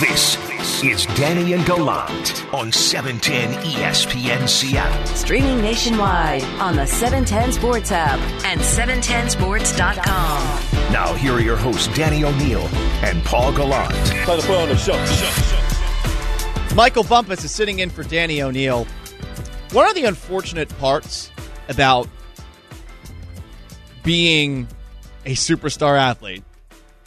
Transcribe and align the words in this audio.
This 0.00 0.36
is 0.84 1.06
Danny 1.16 1.54
and 1.54 1.64
Gallant 1.64 2.44
on 2.52 2.70
710 2.70 3.54
ESPN 3.64 4.46
Seattle. 4.46 5.06
Streaming 5.16 5.62
nationwide 5.62 6.44
on 6.60 6.76
the 6.76 6.84
710 6.84 7.52
Sports 7.52 7.90
app 7.90 8.18
and 8.44 8.60
710sports.com. 8.60 10.92
Now, 10.92 11.14
here 11.14 11.32
are 11.32 11.40
your 11.40 11.56
hosts, 11.56 11.88
Danny 11.96 12.24
O'Neill 12.24 12.68
and 13.02 13.24
Paul 13.24 13.54
Gallant. 13.54 13.90
Time 14.06 14.38
to 14.38 14.46
put 14.46 14.58
on 14.58 14.68
the 14.68 14.76
show. 14.76 15.02
Michael 16.74 17.04
Bumpus 17.04 17.42
is 17.42 17.50
sitting 17.50 17.78
in 17.78 17.88
for 17.88 18.02
Danny 18.02 18.42
O'Neill. 18.42 18.86
One 19.72 19.88
of 19.88 19.94
the 19.94 20.04
unfortunate 20.04 20.68
parts 20.76 21.30
about 21.70 22.06
being 24.02 24.68
a 25.24 25.32
superstar 25.32 25.98
athlete, 25.98 26.44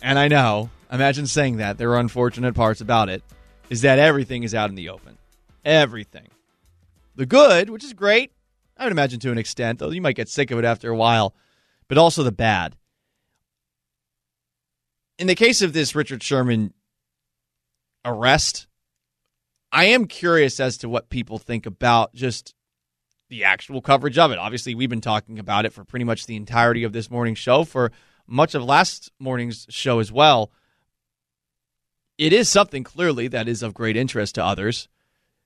and 0.02 0.18
I 0.18 0.28
know, 0.28 0.72
imagine 0.92 1.28
saying 1.28 1.58
that, 1.58 1.78
there 1.78 1.92
are 1.92 2.00
unfortunate 2.00 2.56
parts 2.56 2.82
about 2.82 3.10
it, 3.10 3.24
is 3.70 3.82
that 3.82 4.00
everything 4.00 4.44
is 4.44 4.56
out 4.56 4.70
in 4.70 4.76
the 4.76 4.90
open. 4.90 5.18
Everything. 5.64 6.28
The 7.16 7.26
good, 7.26 7.70
which 7.70 7.84
is 7.84 7.94
great, 7.94 8.32
I 8.78 8.84
would 8.84 8.92
imagine 8.92 9.20
to 9.22 9.32
an 9.32 9.38
extent, 9.38 9.80
though 9.80 9.92
you 9.92 10.02
might 10.02 10.16
get 10.16 10.30
sick 10.30 10.52
of 10.52 10.60
it 10.60 10.66
after 10.66 10.90
a 10.90 10.96
while, 10.96 11.36
but 11.88 11.98
also 11.98 12.24
the 12.24 12.32
bad. 12.32 12.76
In 15.18 15.28
the 15.28 15.36
case 15.36 15.62
of 15.62 15.74
this 15.74 15.96
Richard 15.96 16.24
Sherman 16.24 16.74
arrest, 18.06 18.68
I 19.72 19.86
am 19.86 20.08
curious 20.08 20.60
as 20.60 20.78
to 20.78 20.90
what 20.90 21.10
people 21.10 21.38
think 21.38 21.66
about 21.66 22.14
just 22.16 22.56
the 23.28 23.44
actual 23.44 23.82
coverage 23.82 24.18
of 24.18 24.32
it. 24.32 24.40
Obviously, 24.40 24.74
we've 24.74 24.90
been 24.90 25.02
talking 25.02 25.38
about 25.38 25.66
it 25.66 25.74
for 25.74 25.84
pretty 25.84 26.06
much 26.06 26.26
the 26.26 26.38
entirety 26.38 26.84
of 26.84 26.94
this 26.94 27.12
morning's 27.12 27.38
show, 27.38 27.64
for 27.64 27.92
much 28.26 28.56
of 28.56 28.64
last 28.64 29.12
morning's 29.20 29.68
show 29.70 30.00
as 30.00 30.12
well. 30.12 30.52
It 32.20 32.34
is 32.34 32.50
something 32.50 32.84
clearly 32.84 33.30
that 33.30 33.48
is 33.48 33.64
of 33.64 33.74
great 33.74 33.96
interest 33.96 34.36
to 34.36 34.44
others. 34.44 34.90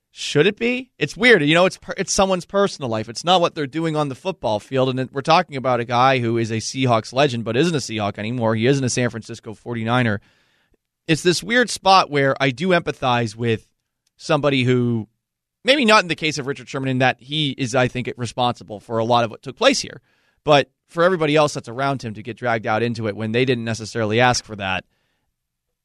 Should 0.10 0.48
it 0.48 0.58
be? 0.58 0.92
It's 0.98 1.16
weird. 1.16 1.44
You 1.44 1.54
know, 1.54 1.68
it's 1.68 1.78
it's 1.98 2.12
someone's 2.12 2.46
personal 2.46 2.90
life. 2.90 3.08
It's 3.08 3.24
not 3.24 3.42
what 3.42 3.54
they're 3.54 3.68
doing 3.68 3.96
on 3.96 4.10
the 4.10 4.16
football 4.16 4.60
field. 4.60 4.90
And 4.90 5.12
we're 5.12 5.22
talking 5.22 5.56
about 5.56 5.80
a 5.80 5.86
guy 5.86 6.18
who 6.18 6.40
is 6.40 6.50
a 6.50 6.56
Seahawks 6.56 7.14
legend, 7.14 7.46
but 7.46 7.56
isn't 7.56 7.76
a 7.76 7.78
Seahawk 7.78 8.18
anymore. 8.18 8.56
He 8.56 8.66
isn't 8.66 8.84
a 8.84 8.90
San 8.90 9.12
Francisco 9.12 9.54
49er. 9.54 10.18
It's 11.08 11.22
this 11.22 11.44
weird 11.44 11.70
spot 11.70 12.10
where 12.10 12.36
I 12.42 12.50
do 12.50 12.70
empathize 12.70 13.36
with 13.36 13.70
somebody 14.18 14.64
who 14.64 15.08
maybe 15.64 15.86
not 15.86 16.02
in 16.02 16.08
the 16.08 16.16
case 16.16 16.40
of 16.40 16.48
Richard 16.48 16.68
Sherman 16.68 16.90
in 16.90 16.98
that 17.00 17.22
he 17.22 17.52
is, 17.52 17.76
I 17.76 17.88
think, 17.88 18.12
responsible 18.18 18.80
for 18.80 18.98
a 18.98 19.06
lot 19.06 19.24
of 19.24 19.30
what 19.30 19.44
took 19.44 19.58
place 19.58 19.82
here. 19.82 20.02
But 20.44 20.72
for 20.88 21.04
everybody 21.04 21.36
else 21.36 21.54
that's 21.54 21.70
around 21.70 22.04
him 22.04 22.16
to 22.16 22.24
get 22.24 22.38
dragged 22.38 22.66
out 22.66 22.82
into 22.82 23.08
it 23.08 23.16
when 23.16 23.32
they 23.32 23.46
didn't 23.46 23.64
necessarily 23.64 24.20
ask 24.20 24.44
for 24.44 24.56
that, 24.56 24.86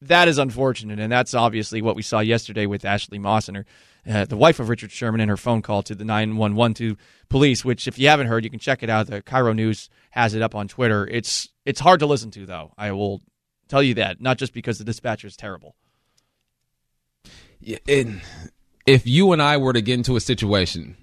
that 0.02 0.28
is 0.28 0.38
unfortunate. 0.38 0.98
And 0.98 1.10
that's 1.10 1.34
obviously 1.34 1.82
what 1.82 1.96
we 1.96 2.02
saw 2.02 2.20
yesterday 2.20 2.66
with 2.66 2.84
Ashley 2.84 3.18
Moss 3.18 3.48
and 3.48 3.58
her, 3.58 3.66
uh, 4.08 4.24
the 4.24 4.36
wife 4.36 4.60
of 4.60 4.68
Richard 4.68 4.90
Sherman, 4.90 5.20
and 5.20 5.30
her 5.30 5.36
phone 5.36 5.62
call 5.62 5.82
to 5.82 5.94
the 5.94 6.05
nine 6.05 6.36
one 6.36 6.55
one 6.55 6.74
two 6.74 6.96
police, 7.28 7.64
which, 7.64 7.88
if 7.88 7.98
you 7.98 8.08
haven't 8.08 8.28
heard, 8.28 8.44
you 8.44 8.50
can 8.50 8.60
check 8.60 8.82
it 8.82 8.90
out. 8.90 9.06
The 9.08 9.22
KIRO 9.22 9.55
News 9.55 9.90
has 10.10 10.34
it 10.34 10.42
up 10.42 10.55
on 10.55 10.68
Twitter. 10.68 11.06
It's, 11.06 11.48
it's 11.66 11.80
hard 11.80 12.00
to 12.00 12.06
listen 12.06 12.30
to, 12.32 12.46
though. 12.46 12.72
I 12.78 12.92
will 12.92 13.20
tell 13.68 13.82
you 13.82 13.94
that, 13.94 14.20
not 14.20 14.38
just 14.38 14.55
because 14.55 14.78
the 14.78 14.84
dispatcher 14.84 15.27
is 15.27 15.36
terrible. 15.36 15.74
Yeah, 17.60 17.78
and 17.88 18.22
if 18.86 19.06
you 19.06 19.33
and 19.33 19.42
I 19.42 19.56
were 19.56 19.72
to 19.72 19.83
get 19.83 19.94
into 19.94 20.16
a 20.16 20.20
situation 20.20 20.96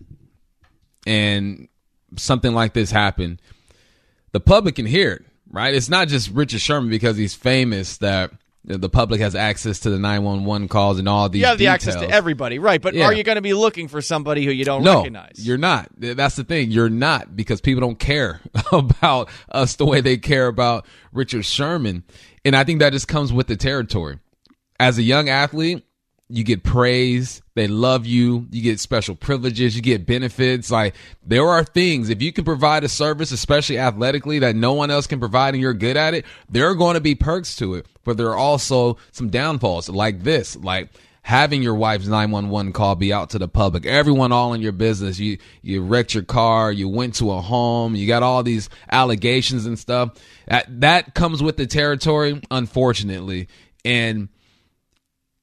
and 1.05 1.67
something 2.15 2.53
like 2.53 2.73
this 2.73 2.89
happened, 2.89 3.41
the 4.31 4.39
public 4.39 4.75
can 4.75 4.85
hear 4.85 5.11
it, 5.11 5.25
right? 5.51 5.75
It's 5.75 5.89
not 5.89 6.07
just 6.07 6.31
Richard 6.31 6.61
Sherman 6.61 6.89
because 6.89 7.17
he's 7.17 7.35
famous 7.35 7.97
that 7.97 8.31
the 8.67 8.89
public 8.89 9.21
has 9.21 9.35
access 9.35 9.79
to 9.81 9.89
the 9.89 9.99
911 9.99 10.67
calls 10.67 10.97
and 10.99 11.07
all 11.07 11.29
these 11.29 11.41
You 11.41 11.45
have 11.47 11.57
the 11.57 11.65
details. 11.65 11.87
access 11.87 12.01
to 12.01 12.09
everybody, 12.09 12.57
right? 12.59 12.81
But 12.81 12.95
Yeah. 12.95 13.05
are 13.05 13.13
you 13.13 13.23
going 13.23 13.35
to 13.35 13.41
be 13.41 13.53
looking 13.53 13.87
for 13.87 14.01
somebody 14.01 14.43
who 14.43 14.51
you 14.51 14.65
don't 14.65 14.83
no, 14.83 14.97
recognize? 14.97 15.33
you're 15.37 15.57
not. 15.57 15.89
That's 15.97 16.35
the 16.35 16.43
thing. 16.43 16.71
You're 16.71 16.89
not 16.89 17.35
because 17.35 17.61
people 17.61 17.81
don't 17.81 17.99
care 17.99 18.41
about 18.71 19.29
us 19.51 19.75
the 19.75 19.85
way 19.85 20.01
they 20.01 20.17
care 20.17 20.47
about 20.47 20.85
Richard 21.13 21.45
Sherman. 21.45 22.03
And 22.43 22.55
I 22.55 22.63
think 22.63 22.79
that 22.79 22.91
just 22.93 23.07
comes 23.07 23.31
with 23.31 23.47
the 23.47 23.55
territory. 23.55 24.19
As 24.79 24.97
a 24.97 25.03
young 25.03 25.29
athlete, 25.29 25.85
you 26.27 26.43
get 26.43 26.63
praise. 26.63 27.41
They 27.53 27.67
love 27.67 28.05
you. 28.05 28.47
You 28.51 28.61
get 28.61 28.79
special 28.79 29.15
privileges. 29.15 29.75
You 29.75 29.81
get 29.81 30.05
benefits. 30.05 30.71
Like 30.71 30.95
there 31.25 31.47
are 31.47 31.63
things, 31.63 32.09
if 32.09 32.21
you 32.21 32.33
can 32.33 32.45
provide 32.45 32.83
a 32.83 32.89
service, 32.89 33.31
especially 33.31 33.77
athletically, 33.77 34.39
that 34.39 34.55
no 34.55 34.73
one 34.73 34.89
else 34.89 35.07
can 35.07 35.19
provide 35.19 35.53
and 35.53 35.61
you're 35.61 35.73
good 35.73 35.97
at 35.97 36.13
it, 36.13 36.25
there 36.49 36.67
are 36.69 36.75
going 36.75 36.95
to 36.95 37.01
be 37.01 37.15
perks 37.15 37.55
to 37.57 37.75
it. 37.75 37.85
But 38.03 38.17
there 38.17 38.29
are 38.29 38.37
also 38.37 38.97
some 39.11 39.29
downfalls 39.29 39.89
like 39.89 40.23
this, 40.23 40.55
like 40.55 40.89
having 41.21 41.63
your 41.63 41.73
wife's 41.73 42.07
911 42.07 42.71
call 42.71 42.95
be 42.95 43.11
out 43.11 43.31
to 43.31 43.39
the 43.39 43.47
public 43.47 43.83
everyone 43.87 44.31
all 44.31 44.53
in 44.53 44.61
your 44.61 44.71
business 44.71 45.17
you 45.17 45.39
you 45.63 45.81
wrecked 45.81 46.13
your 46.13 46.21
car 46.21 46.71
you 46.71 46.87
went 46.87 47.15
to 47.15 47.31
a 47.31 47.41
home 47.41 47.95
you 47.95 48.05
got 48.05 48.21
all 48.21 48.43
these 48.43 48.69
allegations 48.91 49.65
and 49.65 49.79
stuff 49.79 50.11
that 50.45 50.67
that 50.81 51.15
comes 51.15 51.41
with 51.41 51.57
the 51.57 51.65
territory 51.65 52.39
unfortunately 52.51 53.47
and 53.83 54.29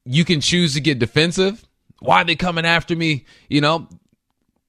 you 0.05 0.25
can 0.25 0.41
choose 0.41 0.73
to 0.73 0.81
get 0.81 0.99
defensive. 0.99 1.63
Why 1.99 2.21
are 2.21 2.25
they 2.25 2.35
coming 2.35 2.65
after 2.65 2.95
me? 2.95 3.25
You 3.49 3.61
know 3.61 3.87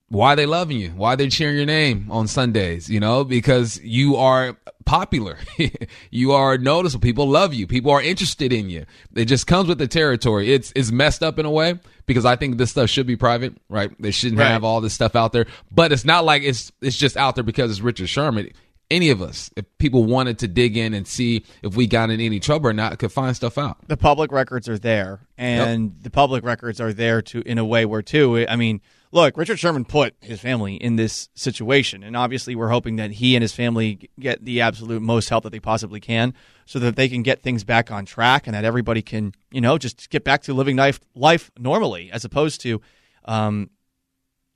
why 0.09 0.34
are 0.34 0.37
they 0.37 0.47
loving 0.47 0.78
you? 0.78 0.91
Why 0.91 1.15
are 1.15 1.17
they 1.17 1.28
cheering 1.28 1.56
your 1.56 1.67
name 1.67 2.06
on 2.11 2.28
sundays? 2.28 2.89
You 2.89 3.00
know 3.00 3.25
because 3.25 3.81
you 3.83 4.17
are 4.17 4.56
popular. 4.84 5.39
You 6.11 6.31
are 6.33 6.56
noticeable. 6.59 7.03
People 7.03 7.27
love 7.28 7.53
you. 7.55 7.67
People 7.67 7.91
are 7.91 8.00
interested 8.00 8.53
in 8.53 8.71
you. 8.71 8.84
It 9.17 9.25
just 9.25 9.49
comes 9.49 9.69
with 9.69 9.78
the 9.78 9.89
territory. 9.89 10.53
It's 10.53 10.72
it's 10.77 10.93
messed 10.93 11.25
up 11.25 11.41
in 11.41 11.47
a 11.47 11.51
way 11.51 11.81
because 12.06 12.25
i 12.27 12.37
think 12.37 12.59
this 12.59 12.71
stuff 12.71 12.89
should 12.91 13.06
be 13.06 13.16
private 13.16 13.55
right? 13.69 13.91
They 14.01 14.11
shouldn't 14.12 14.39
Right. 14.39 14.49
have 14.49 14.62
all 14.62 14.81
this 14.81 14.93
stuff 14.95 15.16
out 15.16 15.33
there. 15.33 15.47
But 15.72 15.91
it's 15.91 16.05
not 16.05 16.25
like 16.25 16.43
it's 16.43 16.71
it's 16.81 16.97
just 16.97 17.16
out 17.16 17.34
there 17.34 17.43
because 17.43 17.71
it's 17.72 17.81
richard 17.81 18.09
sherman 18.09 18.51
any 18.91 19.11
of 19.11 19.22
us 19.22 19.50
if 19.56 19.65
people 19.78 20.05
wanted 20.05 20.39
to 20.39 20.49
dig 20.49 20.77
in 20.77 20.95
and 20.95 21.06
see 21.06 21.45
if 21.62 21.75
we 21.77 21.87
got 21.87 22.11
in 22.11 22.21
any 22.21 22.39
trouble 22.41 22.69
or 22.69 22.72
not 22.72 22.99
could 22.99 23.12
find 23.12 23.34
stuff 23.34 23.56
out 23.59 23.78
the 23.89 23.97
public 23.97 24.31
records 24.33 24.69
are 24.69 24.78
there, 24.78 25.21
and 25.39 25.97
the 26.03 26.11
public 26.11 26.45
records 26.45 26.81
are 26.81 26.93
there 26.93 27.22
to 27.22 27.41
in 27.43 27.59
a 27.59 27.65
way 27.65 27.84
where 27.84 28.03
too. 28.03 28.47
I 28.49 28.56
mean, 28.56 28.81
look, 29.11 29.37
Richard 29.37 29.59
Sherman 29.59 29.84
put 29.84 30.15
his 30.21 30.41
family 30.41 30.75
in 30.77 30.97
this 30.97 31.28
situation, 31.34 32.03
and 32.03 32.17
obviously 32.17 32.55
we're 32.55 32.69
hoping 32.69 32.97
that 32.97 33.12
he 33.12 33.37
and 33.37 33.43
his 33.43 33.53
family 33.53 34.11
get 34.19 34.45
the 34.45 34.61
absolute 34.61 35.03
most 35.03 35.28
help 35.28 35.45
that 35.45 35.51
they 35.51 35.61
possibly 35.61 36.01
can, 36.01 36.34
so 36.66 36.78
that 36.78 36.97
they 36.97 37.09
can 37.09 37.22
get 37.22 37.43
things 37.43 37.65
back 37.65 37.91
on 37.91 38.05
track, 38.05 38.47
and 38.47 38.55
that 38.55 38.65
everybody 38.65 39.03
can, 39.03 39.33
you 39.51 39.61
know, 39.61 39.78
just 39.78 40.11
get 40.11 40.25
back 40.25 40.43
to 40.43 40.55
living 40.55 40.77
life 40.77 41.01
life 41.15 41.51
normally, 41.59 42.11
as 42.12 42.25
opposed 42.25 42.61
to 42.62 42.81
um, 43.25 43.71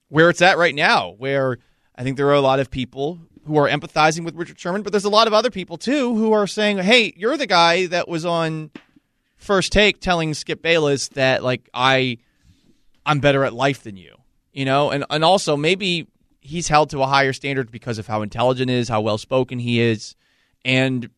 where 0.08 0.30
it's 0.30 0.42
at 0.42 0.58
right 0.58 0.74
now, 0.74 1.14
where 1.18 1.58
I 1.94 2.02
think 2.02 2.16
there 2.16 2.28
are 2.28 2.34
a 2.34 2.40
lot 2.40 2.60
of 2.60 2.70
people 2.70 3.18
who 3.48 3.56
are 3.56 3.68
empathizing 3.68 4.24
with 4.24 4.36
Richard 4.36 4.60
Sherman, 4.60 4.82
but 4.82 4.92
there's 4.92 5.06
a 5.06 5.10
lot 5.10 5.26
of 5.26 5.32
other 5.32 5.50
people 5.50 5.78
too 5.78 6.14
who 6.14 6.32
are 6.32 6.46
saying, 6.46 6.78
"Hey, 6.78 7.14
you're 7.16 7.36
the 7.36 7.46
guy 7.46 7.86
that 7.86 8.06
was 8.06 8.24
on 8.24 8.70
first 9.36 9.72
take 9.72 10.00
telling 10.00 10.34
Skip 10.34 10.62
Bayless 10.62 11.08
that 11.08 11.42
like 11.42 11.68
I 11.72 12.18
I'm 13.06 13.20
better 13.20 13.44
at 13.44 13.54
life 13.54 13.82
than 13.82 13.96
you." 13.96 14.16
You 14.52 14.66
know, 14.66 14.90
and 14.90 15.04
and 15.08 15.24
also 15.24 15.56
maybe 15.56 16.06
he's 16.40 16.68
held 16.68 16.90
to 16.90 17.02
a 17.02 17.06
higher 17.06 17.32
standard 17.32 17.70
because 17.70 17.98
of 17.98 18.06
how 18.06 18.20
intelligent 18.22 18.70
he 18.70 18.76
is, 18.76 18.88
how 18.88 19.00
well 19.00 19.18
spoken 19.18 19.58
he 19.58 19.80
is, 19.80 20.14
and 20.64 21.08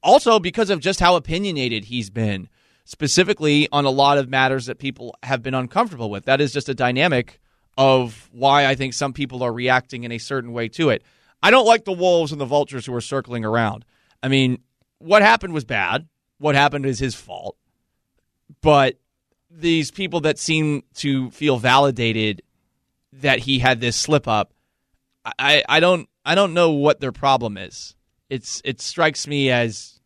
also 0.00 0.38
because 0.38 0.70
of 0.70 0.78
just 0.78 1.00
how 1.00 1.16
opinionated 1.16 1.86
he's 1.86 2.08
been, 2.08 2.48
specifically 2.84 3.68
on 3.72 3.84
a 3.84 3.90
lot 3.90 4.16
of 4.16 4.28
matters 4.28 4.66
that 4.66 4.78
people 4.78 5.16
have 5.24 5.42
been 5.42 5.54
uncomfortable 5.54 6.08
with. 6.08 6.24
That 6.26 6.40
is 6.40 6.52
just 6.52 6.68
a 6.68 6.74
dynamic 6.74 7.40
of 7.76 8.28
why 8.32 8.66
I 8.66 8.76
think 8.76 8.94
some 8.94 9.12
people 9.12 9.42
are 9.42 9.52
reacting 9.52 10.04
in 10.04 10.12
a 10.12 10.18
certain 10.18 10.52
way 10.52 10.68
to 10.68 10.90
it. 10.90 11.02
I 11.44 11.50
don't 11.50 11.66
like 11.66 11.84
the 11.84 11.92
wolves 11.92 12.32
and 12.32 12.40
the 12.40 12.46
vultures 12.46 12.86
who 12.86 12.94
are 12.94 13.02
circling 13.02 13.44
around. 13.44 13.84
I 14.22 14.28
mean, 14.28 14.62
what 14.96 15.20
happened 15.20 15.52
was 15.52 15.66
bad. 15.66 16.08
What 16.38 16.54
happened 16.54 16.86
is 16.86 16.98
his 16.98 17.14
fault. 17.14 17.58
But 18.62 18.98
these 19.50 19.90
people 19.90 20.20
that 20.20 20.38
seem 20.38 20.84
to 20.94 21.30
feel 21.32 21.58
validated 21.58 22.40
that 23.12 23.40
he 23.40 23.58
had 23.58 23.82
this 23.82 23.94
slip 23.94 24.26
up, 24.26 24.54
I, 25.38 25.62
I 25.68 25.80
don't 25.80 26.08
I 26.24 26.34
don't 26.34 26.54
know 26.54 26.70
what 26.70 27.00
their 27.00 27.12
problem 27.12 27.58
is. 27.58 27.94
It's 28.30 28.62
it 28.64 28.80
strikes 28.80 29.26
me 29.26 29.50
as 29.50 30.00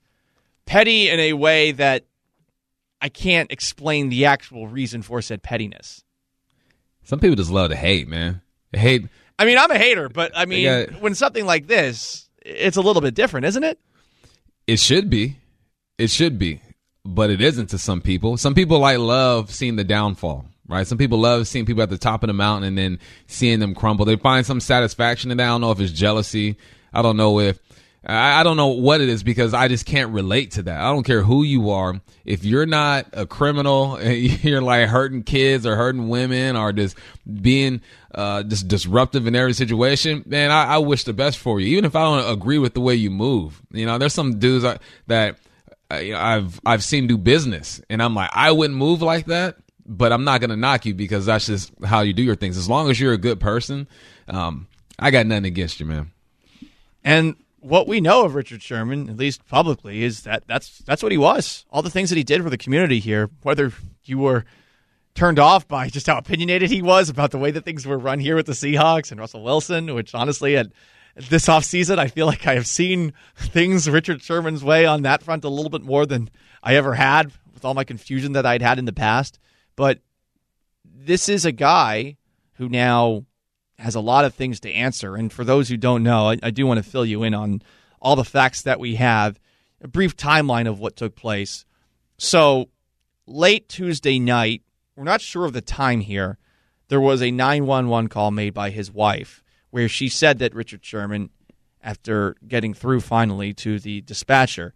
petty 0.67 1.09
in 1.09 1.21
a 1.21 1.35
way 1.35 1.71
that 1.71 2.05
I 3.01 3.11
can't 3.11 3.53
explain 3.53 4.09
the 4.09 4.25
actual 4.25 4.67
reason 4.67 5.03
for 5.03 5.23
said 5.23 5.45
pettiness. 5.45 6.03
some 7.05 7.21
people 7.21 7.37
just 7.37 7.53
love 7.53 7.71
to 7.71 7.77
hate 7.77 8.09
man 8.09 8.43
hate 8.73 9.07
I 9.39 9.45
mean, 9.45 9.59
I'm 9.59 9.71
a 9.71 9.79
hater, 9.79 10.09
but 10.09 10.33
I 10.35 10.47
mean, 10.47 10.97
when 11.01 11.15
something 11.15 11.47
like 11.47 11.67
this, 11.67 12.29
it's 12.45 12.77
a 12.77 12.81
little 12.81 13.03
bit 13.03 13.15
different, 13.15 13.47
isn't 13.47 13.63
it? 13.65 13.79
It 14.67 14.81
should 14.81 15.09
be. 15.09 15.37
It 15.97 16.11
should 16.11 16.39
be. 16.39 16.61
But 17.05 17.31
it 17.31 17.41
isn't 17.41 17.69
to 17.71 17.79
some 17.79 18.01
people. 18.01 18.37
Some 18.37 18.55
people 18.55 18.81
like 18.81 18.99
love 18.99 19.51
seeing 19.51 19.77
the 19.77 19.85
downfall, 19.85 20.45
right? 20.67 20.87
Some 20.87 20.99
people 20.99 21.19
love 21.19 21.47
seeing 21.47 21.67
people 21.67 21.83
at 21.83 21.91
the 21.91 21.99
top 21.99 22.23
of 22.23 22.27
the 22.27 22.35
mountain 22.35 22.69
and 22.69 22.79
then 22.79 22.99
seeing 23.27 23.61
them 23.61 23.75
crumble. 23.75 24.05
They 24.05 24.17
find 24.17 24.45
some 24.45 24.61
satisfaction 24.61 25.31
in 25.31 25.37
that. 25.39 25.45
I 25.45 25.49
don't 25.49 25.61
know 25.61 25.71
if 25.71 25.81
it's 25.81 25.93
jealousy. 25.93 26.57
I 26.93 27.03
don't 27.03 27.17
know 27.17 27.39
if 27.39 27.59
I, 28.09 28.41
I 28.41 28.43
don't 28.43 28.57
know 28.57 28.69
what 28.69 29.01
it 29.01 29.09
is 29.09 29.23
because 29.23 29.53
I 29.53 29.69
just 29.69 29.85
can't 29.85 30.13
relate 30.13 30.53
to 30.53 30.63
that. 30.63 30.81
I 30.81 30.85
don't 30.85 31.05
care 31.05 31.23
who 31.23 31.43
you 31.43 31.71
are. 31.71 32.01
If 32.25 32.45
you're 32.45 32.67
not 32.67 33.07
a 33.13 33.27
criminal, 33.27 34.03
you're 34.03 34.63
like 34.63 34.89
hurting 34.89 35.23
kids 35.25 35.67
or 35.67 35.77
hurting 35.77 36.09
women 36.09 36.57
or 36.57 36.73
just 36.73 36.97
being 37.43 37.83
uh, 38.15 38.43
just 38.43 38.67
disruptive 38.69 39.27
in 39.27 39.37
every 39.37 39.53
situation, 39.53 40.25
man, 40.27 40.51
I, 40.51 40.65
I 40.65 40.79
wish 40.79 41.05
the 41.05 41.13
best 41.13 41.39
for 41.39 41.61
you. 41.61 41.69
Even 41.69 41.85
if 41.85 41.95
I 41.95 42.03
don't 42.03 42.33
agree 42.33 42.59
with 42.59 42.75
the 42.75 42.81
way 42.81 42.95
you 42.95 43.11
move, 43.11 43.61
you 43.71 43.87
know, 43.87 43.99
there's 43.99 44.15
some 44.15 44.39
dudes 44.39 44.65
that 45.07 45.37
I've 45.91 46.61
I've 46.67 46.85
seen 46.85 47.07
do 47.07 47.17
business, 47.17 47.81
and 47.89 48.03
I'm 48.03 48.15
like, 48.15 48.31
I 48.33 48.51
wouldn't 48.51 48.79
move 48.79 49.01
like 49.01 49.27
that, 49.27 49.57
but 49.87 50.13
I'm 50.13 50.25
not 50.25 50.41
gonna 50.41 50.57
knock 50.57 50.85
you 50.85 50.95
because 50.95 51.27
that's 51.27 51.47
just 51.47 51.73
how 51.85 52.01
you 52.01 52.13
do 52.13 52.23
your 52.23 52.37
things. 52.37 52.59
As 52.59 52.69
long 52.69 52.91
as 52.91 53.01
you're 53.01 53.15
a 53.15 53.19
good 53.19 53.41
person, 53.41 53.89
um, 54.29 54.67
I 54.99 55.11
got 55.11 55.27
nothing 55.27 55.47
against 55.47 55.81
you, 55.81 55.87
man. 55.87 56.11
And 57.05 57.37
what 57.61 57.89
we 57.89 58.01
know 58.01 58.25
of 58.25 58.35
Richard 58.35 58.63
Sherman, 58.63 59.09
at 59.09 59.17
least 59.17 59.47
publicly, 59.49 60.03
is 60.03 60.23
that 60.23 60.45
that's 60.47 60.79
that's 60.79 61.03
what 61.03 61.13
he 61.13 61.19
was. 61.19 61.65
All 61.71 61.83
the 61.83 61.91
things 61.91 62.11
that 62.11 62.17
he 62.17 62.25
did 62.25 62.43
for 62.43 62.51
the 62.51 62.59
community 62.59 62.99
here, 63.01 63.31
whether 63.43 63.73
you 64.05 64.19
were 64.19 64.45
turned 65.15 65.39
off 65.39 65.67
by 65.67 65.89
just 65.89 66.07
how 66.07 66.19
opinionated 66.19 66.71
he 66.71 66.81
was 66.81 67.09
about 67.09 67.33
the 67.33 67.39
way 67.39 67.51
that 67.51 67.65
things 67.65 67.87
were 67.87 67.99
run 67.99 68.21
here 68.21 68.37
with 68.37 68.47
the 68.47 68.53
Seahawks 68.53 69.11
and 69.11 69.19
Russell 69.19 69.43
Wilson, 69.43 69.95
which 69.95 70.15
honestly 70.15 70.57
at 70.57 70.69
this 71.17 71.47
offseason, 71.47 71.99
I 71.99 72.07
feel 72.07 72.27
like 72.27 72.47
I 72.47 72.55
have 72.55 72.67
seen 72.67 73.13
things 73.35 73.91
Richard 73.91 74.23
Sherman's 74.23 74.63
way 74.63 74.87
on 74.87 75.03
that 75.03 75.23
front 75.23 75.45
a 75.45 75.49
little 75.49 75.71
bit 75.71 75.83
more 75.83 76.07
than 76.07 76.31
I 76.63 76.77
ever 76.77 76.95
had 76.95 77.33
with 77.53 77.65
all 77.65 77.75
my 77.75 77.85
confusion 77.85 78.33
that 78.33 78.47
I'd 78.47 78.63
had 78.63 78.79
in 78.79 78.85
the 78.85 78.93
past. 78.93 79.41
But 79.75 80.01
this 80.85 81.29
is 81.29 81.45
a 81.45 81.53
guy 81.53 82.17
who 82.55 82.69
now 82.69 83.25
has 83.79 83.95
a 83.95 84.01
lot 84.01 84.25
of 84.25 84.35
things 84.35 84.61
to 84.61 84.73
answer. 84.73 85.15
And 85.15 85.33
for 85.33 85.45
those 85.45 85.69
who 85.69 85.77
don't 85.77 86.03
know, 86.03 86.31
I, 86.31 86.39
I 86.43 86.51
do 86.51 86.67
want 86.67 86.83
to 86.83 86.89
fill 86.89 87.07
you 87.07 87.23
in 87.23 87.35
on 87.35 87.63
all 88.01 88.17
the 88.17 88.25
facts 88.25 88.63
that 88.63 88.81
we 88.81 88.97
have, 88.97 89.39
a 89.81 89.89
brief 89.89 90.17
timeline 90.17 90.69
of 90.69 90.79
what 90.79 90.97
took 90.97 91.15
place. 91.15 91.65
So, 92.17 92.69
late 93.27 93.69
Tuesday 93.69 94.19
night, 94.19 94.63
we're 94.97 95.05
not 95.05 95.21
sure 95.21 95.45
of 95.45 95.53
the 95.53 95.61
time 95.61 96.01
here, 96.01 96.39
there 96.89 97.01
was 97.01 97.23
a 97.23 97.31
911 97.31 98.09
call 98.09 98.31
made 98.31 98.55
by 98.55 98.71
his 98.71 98.91
wife 98.91 99.43
where 99.71 99.89
she 99.89 100.09
said 100.09 100.39
that 100.39 100.55
Richard 100.55 100.85
Sherman, 100.85 101.31
after 101.83 102.35
getting 102.47 102.75
through 102.75 103.01
finally 103.01 103.53
to 103.55 103.79
the 103.79 104.01
dispatcher, 104.01 104.73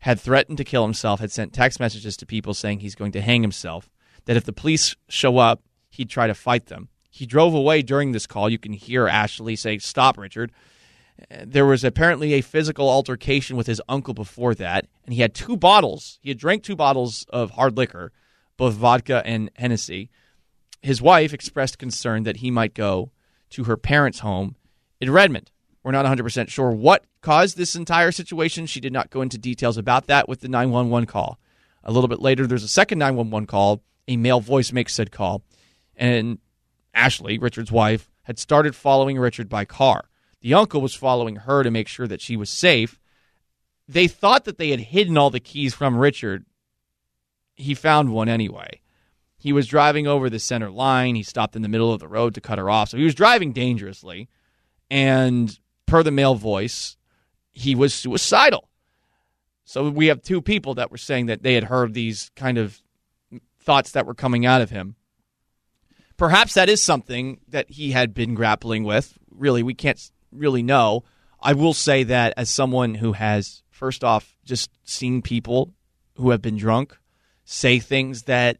had 0.00 0.20
threatened 0.20 0.58
to 0.58 0.64
kill 0.64 0.82
himself, 0.82 1.20
had 1.20 1.30
sent 1.30 1.52
text 1.52 1.78
messages 1.78 2.16
to 2.16 2.26
people 2.26 2.54
saying 2.54 2.80
he's 2.80 2.96
going 2.96 3.12
to 3.12 3.20
hang 3.20 3.40
himself, 3.40 3.88
that 4.24 4.36
if 4.36 4.44
the 4.44 4.52
police 4.52 4.96
show 5.08 5.38
up, 5.38 5.62
he'd 5.90 6.10
try 6.10 6.26
to 6.26 6.34
fight 6.34 6.66
them. 6.66 6.88
He 7.14 7.26
drove 7.26 7.52
away 7.52 7.82
during 7.82 8.12
this 8.12 8.26
call. 8.26 8.48
You 8.48 8.58
can 8.58 8.72
hear 8.72 9.06
Ashley 9.06 9.54
say, 9.54 9.76
Stop, 9.76 10.16
Richard. 10.16 10.50
There 11.44 11.66
was 11.66 11.84
apparently 11.84 12.32
a 12.32 12.40
physical 12.40 12.88
altercation 12.88 13.54
with 13.54 13.66
his 13.66 13.82
uncle 13.86 14.14
before 14.14 14.54
that, 14.54 14.86
and 15.04 15.12
he 15.12 15.20
had 15.20 15.34
two 15.34 15.58
bottles. 15.58 16.18
He 16.22 16.30
had 16.30 16.38
drank 16.38 16.62
two 16.62 16.74
bottles 16.74 17.26
of 17.28 17.50
hard 17.50 17.76
liquor, 17.76 18.12
both 18.56 18.72
vodka 18.72 19.22
and 19.26 19.50
Hennessy. 19.56 20.08
His 20.80 21.02
wife 21.02 21.34
expressed 21.34 21.78
concern 21.78 22.22
that 22.22 22.38
he 22.38 22.50
might 22.50 22.72
go 22.72 23.12
to 23.50 23.64
her 23.64 23.76
parents' 23.76 24.20
home 24.20 24.56
in 24.98 25.10
Redmond. 25.10 25.50
We're 25.84 25.92
not 25.92 26.06
100% 26.06 26.48
sure 26.48 26.70
what 26.70 27.04
caused 27.20 27.58
this 27.58 27.76
entire 27.76 28.10
situation. 28.10 28.64
She 28.64 28.80
did 28.80 28.92
not 28.92 29.10
go 29.10 29.20
into 29.20 29.36
details 29.36 29.76
about 29.76 30.06
that 30.06 30.30
with 30.30 30.40
the 30.40 30.48
911 30.48 31.06
call. 31.06 31.38
A 31.84 31.92
little 31.92 32.08
bit 32.08 32.20
later, 32.20 32.46
there's 32.46 32.64
a 32.64 32.68
second 32.68 33.00
911 33.00 33.46
call. 33.46 33.82
A 34.08 34.16
male 34.16 34.40
voice 34.40 34.72
makes 34.72 34.94
said 34.94 35.12
call. 35.12 35.42
And 35.94 36.38
Ashley, 36.94 37.38
Richard's 37.38 37.72
wife, 37.72 38.10
had 38.24 38.38
started 38.38 38.74
following 38.74 39.18
Richard 39.18 39.48
by 39.48 39.64
car. 39.64 40.08
The 40.40 40.54
uncle 40.54 40.80
was 40.80 40.94
following 40.94 41.36
her 41.36 41.62
to 41.62 41.70
make 41.70 41.88
sure 41.88 42.06
that 42.06 42.20
she 42.20 42.36
was 42.36 42.50
safe. 42.50 43.00
They 43.88 44.08
thought 44.08 44.44
that 44.44 44.58
they 44.58 44.70
had 44.70 44.80
hidden 44.80 45.16
all 45.16 45.30
the 45.30 45.40
keys 45.40 45.74
from 45.74 45.96
Richard. 45.96 46.44
He 47.54 47.74
found 47.74 48.12
one 48.12 48.28
anyway. 48.28 48.80
He 49.36 49.52
was 49.52 49.66
driving 49.66 50.06
over 50.06 50.30
the 50.30 50.38
center 50.38 50.70
line. 50.70 51.14
He 51.14 51.22
stopped 51.22 51.56
in 51.56 51.62
the 51.62 51.68
middle 51.68 51.92
of 51.92 52.00
the 52.00 52.08
road 52.08 52.34
to 52.34 52.40
cut 52.40 52.58
her 52.58 52.70
off. 52.70 52.90
So 52.90 52.96
he 52.96 53.04
was 53.04 53.14
driving 53.14 53.52
dangerously. 53.52 54.28
And 54.90 55.58
per 55.86 56.02
the 56.02 56.10
male 56.10 56.34
voice, 56.34 56.96
he 57.50 57.74
was 57.74 57.92
suicidal. 57.92 58.68
So 59.64 59.88
we 59.90 60.06
have 60.06 60.22
two 60.22 60.42
people 60.42 60.74
that 60.74 60.90
were 60.90 60.98
saying 60.98 61.26
that 61.26 61.42
they 61.42 61.54
had 61.54 61.64
heard 61.64 61.94
these 61.94 62.30
kind 62.36 62.58
of 62.58 62.80
thoughts 63.60 63.92
that 63.92 64.06
were 64.06 64.14
coming 64.14 64.44
out 64.44 64.60
of 64.60 64.70
him 64.70 64.96
perhaps 66.16 66.54
that 66.54 66.68
is 66.68 66.82
something 66.82 67.40
that 67.48 67.70
he 67.70 67.92
had 67.92 68.14
been 68.14 68.34
grappling 68.34 68.84
with. 68.84 69.16
Really, 69.30 69.62
we 69.62 69.74
can't 69.74 70.00
really 70.30 70.62
know. 70.62 71.04
I 71.40 71.54
will 71.54 71.74
say 71.74 72.04
that 72.04 72.34
as 72.36 72.50
someone 72.50 72.94
who 72.94 73.12
has, 73.12 73.62
first 73.70 74.04
off, 74.04 74.36
just 74.44 74.70
seen 74.84 75.22
people 75.22 75.74
who 76.14 76.30
have 76.30 76.42
been 76.42 76.56
drunk 76.56 76.96
say 77.44 77.78
things 77.78 78.24
that 78.24 78.58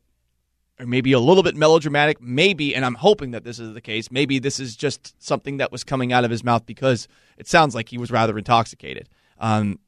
are 0.80 0.86
maybe 0.86 1.12
a 1.12 1.20
little 1.20 1.42
bit 1.42 1.54
melodramatic, 1.54 2.20
maybe, 2.20 2.74
and 2.74 2.84
I'm 2.84 2.94
hoping 2.94 3.30
that 3.32 3.44
this 3.44 3.58
is 3.58 3.74
the 3.74 3.80
case, 3.80 4.10
maybe 4.10 4.38
this 4.38 4.58
is 4.58 4.74
just 4.74 5.22
something 5.22 5.58
that 5.58 5.70
was 5.70 5.84
coming 5.84 6.12
out 6.12 6.24
of 6.24 6.30
his 6.30 6.42
mouth 6.42 6.66
because 6.66 7.06
it 7.38 7.46
sounds 7.46 7.74
like 7.74 7.88
he 7.88 7.98
was 7.98 8.10
rather 8.10 8.36
intoxicated. 8.36 9.08
Um, 9.38 9.78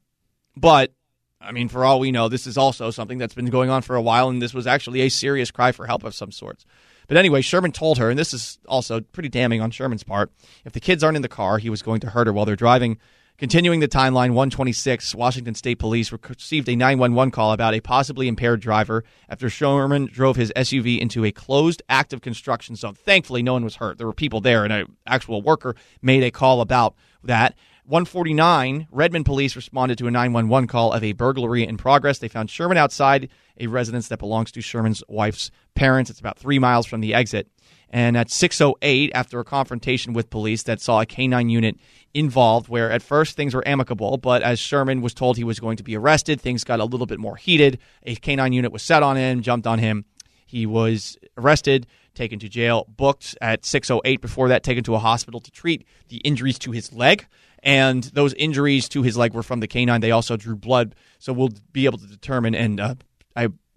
but 0.55 0.93
I 1.41 1.51
mean, 1.51 1.67
for 1.67 1.83
all 1.85 1.99
we 1.99 2.11
know, 2.11 2.29
this 2.29 2.47
is 2.47 2.57
also 2.57 2.91
something 2.91 3.17
that's 3.17 3.35
been 3.35 3.47
going 3.47 3.69
on 3.69 3.81
for 3.81 3.95
a 3.95 4.01
while, 4.01 4.29
and 4.29 4.41
this 4.41 4.53
was 4.53 4.67
actually 4.67 5.01
a 5.01 5.09
serious 5.09 5.51
cry 5.51 5.71
for 5.71 5.85
help 5.85 6.03
of 6.03 6.15
some 6.15 6.31
sorts. 6.31 6.65
But 7.07 7.17
anyway, 7.17 7.41
Sherman 7.41 7.71
told 7.71 7.97
her, 7.97 8.09
and 8.09 8.17
this 8.17 8.33
is 8.33 8.59
also 8.67 9.01
pretty 9.01 9.29
damning 9.29 9.61
on 9.61 9.71
Sherman's 9.71 10.03
part, 10.03 10.31
if 10.65 10.73
the 10.73 10.79
kids 10.79 11.03
aren't 11.03 11.15
in 11.15 11.21
the 11.21 11.27
car, 11.27 11.57
he 11.57 11.69
was 11.69 11.81
going 11.81 11.99
to 12.01 12.09
hurt 12.09 12.27
her 12.27 12.33
while 12.33 12.45
they're 12.45 12.55
driving. 12.55 12.97
Continuing 13.37 13.81
the 13.81 13.87
timeline, 13.89 14.29
126, 14.29 15.13
Washington 15.13 15.55
State 15.55 15.77
Police 15.77 16.09
received 16.09 16.69
a 16.69 16.75
911 16.77 17.31
call 17.31 17.51
about 17.51 17.73
a 17.73 17.81
possibly 17.81 18.29
impaired 18.29 18.61
driver 18.61 19.03
after 19.27 19.49
Sherman 19.49 20.05
drove 20.05 20.37
his 20.37 20.53
SUV 20.55 20.99
into 20.99 21.25
a 21.25 21.33
closed 21.33 21.83
active 21.89 22.21
construction 22.21 22.77
zone. 22.77 22.93
Thankfully, 22.93 23.43
no 23.43 23.51
one 23.51 23.65
was 23.65 23.75
hurt. 23.75 23.97
There 23.97 24.07
were 24.07 24.13
people 24.13 24.39
there, 24.39 24.63
and 24.63 24.71
an 24.71 24.95
actual 25.05 25.41
worker 25.41 25.75
made 26.01 26.23
a 26.23 26.31
call 26.31 26.61
about 26.61 26.95
that. 27.25 27.55
149, 27.87 28.87
Redmond 28.89 29.25
police 29.25 29.57
responded 29.57 29.97
to 29.97 30.07
a 30.07 30.11
911 30.11 30.67
call 30.69 30.93
of 30.93 31.03
a 31.03 31.11
burglary 31.11 31.67
in 31.67 31.75
progress. 31.75 32.19
They 32.19 32.29
found 32.29 32.49
Sherman 32.49 32.77
outside 32.77 33.29
a 33.59 33.67
residence 33.67 34.07
that 34.09 34.19
belongs 34.19 34.51
to 34.51 34.61
Sherman's 34.61 35.03
wife's 35.07 35.51
parents. 35.75 36.09
It's 36.09 36.19
about 36.19 36.37
three 36.37 36.59
miles 36.59 36.85
from 36.85 37.01
the 37.01 37.13
exit. 37.13 37.47
And 37.89 38.17
at 38.17 38.29
6:08, 38.29 39.11
after 39.13 39.39
a 39.39 39.45
confrontation 39.45 40.13
with 40.13 40.29
police 40.29 40.63
that 40.63 40.81
saw 40.81 41.01
a 41.01 41.05
canine 41.05 41.49
unit 41.49 41.77
involved, 42.13 42.67
where 42.67 42.91
at 42.91 43.01
first 43.01 43.35
things 43.35 43.53
were 43.53 43.67
amicable, 43.67 44.17
but 44.17 44.41
as 44.41 44.59
Sherman 44.59 45.01
was 45.01 45.13
told 45.13 45.37
he 45.37 45.43
was 45.43 45.59
going 45.59 45.77
to 45.77 45.83
be 45.83 45.95
arrested, 45.95 46.41
things 46.41 46.63
got 46.63 46.79
a 46.79 46.85
little 46.85 47.05
bit 47.05 47.19
more 47.19 47.35
heated. 47.35 47.79
A 48.03 48.15
canine 48.15 48.53
unit 48.53 48.71
was 48.71 48.83
set 48.83 49.03
on 49.03 49.15
him, 49.15 49.41
jumped 49.41 49.67
on 49.67 49.79
him. 49.79 50.05
He 50.45 50.65
was 50.65 51.17
arrested, 51.37 51.87
taken 52.13 52.39
to 52.39 52.49
jail, 52.49 52.85
booked 52.89 53.37
at 53.39 53.65
6:08. 53.65 54.21
Before 54.21 54.49
that, 54.49 54.63
taken 54.63 54.83
to 54.85 54.95
a 54.95 54.99
hospital 54.99 55.39
to 55.39 55.51
treat 55.51 55.85
the 56.09 56.17
injuries 56.17 56.59
to 56.59 56.71
his 56.71 56.91
leg 56.91 57.27
and 57.65 58.03
those 58.13 58.33
injuries 58.35 58.87
to 58.89 59.01
his 59.01 59.17
leg 59.17 59.33
were 59.33 59.43
from 59.43 59.59
the 59.59 59.67
canine. 59.67 59.99
They 59.99 60.11
also 60.11 60.37
drew 60.37 60.55
blood, 60.55 60.95
so 61.17 61.33
we'll 61.33 61.49
be 61.73 61.85
able 61.85 61.97
to 61.97 62.05
determine, 62.05 62.53
and 62.53 62.79
uh, 62.79 62.95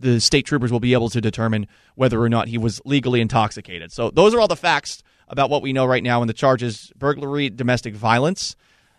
the 0.01 0.21
state 0.21 0.47
troopers 0.47 0.71
will 0.71 0.81
be 0.81 0.93
able 0.93 1.11
to 1.11 1.21
determine 1.21 1.67
whether 1.95 2.21
or 2.21 2.29
not 2.29 2.49
he 2.49 2.59
was 2.59 2.81
legally 2.85 3.21
intoxicated. 3.21 3.93
So 3.93 4.11
those 4.11 4.35
are 4.35 4.41
all 4.41 4.49
the 4.49 4.57
facts 4.57 5.03
about 5.29 5.51
what 5.51 5.63
we 5.63 5.73
know 5.73 5.85
right 5.85 6.03
now. 6.03 6.21
And 6.21 6.29
the 6.29 6.35
charges: 6.35 6.93
burglary, 6.97 7.51
domestic 7.51 7.95
violence. 7.95 8.57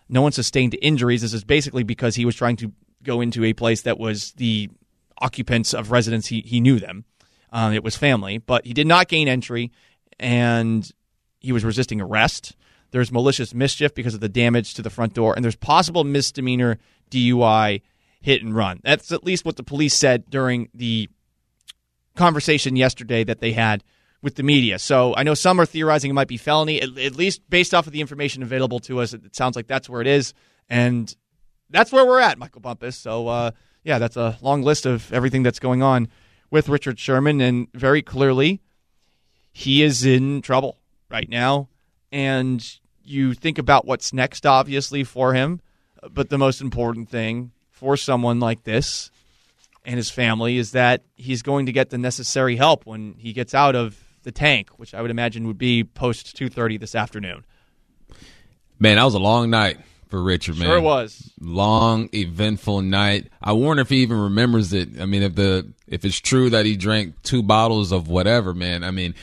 No 0.08 0.22
one 0.22 0.32
sustained 0.32 0.76
injuries. 0.82 1.22
This 1.22 1.32
is 1.32 1.44
basically 1.44 1.84
because 1.84 2.16
he 2.16 2.24
was 2.24 2.34
trying 2.34 2.56
to 2.56 2.72
go 3.02 3.20
into 3.20 3.44
a 3.44 3.52
place 3.52 3.82
that 3.82 3.98
was 3.98 4.32
the 4.32 4.68
occupants 5.18 5.72
of 5.72 5.90
residence. 5.90 6.26
He 6.26 6.40
he 6.40 6.60
knew 6.60 6.78
them. 6.78 7.04
Um, 7.52 7.72
it 7.72 7.82
was 7.82 7.96
family, 7.96 8.38
but 8.38 8.64
he 8.66 8.72
did 8.72 8.86
not 8.86 9.08
gain 9.08 9.26
entry, 9.26 9.72
and 10.18 10.88
he 11.40 11.52
was 11.52 11.64
resisting 11.64 12.00
arrest. 12.00 12.56
There's 12.92 13.10
malicious 13.12 13.54
mischief 13.54 13.94
because 13.94 14.14
of 14.14 14.20
the 14.20 14.28
damage 14.28 14.74
to 14.74 14.82
the 14.82 14.90
front 14.90 15.14
door, 15.14 15.34
and 15.34 15.44
there's 15.44 15.56
possible 15.56 16.04
misdemeanor 16.04 16.78
DUI 17.10 17.82
hit 18.20 18.42
and 18.42 18.54
run. 18.54 18.80
That's 18.82 19.12
at 19.12 19.24
least 19.24 19.44
what 19.44 19.56
the 19.56 19.62
police 19.62 19.94
said 19.94 20.28
during 20.28 20.68
the 20.74 21.08
conversation 22.16 22.76
yesterday 22.76 23.24
that 23.24 23.40
they 23.40 23.52
had 23.52 23.82
with 24.22 24.34
the 24.34 24.42
media. 24.42 24.78
So 24.78 25.14
I 25.16 25.22
know 25.22 25.34
some 25.34 25.60
are 25.60 25.66
theorizing 25.66 26.10
it 26.10 26.14
might 26.14 26.28
be 26.28 26.36
felony, 26.36 26.80
at, 26.82 26.96
at 26.98 27.16
least 27.16 27.48
based 27.48 27.72
off 27.72 27.86
of 27.86 27.92
the 27.92 28.00
information 28.00 28.42
available 28.42 28.78
to 28.80 29.00
us. 29.00 29.14
It, 29.14 29.24
it, 29.24 29.36
sounds 29.36 29.56
like 29.56 29.66
that's 29.66 29.88
where 29.88 30.02
it 30.02 30.06
is, 30.06 30.34
and 30.68 31.14
that's 31.70 31.92
where 31.92 32.04
we're 32.04 32.20
at, 32.20 32.38
Michael 32.38 32.60
Bumpus. 32.60 32.96
So 32.96 33.28
uh, 33.28 33.50
yeah, 33.84 33.98
that's 33.98 34.16
a 34.16 34.36
long 34.42 34.62
list 34.62 34.84
of 34.84 35.10
everything 35.12 35.42
that's 35.42 35.58
going 35.58 35.82
on 35.82 36.08
with 36.50 36.68
Richard 36.68 36.98
Sherman, 36.98 37.40
and 37.40 37.68
very 37.72 38.02
clearly, 38.02 38.60
he 39.52 39.82
is 39.82 40.04
in 40.04 40.42
trouble 40.42 40.78
right 41.10 41.28
now 41.28 41.68
and 42.12 42.78
you 43.02 43.34
think 43.34 43.58
about 43.58 43.86
what's 43.86 44.12
next, 44.12 44.46
obviously, 44.46 45.04
for 45.04 45.34
him. 45.34 45.60
But 46.10 46.30
the 46.30 46.38
most 46.38 46.60
important 46.60 47.08
thing 47.08 47.52
for 47.80 47.96
someone 47.96 48.40
like 48.40 48.62
this 48.64 49.10
and 49.86 49.96
his 49.96 50.10
family 50.10 50.58
is 50.58 50.72
that 50.72 51.02
he's 51.16 51.40
going 51.40 51.64
to 51.66 51.72
get 51.72 51.88
the 51.88 51.96
necessary 51.96 52.56
help 52.56 52.84
when 52.84 53.14
he 53.16 53.32
gets 53.32 53.54
out 53.54 53.74
of 53.74 53.98
the 54.22 54.30
tank, 54.30 54.68
which 54.76 54.92
I 54.92 55.00
would 55.00 55.10
imagine 55.10 55.46
would 55.46 55.56
be 55.56 55.82
post 55.82 56.36
two 56.36 56.50
thirty 56.50 56.76
this 56.76 56.94
afternoon. 56.94 57.42
Man, 58.78 58.96
that 58.96 59.04
was 59.04 59.14
a 59.14 59.18
long 59.18 59.48
night 59.48 59.78
for 60.08 60.22
Richard, 60.22 60.58
man. 60.58 60.68
Sure 60.68 60.76
it 60.76 60.82
was. 60.82 61.32
Long, 61.40 62.10
eventful 62.12 62.82
night. 62.82 63.28
I 63.42 63.52
wonder 63.52 63.80
if 63.80 63.88
he 63.88 64.02
even 64.02 64.20
remembers 64.20 64.74
it. 64.74 65.00
I 65.00 65.06
mean, 65.06 65.22
if 65.22 65.34
the 65.34 65.72
if 65.86 66.04
it's 66.04 66.18
true 66.18 66.50
that 66.50 66.66
he 66.66 66.76
drank 66.76 67.22
two 67.22 67.42
bottles 67.42 67.92
of 67.92 68.08
whatever, 68.08 68.52
man. 68.52 68.84
I 68.84 68.90
mean, 68.90 69.14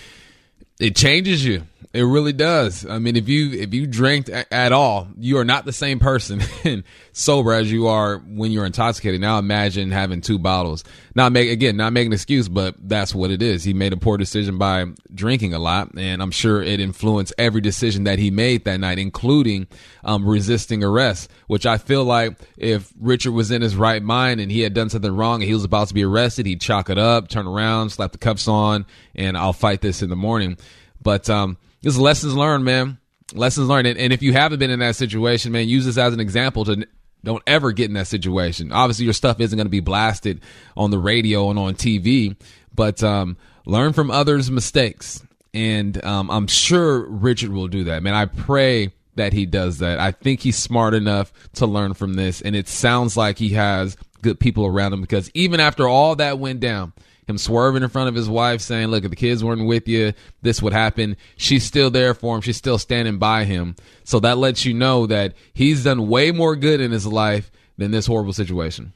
it 0.80 0.96
changes 0.96 1.46
you. 1.46 1.62
It 1.98 2.04
really 2.04 2.32
does. 2.32 2.86
I 2.86 3.00
mean, 3.00 3.16
if 3.16 3.27
you 3.27 3.54
if 3.54 3.74
you 3.74 3.88
drank 3.88 4.30
at 4.51 4.72
all, 4.72 5.08
you 5.18 5.39
are 5.39 5.44
not 5.44 5.66
the 5.66 5.74
same 5.74 5.98
person 5.98 6.44
sober 7.12 7.54
as 7.54 7.72
you 7.72 7.88
are 7.88 8.20
when 8.20 8.51
you're 8.51 8.68
intoxicated. 8.68 9.20
Now 9.20 9.39
imagine 9.39 9.89
having 9.89 10.22
two 10.22 10.38
bottles. 10.38 10.84
Not 11.16 11.32
make 11.32 11.50
again, 11.50 11.75
not 11.75 11.94
making 11.94 12.10
an 12.10 12.13
excuse, 12.13 12.50
but 12.50 12.75
that's 12.88 13.16
what 13.16 13.32
it 13.32 13.42
is. 13.42 13.63
He 13.63 13.74
made 13.74 13.94
a 13.94 13.98
poor 13.98 14.16
decision 14.16 14.60
by 14.60 14.86
drinking 15.12 15.56
a 15.56 15.60
lot, 15.60 15.89
and 15.98 16.22
I'm 16.22 16.30
sure 16.30 16.62
it 16.62 16.80
influenced 16.80 17.34
every 17.39 17.62
decision 17.62 18.04
that 18.04 18.20
he 18.20 18.30
made 18.30 18.66
that 18.66 18.80
night, 18.80 19.00
including 19.00 19.66
um, 20.04 20.24
resisting 20.24 20.84
arrest. 20.84 21.32
Which 21.48 21.66
I 21.66 21.80
feel 21.80 22.04
like 22.04 22.38
if 22.58 22.94
Richard 23.00 23.32
was 23.32 23.50
in 23.50 23.63
his 23.63 23.75
right 23.75 24.04
mind 24.04 24.39
and 24.39 24.51
he 24.51 24.60
had 24.60 24.75
done 24.75 24.92
something 24.92 25.16
wrong 25.16 25.42
and 25.42 25.48
he 25.48 25.54
was 25.56 25.63
about 25.63 25.88
to 25.88 25.96
be 25.96 26.06
arrested, 26.06 26.46
he'd 26.46 26.62
chalk 26.62 26.92
it 26.92 27.00
up, 27.00 27.27
turn 27.27 27.48
around, 27.48 27.89
slap 27.89 28.12
the 28.12 28.20
cuffs 28.20 28.48
on, 28.48 28.86
and 29.16 29.36
I'll 29.36 29.51
fight 29.51 29.82
this 29.82 30.04
in 30.04 30.12
the 30.12 30.16
morning. 30.16 30.60
But 31.01 31.27
um, 31.27 31.58
this 31.81 31.93
is 31.93 32.00
lessons 32.00 32.36
learned, 32.36 32.65
man. 32.65 32.98
Lessons 33.34 33.67
learned. 33.67 33.88
And, 33.88 34.00
and 34.00 34.13
if 34.13 34.22
you 34.22 34.34
haven't 34.34 34.60
been 34.60 34.72
in 34.72 34.79
that 34.79 34.96
situation, 34.96 35.51
man, 35.51 35.67
use 35.67 35.86
this 35.86 35.98
as 35.98 36.13
an 36.13 36.19
example 36.19 36.65
to 36.65 36.88
don't 37.24 37.43
ever 37.48 37.72
get 37.72 37.86
in 37.86 37.93
that 37.93 38.07
situation. 38.07 38.72
Obviously, 38.72 39.05
your 39.05 39.13
stuff 39.13 39.39
isn't 39.39 39.57
going 39.57 39.65
to 39.65 39.72
be 39.72 39.79
blasted 39.79 40.41
on 40.75 40.91
the 40.91 41.00
radio 41.00 41.50
and 41.50 41.60
on 41.60 41.75
TV, 41.75 42.36
but 42.74 43.03
um, 43.03 43.38
learn 43.65 43.93
from 43.93 44.12
others' 44.12 44.50
mistakes. 44.50 45.24
And 45.53 46.03
um, 46.05 46.29
I'm 46.29 46.48
sure 46.48 47.05
Richard 47.10 47.51
will 47.51 47.67
do 47.67 47.86
that, 47.86 48.03
man. 48.03 48.13
I 48.13 48.25
pray 48.25 48.93
that 49.15 49.34
he 49.34 49.46
does 49.46 49.79
that. 49.79 50.00
I 50.00 50.12
think 50.12 50.39
he's 50.39 50.57
smart 50.57 50.93
enough 50.93 51.34
to 51.55 51.65
learn 51.65 51.96
from 51.96 52.13
this, 52.13 52.41
and 52.41 52.55
it 52.55 52.67
sounds 52.67 53.17
like 53.17 53.38
he 53.38 53.50
has 53.50 53.98
good 54.22 54.39
people 54.39 54.65
around 54.65 54.93
him 54.93 55.01
because 55.01 55.29
even 55.34 55.60
after 55.60 55.88
all 55.88 56.15
that 56.15 56.39
went 56.39 56.60
down, 56.60 56.93
him 57.27 57.38
swerving 57.38 57.84
in 57.84 57.89
front 57.89 58.10
of 58.10 58.15
his 58.15 58.29
wife, 58.29 58.62
saying, 58.62 58.88
"Look, 58.88 59.03
if 59.03 59.10
the 59.10 59.15
kids 59.15 59.43
weren't 59.43 59.67
with 59.67 59.88
you, 59.88 60.13
this 60.41 60.62
would 60.62 60.74
happen." 60.74 61.17
She's 61.36 61.63
still 61.63 61.91
there 61.91 62.13
for 62.13 62.36
him. 62.36 62.41
She's 62.41 62.57
still 62.57 62.77
standing 62.77 63.19
by 63.19 63.43
him. 63.43 63.75
So 64.03 64.19
that 64.22 64.38
lets 64.38 64.65
you 64.65 64.74
know 64.74 65.05
that 65.07 65.36
he's 65.53 65.84
done 65.84 66.07
way 66.07 66.31
more 66.31 66.55
good 66.55 66.81
in 66.81 66.91
his 66.91 67.05
life 67.05 67.51
than 67.77 67.91
this 67.91 68.07
horrible 68.07 68.34
situation. 68.34 68.93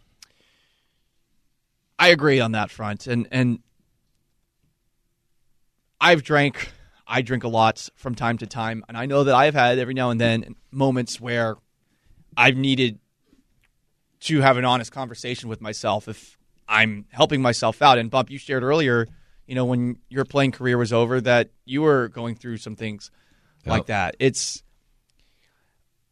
I 2.00 2.07
agree 2.07 2.39
on 2.39 2.53
that 2.53 2.71
front, 2.71 3.05
and 3.05 3.27
and 3.31 3.59
I've 6.00 6.23
drank. 6.23 6.71
I 7.05 7.21
drink 7.21 7.43
a 7.43 7.50
lot 7.50 7.89
from 7.95 8.15
time 8.15 8.38
to 8.38 8.47
time, 8.47 8.85
and 8.88 8.97
I 8.97 9.05
know 9.05 9.25
that 9.25 9.35
I've 9.35 9.53
had 9.53 9.77
every 9.77 9.93
now 9.93 10.11
and 10.11 10.19
then 10.19 10.55
moments 10.71 11.19
where 11.19 11.57
I've 12.38 12.55
needed 12.55 13.00
to 14.21 14.39
have 14.41 14.57
an 14.57 14.65
honest 14.65 14.91
conversation 14.91 15.50
with 15.50 15.61
myself 15.61 16.07
if 16.07 16.38
I'm 16.72 17.06
helping 17.12 17.42
myself 17.42 17.82
out. 17.82 17.98
And 17.98 18.10
Bump, 18.10 18.32
you 18.32 18.38
shared 18.38 18.63
earlier, 18.63 19.08
you 19.46 19.56
know, 19.56 19.66
when 19.66 19.98
your 20.10 20.24
playing 20.24 20.54
career 20.54 20.78
was 20.78 20.94
over, 20.94 21.20
that 21.22 21.50
you 21.66 21.82
were 21.82 22.08
going 22.08 22.36
through 22.36 22.58
some 22.58 22.78
things 22.78 23.12
yep. 23.66 23.72
like 23.72 23.86
that. 23.88 24.16
It's 24.20 24.63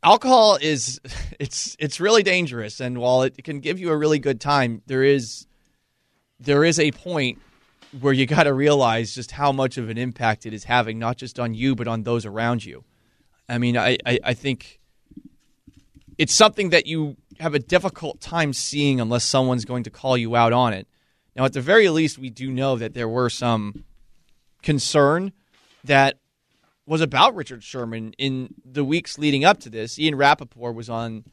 alcohol 0.04 0.58
is 0.62 1.00
it's 1.40 1.78
it's 1.80 2.00
really 2.00 2.24
dangerous, 2.24 2.82
and 2.82 3.00
while 3.00 3.24
it 3.24 3.42
can 3.44 3.62
give 3.62 3.80
you 3.80 3.90
a 3.90 3.98
really 3.98 4.20
good 4.20 4.42
time, 4.42 4.82
there 4.86 5.04
is 5.04 5.48
there 6.40 6.66
is 6.66 6.80
a 6.80 6.92
point 6.92 7.40
where 8.02 8.14
you 8.14 8.26
got 8.26 8.44
to 8.44 8.54
realize 8.54 9.16
just 9.16 9.32
how 9.32 9.52
much 9.52 9.78
of 9.78 9.90
an 9.90 9.98
impact 9.98 10.46
it 10.46 10.54
is 10.54 10.66
having, 10.66 11.00
not 11.00 11.18
just 11.18 11.40
on 11.40 11.54
you 11.54 11.76
but 11.76 11.88
on 11.88 12.04
those 12.04 12.26
around 12.26 12.64
you. 12.64 12.84
I 13.48 13.58
mean, 13.58 13.78
I, 13.78 13.98
I, 14.06 14.20
I 14.24 14.34
think 14.36 14.80
it's 16.18 16.36
something 16.36 16.70
that 16.70 16.86
you 16.86 17.18
have 17.40 17.54
a 17.54 17.60
difficult 17.60 18.20
time 18.20 18.54
seeing 18.54 19.00
unless 19.00 19.24
someone's 19.24 19.66
going 19.66 19.84
to 19.84 19.90
call 19.90 20.18
you 20.18 20.36
out 20.36 20.54
on 20.54 20.74
it. 20.74 20.88
Now, 21.36 21.46
at 21.46 21.54
the 21.54 21.62
very 21.62 21.90
least, 21.90 22.18
we 22.18 22.30
do 22.30 22.52
know 22.52 22.76
that 22.78 22.94
there 22.94 23.08
were 23.08 23.30
some 23.30 23.86
concern 24.62 25.32
that 25.84 26.20
was 26.86 27.02
about 27.02 27.36
Richard 27.36 27.64
Sherman 27.64 28.14
in 28.18 28.54
the 28.66 28.84
weeks 28.84 29.18
leading 29.18 29.46
up 29.46 29.60
to 29.62 29.70
this. 29.70 30.00
Ian 30.00 30.16
Rapoport 30.16 30.76
was 30.76 30.90
on 30.90 31.24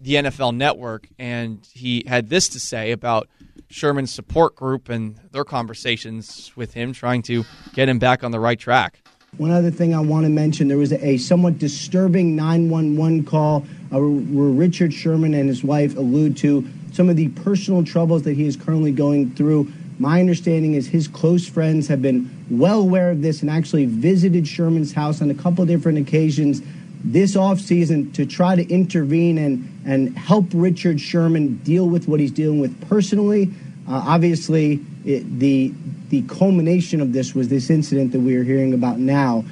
the 0.00 0.14
NFL 0.14 0.54
Network, 0.54 1.08
and 1.18 1.66
he 1.72 2.04
had 2.06 2.28
this 2.28 2.48
to 2.50 2.60
say 2.60 2.92
about 2.92 3.28
Sherman's 3.68 4.12
support 4.12 4.54
group 4.54 4.88
and 4.88 5.18
their 5.32 5.44
conversations 5.44 6.52
with 6.54 6.74
him, 6.74 6.92
trying 6.92 7.22
to 7.22 7.44
get 7.72 7.88
him 7.88 7.98
back 7.98 8.22
on 8.22 8.30
the 8.30 8.38
right 8.38 8.58
track. 8.58 9.00
One 9.38 9.50
other 9.50 9.70
thing 9.70 9.94
I 9.94 10.00
want 10.00 10.24
to 10.24 10.30
mention 10.30 10.68
there 10.68 10.78
was 10.78 10.92
a, 10.92 11.18
somewhat 11.18 11.58
disturbing 11.58 12.36
911 12.36 13.24
call 13.24 13.66
uh, 13.92 13.98
where 13.98 14.48
Richard 14.48 14.94
Sherman 14.94 15.34
and 15.34 15.48
his 15.48 15.62
wife 15.62 15.96
allude 15.96 16.36
to 16.38 16.66
some 16.92 17.10
of 17.10 17.16
the 17.16 17.28
personal 17.28 17.84
troubles 17.84 18.22
that 18.22 18.34
he 18.34 18.46
is 18.46 18.56
currently 18.56 18.92
going 18.92 19.32
through. 19.32 19.70
My 19.98 20.20
understanding 20.20 20.74
is 20.74 20.86
his 20.86 21.06
close 21.06 21.46
friends 21.46 21.88
have 21.88 22.00
been 22.00 22.30
well 22.50 22.80
aware 22.80 23.10
of 23.10 23.20
this 23.20 23.42
and 23.42 23.50
actually 23.50 23.84
visited 23.84 24.48
Sherman's 24.48 24.92
house 24.92 25.20
on 25.20 25.30
a 25.30 25.34
couple 25.34 25.64
different 25.66 25.98
occasions 25.98 26.62
this 27.04 27.36
offseason 27.36 28.12
to 28.14 28.26
try 28.26 28.56
to 28.56 28.66
intervene 28.68 29.38
and, 29.38 29.82
and 29.86 30.16
help 30.18 30.46
Richard 30.52 31.00
Sherman 31.00 31.58
deal 31.58 31.88
with 31.88 32.08
what 32.08 32.20
he's 32.20 32.32
dealing 32.32 32.58
with 32.58 32.88
personally. 32.88 33.50
Uh, 33.88 34.02
obviously, 34.06 34.80
it, 35.04 35.38
the 35.38 35.72
the 36.10 36.22
culmination 36.22 37.00
of 37.00 37.12
this 37.12 37.34
was 37.34 37.48
this 37.48 37.70
incident 37.70 38.12
that 38.12 38.20
we 38.20 38.36
are 38.36 38.44
hearing 38.44 38.74
about 38.74 38.98
now. 38.98 39.44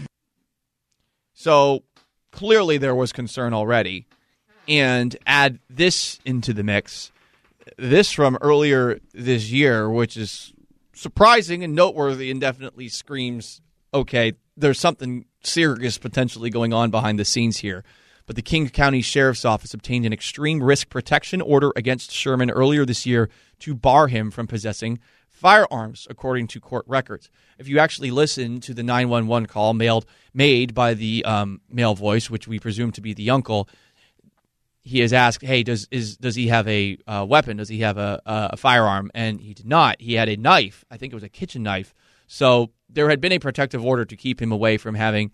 So 1.35 1.83
clearly 2.31 2.79
there 2.79 2.95
was 2.95 3.13
concern 3.13 3.53
already. 3.53 4.07
And 4.67 5.15
add 5.27 5.59
this 5.69 6.19
into 6.25 6.55
the 6.55 6.63
mix. 6.63 7.13
This 7.77 8.13
from 8.13 8.39
earlier 8.41 8.99
this 9.13 9.51
year, 9.51 9.91
which 9.91 10.17
is 10.17 10.55
surprising 10.95 11.63
and 11.63 11.75
noteworthy 11.75 12.31
and 12.31 12.41
definitely 12.41 12.89
screams 12.89 13.61
okay, 13.95 14.33
there's 14.57 14.81
something 14.81 15.25
serious 15.43 15.99
potentially 15.99 16.51
going 16.51 16.73
on 16.73 16.91
behind 16.91 17.19
the 17.19 17.25
scenes 17.25 17.59
here. 17.59 17.85
But 18.27 18.37
the 18.37 18.43
King 18.43 18.69
County 18.69 19.03
Sheriff's 19.03 19.45
Office 19.45 19.73
obtained 19.73 20.05
an 20.05 20.13
extreme 20.13 20.63
risk 20.63 20.89
protection 20.89 21.41
order 21.41 21.71
against 21.77 22.11
Sherman 22.11 22.51
earlier 22.51 22.85
this 22.85 23.07
year 23.07 23.29
to 23.61 23.75
bar 23.75 24.09
him 24.09 24.31
from 24.31 24.47
possessing 24.47 24.99
firearms, 25.35 26.07
according 26.09 26.47
to 26.47 26.61
court 26.61 26.85
records. 26.87 27.29
If 27.59 27.69
you 27.69 27.81
actually 27.81 28.13
listen 28.13 28.61
to 28.61 28.73
the 28.73 28.85
911 28.85 29.47
call 29.47 29.75
mailed 29.75 30.07
made 30.33 30.75
by 30.75 30.95
the 30.95 31.25
um, 31.25 31.61
male 31.69 31.95
voice, 31.95 32.31
which 32.31 32.47
we 32.47 32.59
presume 32.61 32.93
to 32.93 33.01
be 33.01 33.13
the 33.13 33.31
uncle, 33.31 33.69
he 34.81 35.01
is 35.01 35.13
asked, 35.13 35.45
"Hey, 35.45 35.63
does 35.63 35.89
is 35.91 36.17
does 36.17 36.37
he 36.37 36.49
have 36.49 36.69
a 36.69 36.99
uh, 37.07 37.27
weapon? 37.29 37.57
Does 37.57 37.69
he 37.69 37.81
have 37.81 37.99
a, 37.99 38.21
a 38.25 38.57
firearm?" 38.57 39.11
And 39.15 39.41
he 39.41 39.55
did 39.55 39.67
not. 39.67 40.01
He 40.01 40.15
had 40.15 40.29
a 40.29 40.37
knife. 40.37 40.85
I 40.91 40.97
think 40.97 41.13
it 41.13 41.17
was 41.17 41.25
a 41.25 41.29
kitchen 41.29 41.63
knife. 41.63 41.95
So 42.27 42.71
there 42.89 43.11
had 43.11 43.21
been 43.21 43.33
a 43.33 43.39
protective 43.39 43.85
order 43.85 44.05
to 44.05 44.17
keep 44.17 44.41
him 44.41 44.53
away 44.53 44.77
from 44.77 44.95
having 44.95 45.33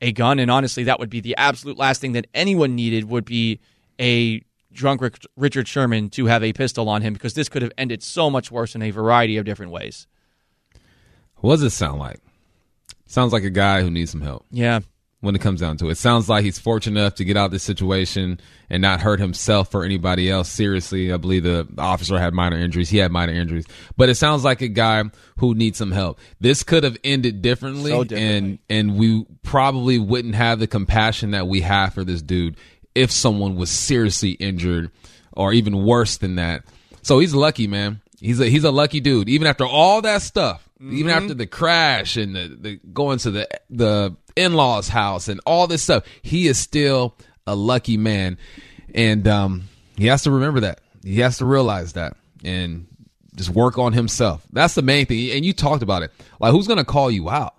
a 0.00 0.12
gun. 0.12 0.38
And 0.38 0.50
honestly, 0.50 0.84
that 0.84 0.98
would 0.98 1.10
be 1.10 1.20
the 1.20 1.36
absolute 1.36 1.76
last 1.76 2.00
thing 2.00 2.12
that 2.12 2.26
anyone 2.32 2.74
needed. 2.74 3.04
Would 3.10 3.24
be 3.24 3.60
a 4.00 4.42
drunk 4.72 5.02
Richard 5.36 5.68
Sherman 5.68 6.10
to 6.10 6.26
have 6.26 6.42
a 6.42 6.52
pistol 6.52 6.88
on 6.88 7.02
him 7.02 7.12
because 7.12 7.34
this 7.34 7.48
could 7.48 7.62
have 7.62 7.72
ended 7.76 8.02
so 8.02 8.30
much 8.30 8.50
worse 8.50 8.74
in 8.74 8.82
a 8.82 8.90
variety 8.90 9.36
of 9.36 9.44
different 9.44 9.72
ways. 9.72 10.06
What 11.36 11.54
does 11.56 11.62
it 11.62 11.70
sound 11.70 11.98
like? 11.98 12.20
Sounds 13.06 13.32
like 13.32 13.44
a 13.44 13.50
guy 13.50 13.82
who 13.82 13.90
needs 13.90 14.10
some 14.10 14.22
help. 14.22 14.46
Yeah. 14.50 14.80
When 15.20 15.36
it 15.36 15.40
comes 15.40 15.60
down 15.60 15.76
to 15.76 15.86
it, 15.86 15.92
it 15.92 15.98
sounds 15.98 16.28
like 16.28 16.42
he's 16.44 16.58
fortunate 16.58 16.98
enough 16.98 17.14
to 17.16 17.24
get 17.24 17.36
out 17.36 17.44
of 17.44 17.50
this 17.52 17.62
situation 17.62 18.40
and 18.68 18.82
not 18.82 19.00
hurt 19.00 19.20
himself 19.20 19.72
or 19.72 19.84
anybody 19.84 20.28
else 20.28 20.48
seriously. 20.48 21.12
I 21.12 21.16
believe 21.16 21.44
the 21.44 21.68
officer 21.78 22.18
had 22.18 22.34
minor 22.34 22.56
injuries. 22.58 22.90
He 22.90 22.98
had 22.98 23.12
minor 23.12 23.32
injuries, 23.32 23.66
but 23.96 24.08
it 24.08 24.16
sounds 24.16 24.42
like 24.42 24.62
a 24.62 24.68
guy 24.68 25.04
who 25.38 25.54
needs 25.54 25.78
some 25.78 25.92
help. 25.92 26.18
This 26.40 26.64
could 26.64 26.82
have 26.82 26.96
ended 27.04 27.40
differently, 27.40 27.92
so 27.92 28.02
differently. 28.02 28.36
and 28.36 28.58
and 28.68 28.98
we 28.98 29.24
probably 29.44 30.00
wouldn't 30.00 30.34
have 30.34 30.58
the 30.58 30.66
compassion 30.66 31.30
that 31.30 31.46
we 31.46 31.60
have 31.60 31.94
for 31.94 32.02
this 32.02 32.20
dude 32.20 32.56
if 32.94 33.10
someone 33.10 33.56
was 33.56 33.70
seriously 33.70 34.32
injured 34.32 34.90
or 35.32 35.52
even 35.52 35.84
worse 35.84 36.16
than 36.16 36.36
that. 36.36 36.64
So 37.02 37.18
he's 37.18 37.34
lucky, 37.34 37.66
man. 37.66 38.00
He's 38.20 38.40
a 38.40 38.46
he's 38.46 38.64
a 38.64 38.70
lucky 38.70 39.00
dude. 39.00 39.28
Even 39.28 39.46
after 39.46 39.66
all 39.66 40.02
that 40.02 40.22
stuff, 40.22 40.68
mm-hmm. 40.80 40.96
even 40.96 41.10
after 41.10 41.34
the 41.34 41.46
crash 41.46 42.16
and 42.16 42.36
the, 42.36 42.56
the 42.60 42.80
going 42.92 43.18
to 43.18 43.30
the 43.30 43.48
the 43.70 44.16
in 44.36 44.54
laws 44.54 44.88
house 44.88 45.28
and 45.28 45.40
all 45.44 45.66
this 45.66 45.82
stuff, 45.82 46.04
he 46.22 46.46
is 46.46 46.58
still 46.58 47.16
a 47.46 47.56
lucky 47.56 47.96
man, 47.96 48.38
and 48.94 49.26
um, 49.26 49.68
he 49.96 50.06
has 50.06 50.22
to 50.22 50.30
remember 50.30 50.60
that. 50.60 50.80
He 51.02 51.20
has 51.20 51.38
to 51.38 51.44
realize 51.44 51.94
that 51.94 52.16
and 52.44 52.86
just 53.34 53.50
work 53.50 53.78
on 53.78 53.92
himself. 53.92 54.46
That's 54.52 54.74
the 54.74 54.82
main 54.82 55.06
thing. 55.06 55.30
And 55.30 55.44
you 55.44 55.52
talked 55.52 55.82
about 55.82 56.02
it. 56.02 56.12
Like, 56.38 56.52
who's 56.52 56.66
going 56.66 56.78
to 56.78 56.84
call 56.84 57.10
you 57.10 57.30
out? 57.30 57.54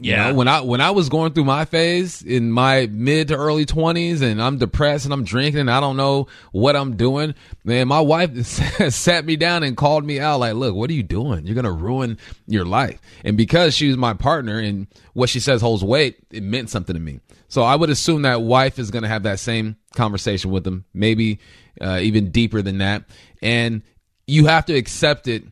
You 0.00 0.12
Yeah. 0.12 0.28
know, 0.28 0.34
when 0.34 0.46
I 0.48 0.60
when 0.60 0.80
I 0.80 0.90
was 0.92 1.08
going 1.08 1.32
through 1.32 1.44
my 1.44 1.64
phase 1.64 2.22
in 2.22 2.52
my 2.52 2.86
mid 2.86 3.28
to 3.28 3.36
early 3.36 3.64
twenties, 3.66 4.20
and 4.22 4.40
I'm 4.40 4.58
depressed 4.58 5.04
and 5.04 5.12
I'm 5.12 5.24
drinking, 5.24 5.60
and 5.62 5.70
I 5.70 5.80
don't 5.80 5.96
know 5.96 6.28
what 6.52 6.76
I'm 6.76 6.96
doing. 6.96 7.34
Man, 7.64 7.88
my 7.88 8.00
wife 8.00 8.36
sat 8.46 9.24
me 9.24 9.36
down 9.36 9.62
and 9.64 9.76
called 9.76 10.04
me 10.04 10.20
out, 10.20 10.38
like, 10.40 10.54
"Look, 10.54 10.74
what 10.74 10.88
are 10.90 10.94
you 10.94 11.02
doing? 11.02 11.46
You're 11.46 11.56
gonna 11.56 11.72
ruin 11.72 12.16
your 12.46 12.64
life." 12.64 13.00
And 13.24 13.36
because 13.36 13.74
she 13.74 13.88
was 13.88 13.96
my 13.96 14.14
partner, 14.14 14.58
and 14.60 14.86
what 15.14 15.28
she 15.30 15.40
says 15.40 15.60
holds 15.60 15.82
weight, 15.82 16.18
it 16.30 16.42
meant 16.44 16.70
something 16.70 16.94
to 16.94 17.00
me. 17.00 17.18
So 17.48 17.62
I 17.62 17.74
would 17.74 17.90
assume 17.90 18.22
that 18.22 18.42
wife 18.42 18.78
is 18.78 18.90
gonna 18.92 19.08
have 19.08 19.24
that 19.24 19.40
same 19.40 19.76
conversation 19.96 20.50
with 20.52 20.64
him, 20.66 20.84
maybe 20.94 21.40
uh, 21.80 21.98
even 22.02 22.30
deeper 22.30 22.62
than 22.62 22.78
that. 22.78 23.04
And 23.42 23.82
you 24.26 24.46
have 24.46 24.66
to 24.66 24.74
accept 24.74 25.26
it 25.26 25.44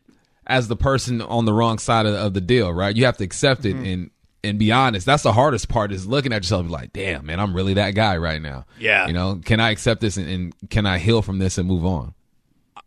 as 0.45 0.69
the 0.69 0.75
person 0.77 1.21
on 1.21 1.43
the 1.45 1.51
wrong 1.53 1.79
side 1.79 2.05
of, 2.05 2.13
of 2.13 2.33
the 2.33 2.39
deal, 2.39 2.71
right? 2.71 2.95
You 2.95 3.03
have 3.05 3.17
to 3.17 3.23
accept 3.25 3.65
it 3.65 3.75
and 3.75 4.09
and 4.47 4.57
be 4.57 4.71
honest. 4.71 5.05
That's 5.05 5.23
the 5.23 5.33
hardest 5.33 5.69
part 5.69 5.91
is 5.91 6.07
looking 6.07 6.33
at 6.33 6.43
yourself 6.43 6.61
and 6.61 6.69
be 6.69 6.73
like, 6.73 6.93
damn, 6.93 7.25
man, 7.25 7.39
I'm 7.39 7.53
really 7.53 7.75
that 7.75 7.91
guy 7.91 8.17
right 8.17 8.41
now. 8.41 8.65
Yeah. 8.79 9.07
You 9.07 9.13
know, 9.13 9.41
can 9.43 9.59
I 9.59 9.71
accept 9.71 10.01
this 10.01 10.17
and, 10.17 10.27
and 10.29 10.69
can 10.69 10.85
I 10.85 10.97
heal 10.97 11.21
from 11.21 11.39
this 11.39 11.57
and 11.57 11.67
move 11.67 11.85
on? 11.85 12.13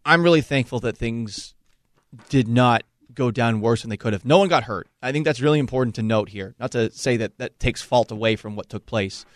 I'm 0.04 0.22
really 0.22 0.40
thankful 0.40 0.80
that 0.80 0.96
things 0.96 1.54
did 2.28 2.48
not 2.48 2.82
go 3.14 3.30
down 3.30 3.60
worse 3.60 3.82
than 3.82 3.90
they 3.90 3.96
could 3.96 4.12
have. 4.12 4.24
No 4.24 4.38
one 4.38 4.48
got 4.48 4.64
hurt. 4.64 4.88
I 5.02 5.12
think 5.12 5.24
that's 5.24 5.40
really 5.40 5.58
important 5.58 5.94
to 5.96 6.02
note 6.02 6.30
here. 6.30 6.54
Not 6.58 6.72
to 6.72 6.90
say 6.90 7.16
that 7.18 7.38
that 7.38 7.58
takes 7.60 7.82
fault 7.82 8.10
away 8.10 8.36
from 8.36 8.56
what 8.56 8.68
took 8.68 8.86
place. 8.86 9.26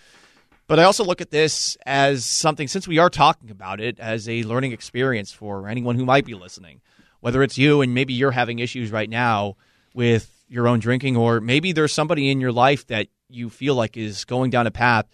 But 0.67 0.81
I 0.81 0.85
also 0.85 1.05
look 1.05 1.21
at 1.21 1.31
this 1.31 1.77
as 1.85 2.25
something, 2.25 2.69
since 2.69 2.89
we 2.89 2.99
are 2.99 3.11
talking 3.11 3.51
about 3.51 3.81
it, 3.81 3.99
as 4.01 4.29
a 4.29 4.43
learning 4.45 4.73
experience 4.73 5.31
for 5.31 5.69
anyone 5.69 5.97
who 5.97 6.07
might 6.07 6.25
be 6.25 6.35
listening. 6.35 6.81
Whether 7.21 7.43
it's 7.43 7.59
you 7.59 7.81
and 7.83 7.95
maybe 7.95 8.15
you're 8.15 8.31
having 8.31 8.59
issues 8.59 8.91
right 8.91 9.09
now 9.09 9.57
with 9.95 10.34
your 10.49 10.69
own 10.69 10.79
drinking, 10.79 11.17
or 11.17 11.41
maybe 11.41 11.73
there's 11.73 11.93
somebody 11.93 12.31
in 12.31 12.41
your 12.41 12.53
life 12.53 12.87
that 12.89 13.09
you 13.29 13.51
feel 13.51 13.75
like 13.75 13.97
is 13.97 14.25
going 14.25 14.51
down 14.51 14.67
a 14.67 14.71
path 14.71 15.07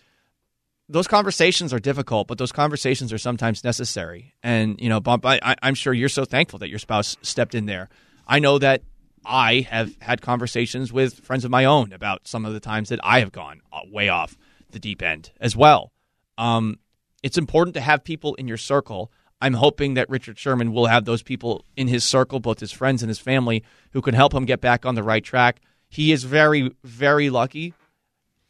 those 0.91 1.07
conversations 1.07 1.73
are 1.73 1.79
difficult, 1.79 2.27
but 2.27 2.37
those 2.37 2.51
conversations 2.51 3.13
are 3.13 3.19
sometimes 3.19 3.63
necessary. 3.63 4.35
And 4.43 4.81
you 4.81 4.89
know, 4.89 5.01
I, 5.07 5.55
I'm 5.63 5.75
sure 5.75 5.93
you're 5.93 6.09
so 6.09 6.25
thankful 6.25 6.59
that 6.59 6.69
your 6.69 6.81
spouse 6.81 7.17
stepped 7.23 7.55
in 7.55 7.67
there. 7.67 7.89
I 8.27 8.41
know 8.41 8.59
that 8.59 8.83
I 9.25 9.67
have 9.71 9.95
had 10.01 10.21
conversations 10.21 10.93
with 10.93 11.21
friends 11.21 11.45
of 11.45 11.51
my 11.51 11.65
own 11.65 11.93
about 11.93 12.27
some 12.27 12.45
of 12.45 12.55
the 12.55 12.61
times 12.61 12.89
that 12.89 12.99
I 13.05 13.21
have 13.21 13.31
gone 13.31 13.61
uh, 13.73 13.81
way 13.91 14.09
off 14.09 14.37
the 14.73 14.81
deep 14.81 15.01
end 15.01 15.31
as 15.41 15.55
well. 15.55 15.93
Um, 16.37 16.81
it's 17.23 17.39
important 17.39 17.75
to 17.75 17.81
have 17.81 18.03
people 18.03 18.35
in 18.35 18.49
your 18.49 18.57
circle. 18.57 19.13
I'm 19.41 19.55
hoping 19.55 19.95
that 19.95 20.11
Richard 20.11 20.39
Sherman 20.39 20.73
will 20.73 20.87
have 20.87 21.05
those 21.05 21.23
people 21.23 21.65
in 21.77 21.89
his 21.89 22.05
circle, 22.05 22.41
both 22.41 22.61
his 22.61 22.73
friends 22.73 23.03
and 23.03 23.09
his 23.09 23.19
family, 23.19 23.65
who 23.93 24.03
can 24.03 24.15
help 24.15 24.35
him 24.35 24.45
get 24.45 24.61
back 24.61 24.85
on 24.85 24.95
the 24.95 25.03
right 25.03 25.25
track. 25.25 25.61
He 25.89 26.13
is 26.13 26.25
very, 26.25 26.75
very 26.85 27.31
lucky. 27.31 27.75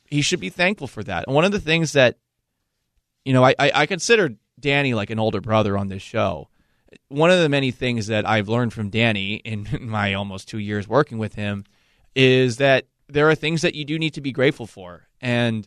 He 0.06 0.22
should 0.22 0.40
be 0.40 0.50
thankful 0.50 0.88
for 0.88 1.04
that. 1.04 1.26
And 1.26 1.34
one 1.34 1.44
of 1.44 1.52
the 1.52 1.60
things 1.60 1.92
that 1.92 2.16
you 3.24 3.32
know, 3.32 3.44
I, 3.44 3.54
I, 3.58 3.72
I 3.74 3.86
consider 3.86 4.34
Danny 4.58 4.94
like 4.94 5.10
an 5.10 5.18
older 5.18 5.40
brother 5.40 5.76
on 5.76 5.88
this 5.88 6.02
show. 6.02 6.48
One 7.08 7.30
of 7.30 7.38
the 7.38 7.48
many 7.48 7.70
things 7.70 8.08
that 8.08 8.28
I've 8.28 8.48
learned 8.48 8.72
from 8.72 8.90
Danny 8.90 9.36
in 9.36 9.68
my 9.80 10.14
almost 10.14 10.48
two 10.48 10.58
years 10.58 10.88
working 10.88 11.18
with 11.18 11.34
him 11.34 11.64
is 12.14 12.56
that 12.56 12.86
there 13.08 13.28
are 13.28 13.34
things 13.34 13.62
that 13.62 13.74
you 13.74 13.84
do 13.84 13.98
need 13.98 14.14
to 14.14 14.20
be 14.20 14.32
grateful 14.32 14.66
for. 14.66 15.08
And 15.20 15.66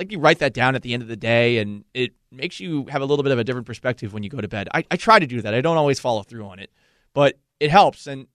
like 0.00 0.10
you 0.10 0.18
write 0.18 0.38
that 0.38 0.54
down 0.54 0.74
at 0.74 0.80
the 0.80 0.94
end 0.94 1.02
of 1.02 1.08
the 1.08 1.16
day, 1.16 1.58
and 1.58 1.84
it 1.92 2.12
makes 2.32 2.58
you 2.58 2.86
have 2.86 3.02
a 3.02 3.04
little 3.04 3.22
bit 3.22 3.32
of 3.32 3.38
a 3.38 3.44
different 3.44 3.66
perspective 3.66 4.14
when 4.14 4.22
you 4.22 4.30
go 4.30 4.40
to 4.40 4.48
bed. 4.48 4.66
I, 4.72 4.82
I 4.90 4.96
try 4.96 5.18
to 5.18 5.26
do 5.26 5.42
that. 5.42 5.52
I 5.52 5.60
don't 5.60 5.76
always 5.76 6.00
follow 6.00 6.22
through 6.22 6.46
on 6.46 6.58
it, 6.58 6.70
but 7.12 7.38
it 7.60 7.70
helps. 7.70 8.06
And 8.06 8.26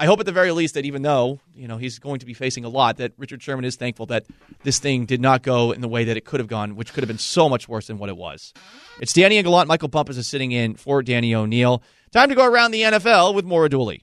I 0.00 0.06
hope 0.06 0.20
at 0.20 0.26
the 0.26 0.32
very 0.32 0.52
least 0.52 0.72
that 0.72 0.86
even 0.86 1.02
though 1.02 1.38
you 1.54 1.68
know 1.68 1.76
he's 1.76 1.98
going 1.98 2.20
to 2.20 2.26
be 2.26 2.32
facing 2.32 2.64
a 2.64 2.70
lot, 2.70 2.96
that 2.96 3.12
Richard 3.18 3.42
Sherman 3.42 3.66
is 3.66 3.76
thankful 3.76 4.06
that 4.06 4.24
this 4.62 4.78
thing 4.78 5.04
did 5.04 5.20
not 5.20 5.42
go 5.42 5.70
in 5.72 5.82
the 5.82 5.88
way 5.88 6.04
that 6.04 6.16
it 6.16 6.24
could 6.24 6.40
have 6.40 6.48
gone, 6.48 6.76
which 6.76 6.94
could 6.94 7.02
have 7.02 7.08
been 7.08 7.18
so 7.18 7.46
much 7.46 7.68
worse 7.68 7.88
than 7.88 7.98
what 7.98 8.08
it 8.08 8.16
was. 8.16 8.54
It's 8.98 9.12
Danny 9.12 9.36
and 9.36 9.44
Gallant. 9.44 9.68
Michael 9.68 9.88
Bumpus 9.88 10.16
is 10.16 10.26
sitting 10.26 10.52
in 10.52 10.76
for 10.76 11.02
Danny 11.02 11.34
O'Neill. 11.34 11.82
Time 12.10 12.30
to 12.30 12.34
go 12.34 12.46
around 12.46 12.70
the 12.70 12.80
NFL 12.80 13.34
with 13.34 13.44
Maura 13.44 13.68
Dooley. 13.68 14.02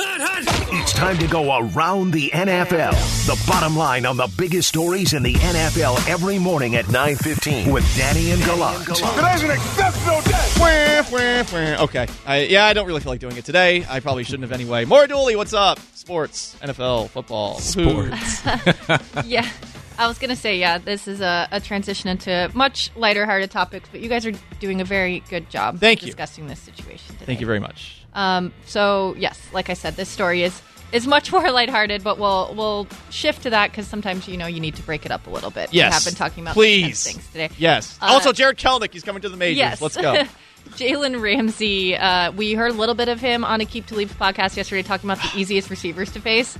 It's 0.00 0.92
time 0.92 1.18
to 1.18 1.26
go 1.26 1.58
around 1.58 2.12
the 2.12 2.30
NFL. 2.30 2.92
The 3.26 3.44
bottom 3.48 3.76
line 3.76 4.06
on 4.06 4.16
the 4.16 4.32
biggest 4.38 4.68
stories 4.68 5.12
in 5.12 5.24
the 5.24 5.34
NFL 5.34 6.08
every 6.08 6.38
morning 6.38 6.76
at 6.76 6.84
9:15 6.86 7.72
with 7.72 7.84
Danny 7.96 8.30
and 8.30 8.40
Gallant. 8.44 8.84
Today's 8.84 9.42
an 9.42 9.50
exceptional 9.50 10.20
day. 10.20 10.52
Wah, 10.60 11.04
wah, 11.10 11.44
wah. 11.76 11.82
Okay. 11.84 12.06
I, 12.26 12.42
yeah, 12.42 12.66
I 12.66 12.74
don't 12.74 12.86
really 12.86 13.00
feel 13.00 13.10
like 13.10 13.20
doing 13.20 13.36
it 13.36 13.44
today. 13.44 13.84
I 13.88 13.98
probably 13.98 14.22
shouldn't 14.22 14.42
have 14.42 14.52
anyway. 14.52 14.84
Maura 14.84 15.08
Dooley, 15.08 15.34
what's 15.34 15.52
up? 15.52 15.80
Sports, 15.94 16.56
NFL, 16.62 17.08
football, 17.10 17.58
Sports. 17.58 18.42
Yeah. 19.26 19.48
I 19.98 20.06
was 20.06 20.18
going 20.18 20.30
to 20.30 20.36
say, 20.36 20.58
yeah, 20.60 20.78
this 20.78 21.08
is 21.08 21.20
a, 21.20 21.48
a 21.50 21.60
transition 21.60 22.08
into 22.08 22.52
much 22.54 22.92
lighter 22.94 23.26
hearted 23.26 23.50
topics, 23.50 23.88
but 23.90 24.00
you 24.00 24.08
guys 24.08 24.24
are 24.26 24.32
doing 24.60 24.80
a 24.80 24.84
very 24.84 25.24
good 25.28 25.50
job 25.50 25.80
Thank 25.80 26.02
you. 26.02 26.06
discussing 26.06 26.46
this 26.46 26.60
situation 26.60 27.14
today. 27.14 27.26
Thank 27.26 27.40
you 27.40 27.46
very 27.46 27.58
much. 27.58 27.97
Um, 28.18 28.52
so, 28.66 29.14
yes, 29.16 29.40
like 29.52 29.70
I 29.70 29.74
said, 29.74 29.94
this 29.94 30.08
story 30.08 30.42
is 30.42 30.60
is 30.90 31.06
much 31.06 31.30
more 31.36 31.50
lighthearted, 31.52 32.02
but 32.02 32.18
we'll 32.18 32.52
we'll 32.56 32.86
shift 33.10 33.44
to 33.44 33.50
that 33.50 33.70
because 33.70 33.86
sometimes 33.86 34.26
you 34.26 34.36
know 34.36 34.46
you 34.46 34.58
need 34.58 34.74
to 34.76 34.82
break 34.82 35.06
it 35.06 35.12
up 35.12 35.26
a 35.26 35.30
little 35.30 35.50
bit. 35.50 35.72
Yes. 35.72 35.90
we 35.90 35.94
have 35.94 36.04
been 36.04 36.14
talking 36.14 36.42
about 36.42 36.54
Please. 36.54 37.04
things 37.04 37.24
today. 37.28 37.50
Yes. 37.58 37.96
Uh, 38.02 38.06
also, 38.06 38.32
Jarred 38.32 38.58
Kelenic, 38.58 38.92
he's 38.92 39.04
coming 39.04 39.22
to 39.22 39.28
the 39.28 39.36
majors. 39.36 39.56
Yes. 39.58 39.80
Let's 39.80 39.96
go. 39.96 40.24
Jalen 40.70 41.22
Ramsey, 41.22 41.96
uh, 41.96 42.32
we 42.32 42.52
heard 42.54 42.72
a 42.72 42.74
little 42.74 42.94
bit 42.96 43.08
of 43.08 43.20
him 43.20 43.44
on 43.44 43.60
a 43.60 43.64
Keep 43.64 43.86
to 43.86 43.94
Leave 43.94 44.12
podcast 44.18 44.56
yesterday 44.56 44.82
talking 44.82 45.08
about 45.08 45.22
the 45.22 45.30
easiest 45.40 45.70
receivers 45.70 46.10
to 46.12 46.20
face. 46.20 46.58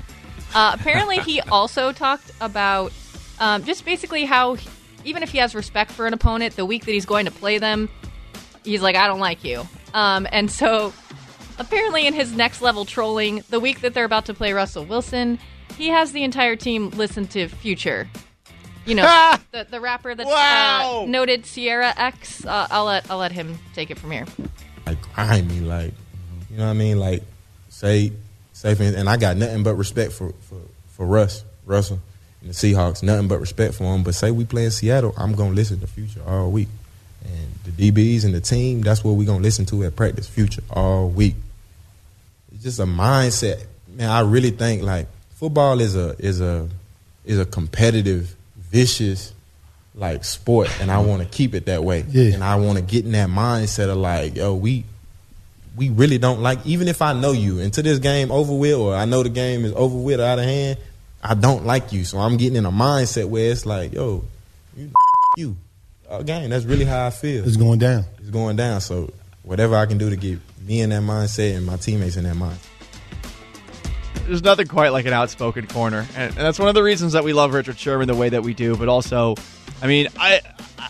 Uh, 0.55 0.77
apparently, 0.79 1.19
he 1.19 1.41
also 1.53 1.91
talked 1.93 2.31
about 2.41 2.93
um, 3.41 3.65
just 3.65 3.85
basically 3.85 4.25
how, 4.25 4.55
he- 4.55 4.69
even 5.05 5.23
if 5.23 5.31
he 5.31 5.39
has 5.39 5.55
respect 5.55 5.91
for 5.91 6.07
an 6.07 6.15
opponent, 6.15 6.55
the 6.57 6.65
week 6.65 6.85
that 6.87 6.93
he's 6.93 7.05
going 7.07 7.27
to 7.27 7.31
play 7.33 7.59
them, 7.59 7.89
he's 8.65 8.81
like, 8.81 8.97
I 8.97 9.09
don't 9.09 9.21
like 9.21 9.43
you. 9.45 9.69
Um, 9.93 10.27
and 10.31 10.51
so, 10.51 10.93
apparently, 11.59 12.07
in 12.07 12.15
his 12.15 12.33
next 12.35 12.63
level 12.63 12.85
trolling, 12.85 13.43
the 13.51 13.61
week 13.61 13.81
that 13.83 13.95
they're 13.95 14.05
about 14.05 14.27
to 14.27 14.35
play 14.35 14.53
Russell 14.53 14.85
Wilson, 14.85 15.39
he 15.77 15.89
has 15.89 16.13
the 16.13 16.23
entire 16.25 16.57
team 16.57 16.91
listen 16.91 17.27
to 17.29 17.49
Future. 17.49 18.09
You 18.87 18.95
know, 18.95 19.35
the, 19.53 19.67
the 19.71 19.81
rapper 19.81 20.15
that's 20.15 20.29
Wow. 20.31 21.03
uh, 21.03 21.07
noted 21.07 21.45
Ciara 21.45 21.93
X. 21.97 22.45
Uh, 22.47 22.67
I'll 22.71 22.87
let 22.87 23.11
I'll 23.11 23.19
let 23.19 23.33
him 23.33 23.59
take 23.75 23.91
it 23.91 23.99
from 23.99 24.11
here. 24.13 24.25
like 24.87 24.97
grimy, 25.15 25.61
like 25.61 25.93
you 26.51 26.57
know 26.57 26.65
what 26.65 26.71
I 26.71 26.75
mean, 26.75 26.99
like 26.99 27.23
say 27.69 28.13
say 28.55 28.75
for, 28.75 28.85
and 28.85 29.07
I 29.09 29.19
got 29.19 29.37
nothing 29.37 29.63
but 29.63 29.75
respect 29.75 30.13
for 30.13 30.33
for 30.49 30.57
for 30.89 31.05
Russ 31.07 31.45
Russell 31.67 32.01
and 32.41 32.49
the 32.51 32.55
Seahawks, 32.55 33.03
nothing 33.03 33.29
but 33.29 33.41
respect 33.41 33.75
for 33.75 33.85
him. 33.95 34.03
But 34.05 34.15
say 34.15 34.31
we 34.31 34.47
play 34.47 34.65
in 34.65 34.71
Seattle, 34.71 35.13
I'm 35.19 35.35
gonna 35.35 35.55
listen 35.55 35.81
to 35.81 35.87
Future 35.87 36.23
all 36.27 36.51
week, 36.51 36.69
and 37.27 37.75
the 37.77 37.91
DBs 37.93 38.25
and 38.25 38.35
the 38.35 38.41
team, 38.41 38.81
that's 38.81 39.05
what 39.05 39.13
we're 39.17 39.27
gonna 39.27 39.43
listen 39.43 39.67
to 39.67 39.85
at 39.85 39.97
practice, 39.97 40.27
Future 40.27 40.63
all 40.71 41.11
week. 41.11 41.35
It's 42.59 42.65
just 42.65 42.81
a 42.81 42.87
mindset, 42.87 43.65
man. 43.87 44.11
I 44.11 44.23
really 44.23 44.51
think 44.51 44.83
like 44.83 45.07
football 45.37 45.79
is 45.81 45.95
a 45.95 46.17
is 46.19 46.41
a 46.41 46.69
is 47.25 47.39
a 47.39 47.47
competitive, 47.47 48.35
vicious 48.57 49.33
like 49.95 50.25
sport, 50.25 50.69
and 50.81 50.91
I 50.91 50.99
want 50.99 51.23
to 51.23 51.29
keep 51.29 51.55
it 51.55 51.67
that 51.67 51.85
way. 51.85 52.05
Yeah. 52.09 52.35
And 52.35 52.43
I 52.43 52.57
want 52.57 52.79
to 52.79 52.83
get 52.83 53.05
in 53.05 53.13
that 53.13 53.29
mindset 53.29 53.89
of 53.89 53.99
like, 53.99 54.35
yo, 54.35 54.57
we 54.57 54.85
we 55.77 55.89
really 55.91 56.19
don't 56.19 56.41
like. 56.41 56.67
Even 56.67 56.89
if 56.89 57.01
I 57.01 57.13
know 57.13 57.31
you, 57.31 57.61
until 57.61 57.85
this 57.85 58.01
game 58.01 58.33
over 58.33 58.53
with, 58.53 58.75
or 58.75 58.93
I 58.93 59.05
know 59.05 59.23
the 59.23 59.29
game 59.29 59.65
is 59.65 59.73
over 59.75 59.97
with 59.97 60.19
or 60.19 60.25
out 60.25 60.41
of 60.41 60.45
hand, 60.45 60.79
I 61.23 61.35
don't 61.35 61.65
like 61.65 61.93
you. 61.93 62.05
So 62.05 62.19
I'm 62.19 62.39
getting 62.39 62.57
in 62.57 62.67
a 62.67 62.73
mindset 62.73 63.27
where 63.27 63.53
it's 63.53 63.67
like, 63.67 63.93
yo, 63.93 64.25
you, 64.77 64.91
you. 65.37 65.57
Uh, 66.11 66.17
Again, 66.17 66.51
that's 66.51 66.65
really 66.65 66.87
how 66.87 67.07
I 67.07 67.11
feel. 67.11 67.47
It's 67.47 67.57
going 67.57 67.79
down. 67.79 68.05
It's 68.19 68.31
going 68.31 68.57
down. 68.57 68.81
So 68.81 69.13
whatever 69.49 69.77
I 69.77 69.87
can 69.87 69.97
do 69.97 70.11
to 70.11 70.17
get 70.17 70.39
me 70.67 70.83
in 70.83 70.91
that 70.91 71.03
mindset 71.03 71.57
and 71.57 71.65
my 71.65 71.77
teammates 71.77 72.17
in 72.17 72.25
that 72.25 72.35
mind. 72.35 72.59
There's 74.27 74.43
nothing 74.43 74.67
quite 74.67 74.91
like 74.91 75.07
an 75.07 75.15
outspoken 75.15 75.67
corner, 75.67 76.07
and, 76.15 76.29
and 76.29 76.37
that's 76.37 76.59
one 76.59 76.69
of 76.69 76.75
the 76.75 76.83
reasons 76.83 77.15
that 77.15 77.25
we 77.25 77.33
love 77.33 77.55
Richard 77.55 77.79
Sherman 77.79 78.09
the 78.09 78.15
way 78.15 78.29
that 78.29 78.43
we 78.43 78.53
do. 78.53 78.77
But 78.77 78.89
also, 78.89 79.37
I 79.81 79.87
mean, 79.87 80.09
I 80.19 80.43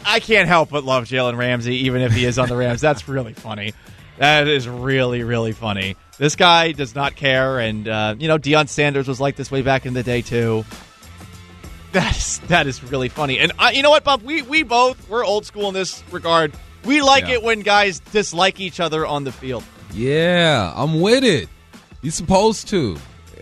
I 0.05 0.18
can't 0.18 0.49
help 0.49 0.71
but 0.71 0.83
love 0.83 1.05
Jalen 1.05 1.37
Ramsey, 1.37 1.77
even 1.87 2.03
if 2.03 2.12
he 2.12 2.25
is 2.25 2.37
on 2.37 2.49
the 2.49 2.57
Rams. 2.57 2.81
That's 2.81 3.07
really 3.07 3.33
funny. 3.33 3.75
That 4.16 4.49
is 4.49 4.68
really 4.68 5.23
really 5.23 5.53
funny. 5.53 5.94
This 6.18 6.35
guy 6.35 6.73
does 6.73 6.97
not 6.97 7.14
care, 7.14 7.61
and 7.61 7.87
uh, 7.87 8.16
you 8.18 8.27
know, 8.27 8.38
Deion 8.38 8.68
Sanders 8.68 9.07
was 9.07 9.21
like 9.21 9.37
this 9.37 9.53
way 9.53 9.62
back 9.62 9.87
in 9.87 9.94
the 9.94 10.03
day 10.03 10.21
too. 10.21 10.64
That 11.92 12.16
is 12.16 12.40
that 12.49 12.66
is 12.66 12.83
really 12.83 13.09
funny, 13.09 13.38
and 13.38 13.53
I, 13.57 13.71
you 13.71 13.85
know 13.85 13.90
what, 13.90 14.03
Bump? 14.03 14.25
We 14.25 14.42
we 14.42 14.64
both 14.64 15.09
we're 15.09 15.25
old 15.25 15.47
school 15.47 15.68
in 15.68 15.75
this 15.75 16.03
regard. 16.11 16.53
We 16.88 17.03
like 17.03 17.29
Yeah. 17.29 17.35
it 17.35 17.42
when 17.42 17.61
guys 17.61 18.01
dislike 18.12 18.59
each 18.61 18.81
other 18.81 19.07
on 19.07 19.24
the 19.24 19.33
field. 19.33 19.62
Yeah, 19.94 20.72
I'm 20.74 21.01
with 21.01 21.22
it. 21.24 21.48
He's 22.03 22.14
supposed 22.14 22.68
to. 22.68 22.96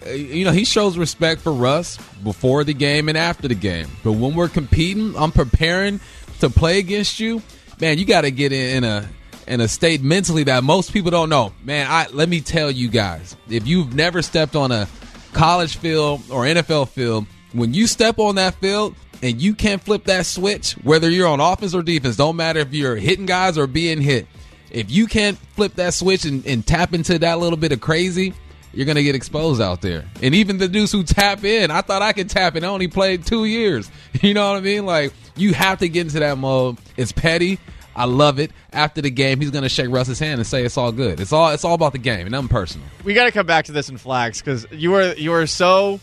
Uh, 0.07 0.11
You 0.11 0.45
know, 0.45 0.53
he 0.53 0.65
shows 0.65 0.97
respect 0.99 1.41
for 1.43 1.53
Russ 1.53 1.99
before 2.23 2.63
the 2.65 2.75
game 2.75 3.09
and 3.09 3.17
after 3.19 3.49
the 3.49 3.55
game. 3.55 3.89
But 4.05 4.13
when 4.13 4.35
we're 4.35 4.49
competing, 4.49 5.15
I'm 5.17 5.33
preparing 5.33 6.01
to 6.41 6.51
play 6.51 6.79
against 6.79 7.19
you. 7.21 7.43
Man, 7.81 7.99
you 7.99 8.05
got 8.05 8.23
to 8.23 8.31
get 8.31 8.53
in 8.53 8.85
a 8.85 9.09
in 9.47 9.61
a 9.61 9.69
state 9.69 10.03
mentally 10.03 10.43
that 10.45 10.65
most 10.65 10.93
people 10.93 11.11
don't 11.13 11.29
know. 11.29 11.53
Man, 11.65 11.87
I 11.89 12.07
let 12.13 12.29
me 12.29 12.41
tell 12.41 12.71
you 12.71 12.89
guys, 12.89 13.37
if 13.49 13.67
you've 13.67 13.95
never 13.95 14.21
stepped 14.23 14.57
on 14.57 14.73
a 14.73 14.89
college 15.33 15.77
field 15.77 16.23
or 16.31 16.45
NFL 16.45 16.89
field, 16.89 17.27
When 17.53 17.73
you 17.73 17.87
step 17.87 18.19
on 18.19 18.35
that 18.37 18.55
field 18.61 18.95
and 19.23 19.41
you 19.41 19.55
can't 19.55 19.83
flip 19.83 20.05
that 20.05 20.27
switch, 20.27 20.73
whether 20.83 21.11
you're 21.11 21.29
on 21.29 21.41
offense 21.41 21.75
or 21.75 21.83
defense, 21.83 22.17
don't 22.17 22.37
matter 22.37 22.61
if 22.61 22.73
you're 22.73 22.97
hitting 22.97 23.27
guys 23.27 23.59
or 23.59 23.67
being 23.67 24.01
hit. 24.01 24.27
If 24.71 24.91
you 24.91 25.07
can't 25.07 25.39
flip 25.55 25.75
that 25.77 25.95
switch 25.95 26.25
and, 26.25 26.45
and 26.47 26.67
tap 26.67 26.93
into 26.93 27.19
that 27.21 27.39
little 27.39 27.57
bit 27.57 27.73
of 27.73 27.81
crazy, 27.81 28.35
you're 28.73 28.87
gonna 28.87 29.03
get 29.03 29.15
exposed 29.15 29.61
out 29.61 29.81
there. 29.81 30.05
And 30.23 30.35
even 30.35 30.59
the 30.59 30.69
dudes 30.69 30.93
who 30.93 31.03
tap 31.03 31.45
in, 31.45 31.71
I 31.71 31.81
thought 31.81 32.03
I 32.03 32.13
could 32.13 32.29
tap 32.29 32.57
in. 32.57 32.65
I 32.65 32.69
only 32.69 32.89
played 32.89 33.25
two 33.25 33.45
years. 33.45 33.91
You 34.23 34.33
know 34.35 34.51
what 34.51 34.57
I 34.57 34.61
mean? 34.61 34.87
Like 34.87 35.13
you 35.37 35.53
have 35.55 35.79
to 35.81 35.89
get 35.89 36.07
into 36.07 36.21
that 36.21 36.39
mode. 36.39 36.79
It's 36.97 37.13
petty. 37.13 37.59
I 37.95 38.05
love 38.05 38.39
it. 38.39 38.51
After 38.73 39.01
the 39.01 39.11
game, 39.11 39.41
he's 39.41 39.51
gonna 39.51 39.69
shake 39.69 39.89
Russ's 39.91 40.19
hand 40.19 40.39
and 40.39 40.47
say 40.47 40.65
it's 40.65 40.77
all 40.77 40.93
good. 40.93 41.21
It's 41.21 41.33
all 41.33 41.51
it's 41.51 41.65
all 41.65 41.75
about 41.75 41.93
the 41.93 41.99
game 41.99 42.21
and 42.21 42.31
nothing 42.33 42.49
personal. 42.49 42.87
We 43.05 43.15
got 43.15 43.25
to 43.25 43.33
come 43.33 43.47
back 43.47 43.67
to 43.67 43.73
this 43.73 43.89
in 43.89 43.97
flags 43.97 44.41
because 44.41 44.67
you 44.71 44.91
were 44.91 45.15
you 45.15 45.31
were 45.31 45.47
so 45.47 46.01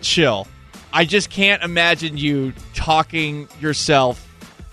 chill. 0.00 0.46
I 0.98 1.04
just 1.04 1.30
can't 1.30 1.62
imagine 1.62 2.16
you 2.16 2.52
talking 2.74 3.46
yourself 3.60 4.24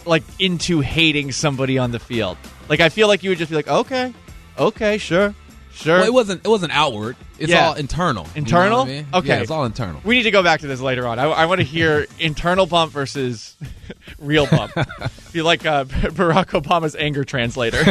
like 0.08 0.24
into 0.40 0.80
hating 0.82 1.32
somebody 1.32 1.78
on 1.78 1.92
the 1.92 2.00
field. 2.00 2.38
Like 2.68 2.80
I 2.80 2.90
feel 2.90 3.08
like 3.08 3.22
you 3.22 3.30
would 3.30 3.38
just 3.38 3.52
be 3.52 3.56
like, 3.56 3.68
okay, 3.68 4.12
okay, 4.58 4.98
sure, 4.98 5.36
sure. 5.72 5.98
Well, 5.98 6.06
it 6.08 6.14
wasn't 6.14 6.44
it 6.44 6.50
wasn't 6.50 6.72
outward. 6.72 7.16
It's 7.38 7.52
Yeah. 7.52 7.68
all 7.68 7.74
internal. 7.76 8.24
You 8.24 8.30
know 8.30 8.46
Internal? 8.46 8.78
what 8.80 8.88
I 8.88 8.92
mean? 8.92 9.08
Okay. 9.14 9.28
Yeah, 9.28 9.42
it's 9.42 9.52
all 9.52 9.66
internal. 9.66 10.02
we 10.04 10.16
need 10.18 10.24
to 10.24 10.32
go 10.32 10.42
back 10.42 10.62
to 10.62 10.68
this 10.68 10.82
later 10.82 11.06
on. 11.08 11.20
I, 11.20 11.26
I 11.26 11.46
want 11.46 11.60
to 11.62 11.66
hear 11.66 12.08
internal 12.20 12.66
bump 12.66 12.92
versus 12.92 13.56
real 14.20 14.48
bump. 14.48 14.72
Be 15.32 15.44
like 15.44 15.64
uh, 15.68 15.84
Barack 15.86 16.60
Obama's 16.60 16.96
anger 16.96 17.24
translator. 17.24 17.84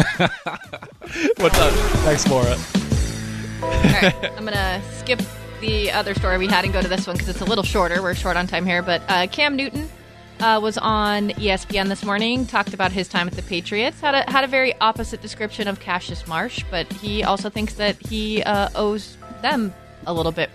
What's 1.36 1.58
up? 1.58 1.72
Thanks, 2.02 2.26
Laura. 2.26 2.56
All 3.62 3.70
right, 3.70 4.14
I'm 4.36 4.44
gonna 4.44 4.82
skip 4.98 5.20
the 5.60 5.90
other 5.92 6.14
story 6.14 6.38
we 6.38 6.46
had 6.46 6.64
and 6.64 6.72
go 6.72 6.82
to 6.82 6.88
this 6.88 7.06
one 7.06 7.16
because 7.16 7.28
it's 7.28 7.40
a 7.40 7.44
little 7.44 7.64
shorter. 7.64 8.02
We're 8.02 8.14
short 8.14 8.36
on 8.36 8.46
time 8.46 8.66
here, 8.66 8.82
but 8.82 9.02
uh, 9.08 9.26
Cam 9.28 9.56
Newton 9.56 9.88
uh, 10.40 10.60
was 10.62 10.78
on 10.78 11.30
ESPN 11.30 11.88
this 11.88 12.04
morning, 12.04 12.46
talked 12.46 12.74
about 12.74 12.92
his 12.92 13.08
time 13.08 13.28
at 13.28 13.34
the 13.34 13.42
Patriots, 13.42 14.00
had 14.00 14.14
a 14.14 14.30
had 14.30 14.44
a 14.44 14.46
very 14.46 14.78
opposite 14.80 15.20
description 15.22 15.68
of 15.68 15.80
Cassius 15.80 16.26
Marsh, 16.26 16.64
but 16.70 16.92
he 16.94 17.22
also 17.22 17.48
thinks 17.48 17.74
that 17.74 17.96
he 18.06 18.42
uh, 18.42 18.68
owes 18.74 19.16
them 19.42 19.72
a 20.06 20.12
little 20.12 20.32
bit 20.32 20.50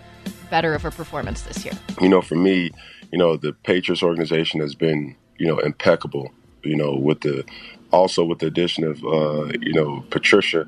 better 0.49 0.73
of 0.73 0.85
a 0.85 0.91
performance 0.91 1.41
this 1.43 1.63
year. 1.63 1.73
you 2.01 2.09
know, 2.09 2.21
for 2.21 2.35
me, 2.35 2.71
you 3.11 3.17
know, 3.17 3.37
the 3.37 3.53
Patriots 3.53 4.03
organization 4.03 4.59
has 4.59 4.75
been, 4.75 5.15
you 5.37 5.47
know, 5.47 5.59
impeccable. 5.59 6.31
You 6.63 6.75
know, 6.75 6.93
with 6.93 7.21
the 7.21 7.45
also 7.91 8.23
with 8.23 8.39
the 8.39 8.47
addition 8.47 8.83
of, 8.83 9.03
uh, 9.03 9.45
you 9.61 9.73
know, 9.73 10.03
Patricia, 10.09 10.67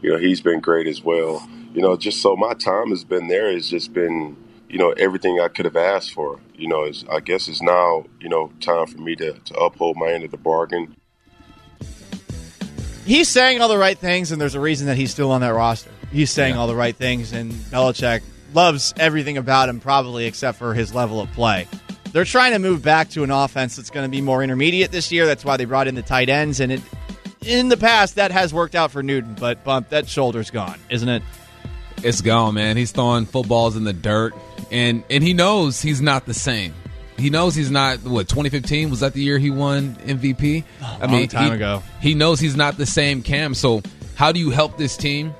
you 0.00 0.10
know, 0.10 0.18
he's 0.18 0.40
been 0.40 0.60
great 0.60 0.86
as 0.86 1.02
well. 1.02 1.46
You 1.72 1.80
know, 1.80 1.96
just 1.96 2.20
so 2.20 2.36
my 2.36 2.54
time 2.54 2.90
has 2.90 3.04
been 3.04 3.28
there 3.28 3.52
has 3.52 3.68
just 3.68 3.92
been, 3.92 4.36
you 4.68 4.78
know, 4.78 4.90
everything 4.92 5.40
I 5.40 5.48
could 5.48 5.64
have 5.64 5.76
asked 5.76 6.12
for. 6.12 6.38
You 6.54 6.68
know, 6.68 6.84
is 6.84 7.04
I 7.10 7.20
guess 7.20 7.48
it's 7.48 7.62
now, 7.62 8.04
you 8.20 8.28
know, 8.28 8.52
time 8.60 8.86
for 8.86 8.98
me 8.98 9.16
to, 9.16 9.32
to 9.32 9.54
uphold 9.54 9.96
my 9.96 10.12
end 10.12 10.24
of 10.24 10.30
the 10.30 10.36
bargain. 10.36 10.96
He's 13.04 13.28
saying 13.28 13.60
all 13.60 13.68
the 13.68 13.78
right 13.78 13.98
things, 13.98 14.30
and 14.30 14.40
there's 14.40 14.54
a 14.54 14.60
reason 14.60 14.86
that 14.86 14.96
he's 14.96 15.10
still 15.10 15.32
on 15.32 15.40
that 15.40 15.48
roster. 15.48 15.90
He's 16.12 16.30
saying 16.30 16.56
all 16.56 16.66
the 16.68 16.76
right 16.76 16.94
things, 16.94 17.32
and 17.32 17.50
Belichick 17.50 18.22
loves 18.54 18.94
everything 18.98 19.38
about 19.38 19.68
him, 19.68 19.80
probably 19.80 20.26
except 20.26 20.58
for 20.58 20.74
his 20.74 20.94
level 20.94 21.20
of 21.20 21.32
play. 21.32 21.66
They're 22.12 22.24
trying 22.24 22.52
to 22.52 22.58
move 22.58 22.82
back 22.82 23.08
to 23.10 23.24
an 23.24 23.30
offense 23.30 23.76
that's 23.76 23.90
going 23.90 24.04
to 24.04 24.10
be 24.10 24.20
more 24.20 24.42
intermediate 24.42 24.92
this 24.92 25.10
year. 25.10 25.26
That's 25.26 25.44
why 25.44 25.56
they 25.56 25.64
brought 25.64 25.88
in 25.88 25.94
the 25.94 26.02
tight 26.02 26.28
ends, 26.28 26.60
and 26.60 26.70
it, 26.70 26.82
in 27.40 27.70
the 27.70 27.76
past 27.76 28.16
that 28.16 28.30
has 28.30 28.52
worked 28.52 28.74
out 28.74 28.92
for 28.92 29.02
Newton. 29.02 29.34
But 29.34 29.64
bump 29.64 29.88
that 29.88 30.06
shoulder's 30.08 30.50
gone, 30.50 30.78
isn't 30.90 31.08
it? 31.08 31.22
It's 32.02 32.20
gone, 32.20 32.54
man. 32.54 32.76
He's 32.76 32.90
throwing 32.90 33.26
footballs 33.26 33.76
in 33.76 33.84
the 33.84 33.92
dirt, 33.92 34.34
and 34.70 35.04
and 35.08 35.22
he 35.22 35.34
knows 35.34 35.80
he's 35.80 36.00
not 36.00 36.26
the 36.26 36.34
same. 36.34 36.74
He 37.16 37.30
knows 37.30 37.54
he's 37.54 37.70
not. 37.70 38.02
What 38.02 38.28
2015 38.28 38.90
was 38.90 39.00
that 39.00 39.12
the 39.12 39.22
year 39.22 39.38
he 39.38 39.50
won 39.50 39.96
MVP? 39.96 40.64
I 40.80 41.06
long 41.06 41.28
time 41.28 41.50
he, 41.50 41.56
ago. 41.56 41.82
He 42.00 42.14
knows 42.14 42.40
he's 42.40 42.56
not 42.56 42.76
the 42.76 42.86
same 42.86 43.22
Cam. 43.22 43.54
So 43.54 43.82
how 44.14 44.32
do 44.32 44.40
you 44.40 44.50
help 44.50 44.78
this 44.78 44.96
team 44.96 45.34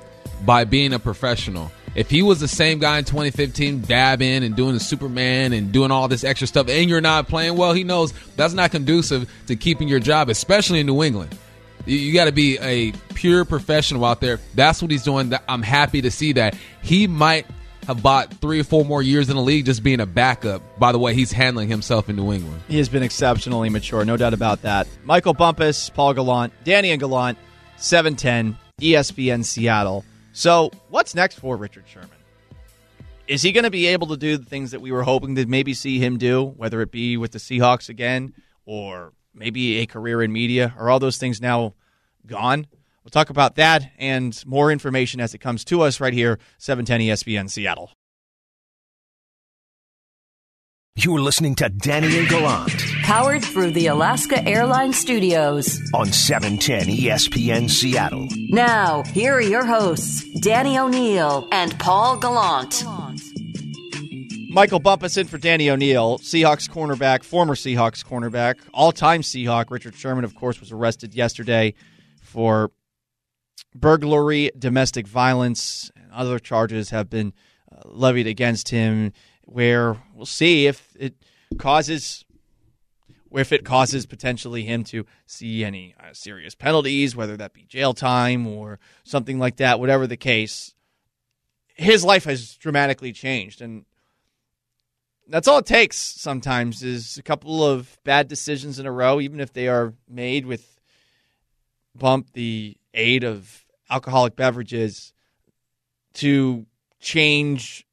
by 0.45 0.63
being 0.63 0.93
a 0.93 0.99
professional? 0.99 1.71
If 1.95 2.09
he 2.09 2.23
was 2.23 2.39
the 2.39 2.47
same 2.47 2.79
guy 2.79 2.97
in 2.97 3.05
2015, 3.05 3.81
dabbing 3.81 4.43
and 4.43 4.55
doing 4.55 4.73
the 4.73 4.79
Superman 4.79 5.53
and 5.53 5.71
doing 5.71 5.91
all 5.91 6.07
this 6.07 6.23
extra 6.23 6.47
stuff, 6.47 6.67
and 6.67 6.89
you're 6.89 7.01
not 7.01 7.27
playing 7.27 7.55
well, 7.55 7.73
he 7.73 7.83
knows 7.83 8.13
that's 8.35 8.53
not 8.53 8.71
conducive 8.71 9.29
to 9.47 9.55
keeping 9.55 9.87
your 9.87 9.99
job, 9.99 10.29
especially 10.29 10.79
in 10.79 10.87
New 10.87 11.03
England. 11.03 11.37
You, 11.85 11.97
you 11.97 12.13
got 12.13 12.25
to 12.25 12.31
be 12.31 12.57
a 12.59 12.91
pure 13.13 13.45
professional 13.45 14.05
out 14.05 14.21
there. 14.21 14.39
That's 14.55 14.81
what 14.81 14.91
he's 14.91 15.03
doing. 15.03 15.33
I'm 15.47 15.61
happy 15.61 16.01
to 16.01 16.11
see 16.11 16.33
that. 16.33 16.55
He 16.81 17.07
might 17.07 17.45
have 17.87 18.01
bought 18.01 18.33
three 18.35 18.59
or 18.59 18.63
four 18.63 18.85
more 18.85 19.01
years 19.01 19.29
in 19.29 19.35
the 19.35 19.41
league 19.41 19.65
just 19.65 19.83
being 19.83 19.99
a 19.99 20.05
backup 20.05 20.61
by 20.79 20.91
the 20.91 20.99
way 20.99 21.13
he's 21.13 21.31
handling 21.31 21.67
himself 21.67 22.09
in 22.09 22.15
New 22.15 22.31
England. 22.31 22.61
He 22.67 22.77
has 22.77 22.89
been 22.89 23.03
exceptionally 23.03 23.69
mature, 23.69 24.05
no 24.05 24.17
doubt 24.17 24.33
about 24.33 24.61
that. 24.61 24.87
Michael 25.03 25.33
Bumpus, 25.33 25.89
Paul 25.89 26.13
Gallant, 26.13 26.53
Danny 26.63 26.91
and 26.91 26.99
Gallant, 26.99 27.37
710, 27.77 28.57
ESPN 28.81 29.43
Seattle. 29.43 30.05
So, 30.31 30.71
what's 30.89 31.13
next 31.13 31.39
for 31.39 31.57
Richard 31.57 31.83
Sherman? 31.87 32.09
Is 33.27 33.41
he 33.41 33.51
going 33.51 33.63
to 33.63 33.71
be 33.71 33.87
able 33.87 34.07
to 34.07 34.17
do 34.17 34.37
the 34.37 34.45
things 34.45 34.71
that 34.71 34.81
we 34.81 34.91
were 34.91 35.03
hoping 35.03 35.35
to 35.35 35.45
maybe 35.45 35.73
see 35.73 35.99
him 35.99 36.17
do, 36.17 36.43
whether 36.43 36.81
it 36.81 36.91
be 36.91 37.17
with 37.17 37.31
the 37.31 37.39
Seahawks 37.39 37.87
again 37.87 38.33
or 38.65 39.13
maybe 39.33 39.77
a 39.79 39.85
career 39.85 40.21
in 40.21 40.31
media? 40.31 40.73
Are 40.77 40.89
all 40.89 40.99
those 40.99 41.17
things 41.17 41.41
now 41.41 41.73
gone? 42.25 42.67
We'll 43.03 43.11
talk 43.11 43.29
about 43.29 43.55
that 43.55 43.91
and 43.97 44.41
more 44.45 44.71
information 44.71 45.19
as 45.19 45.33
it 45.33 45.39
comes 45.39 45.65
to 45.65 45.81
us 45.81 45.99
right 45.99 46.13
here, 46.13 46.39
710 46.57 47.01
ESPN 47.01 47.49
Seattle. 47.49 47.91
You're 50.95 51.21
listening 51.21 51.55
to 51.55 51.69
Danny 51.69 52.19
and 52.19 52.29
Gallant 52.29 52.71
Powered 53.01 53.43
through 53.43 53.71
the 53.71 53.87
Alaska 53.87 54.41
Airlines 54.47 54.95
Studios. 54.97 55.79
on 55.93 56.09
E 56.09 56.11
710 56.11 56.95
ESPN 56.95 57.67
Seattle. 57.69 58.27
Now, 58.49 59.01
here 59.03 59.33
are 59.33 59.41
your 59.41 59.65
hosts, 59.65 60.23
Danny 60.39 60.77
O'Neill 60.77 61.47
and 61.51 61.77
Paul 61.79 62.17
Gallant. 62.17 62.83
Michael 64.53 64.79
Bumpus 64.79 65.17
in 65.17 65.25
for 65.25 65.39
Danny 65.39 65.67
O'Neill, 65.67 66.19
Seahawks 66.19 66.69
cornerback, 66.69 67.23
former 67.23 67.55
Seahawks 67.55 68.05
cornerback, 68.05 68.59
all-time 68.71 69.21
Seahawk. 69.21 69.71
Richard 69.71 69.95
Sherman, 69.95 70.23
of 70.23 70.35
course, 70.35 70.59
was 70.59 70.71
arrested 70.71 71.15
yesterday 71.15 71.73
for 72.21 72.69
burglary, 73.73 74.51
domestic 74.55 75.07
violence, 75.07 75.89
and 75.95 76.11
other 76.11 76.37
charges 76.37 76.91
have 76.91 77.09
been 77.09 77.33
uh, 77.71 77.81
levied 77.85 78.27
against 78.27 78.69
him. 78.69 79.11
Where 79.45 79.97
we'll 80.13 80.27
see 80.27 80.67
if 80.67 80.95
it 80.99 81.15
causes, 81.57 82.23
if 83.31 83.51
it 83.51 83.65
causes 83.65 84.05
potentially 84.05 84.65
him 84.65 84.83
to 84.85 85.07
see 85.25 85.65
any 85.65 85.95
uh, 85.99 86.13
serious 86.13 86.53
penalties, 86.53 87.15
whether 87.15 87.35
that 87.37 87.53
be 87.53 87.63
jail 87.63 87.95
time 87.95 88.45
or 88.45 88.77
something 89.03 89.39
like 89.39 89.55
that. 89.55 89.79
Whatever 89.79 90.05
the 90.05 90.15
case, 90.15 90.75
his 91.73 92.05
life 92.05 92.25
has 92.25 92.53
dramatically 92.57 93.11
changed, 93.13 93.59
and 93.59 93.85
that's 95.27 95.47
all 95.47 95.59
it 95.59 95.65
takes 95.65 95.97
sometimes 95.97 96.83
is 96.83 97.17
a 97.17 97.23
couple 97.23 97.63
of 97.63 97.97
bad 98.03 98.27
decisions 98.27 98.79
in 98.79 98.85
a 98.85 98.91
row, 98.91 99.19
even 99.19 99.39
if 99.39 99.53
they 99.53 99.67
are 99.67 99.93
made 100.09 100.45
with 100.45 100.79
bump 101.95 102.33
the 102.33 102.77
aid 102.93 103.23
of 103.23 103.65
alcoholic 103.89 104.35
beverages 104.35 105.13
to 106.13 106.65
change 106.99 107.85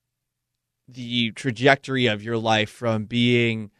the 0.88 1.30
trajectory 1.32 2.06
of 2.06 2.22
your 2.22 2.38
life 2.38 2.70
from 2.70 3.04
being 3.04 3.70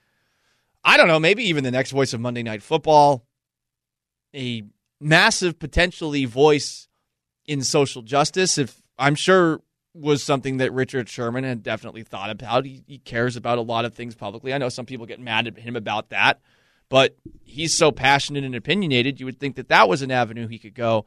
I 0.82 0.96
don't 0.96 1.08
know, 1.08 1.20
maybe 1.20 1.44
even 1.44 1.62
the 1.62 1.70
next 1.70 1.90
voice 1.90 2.14
of 2.14 2.20
Monday 2.20 2.42
Night 2.42 2.62
Football, 2.62 3.26
a 4.34 4.62
massive 4.98 5.58
potentially 5.58 6.24
voice 6.24 6.88
in 7.46 7.62
social 7.62 8.00
justice. 8.00 8.56
If 8.56 8.80
I'm 8.98 9.14
sure 9.14 9.60
was 9.92 10.22
something 10.22 10.58
that 10.58 10.72
Richard 10.72 11.08
Sherman 11.08 11.44
had 11.44 11.62
definitely 11.62 12.02
thought 12.02 12.30
about. 12.30 12.64
He, 12.64 12.82
he 12.86 12.98
cares 12.98 13.36
about 13.36 13.58
a 13.58 13.62
lot 13.62 13.84
of 13.84 13.94
things 13.94 14.14
publicly. 14.14 14.54
I 14.54 14.58
know 14.58 14.68
some 14.68 14.86
people 14.86 15.06
get 15.06 15.20
mad 15.20 15.46
at 15.46 15.58
him 15.58 15.76
about 15.76 16.10
that, 16.10 16.40
but 16.88 17.16
he's 17.44 17.74
so 17.74 17.90
passionate 17.90 18.44
and 18.44 18.54
opinionated, 18.54 19.20
you 19.20 19.26
would 19.26 19.40
think 19.40 19.56
that 19.56 19.68
that 19.68 19.88
was 19.88 20.02
an 20.02 20.10
avenue 20.10 20.48
he 20.48 20.58
could 20.58 20.74
go. 20.74 21.06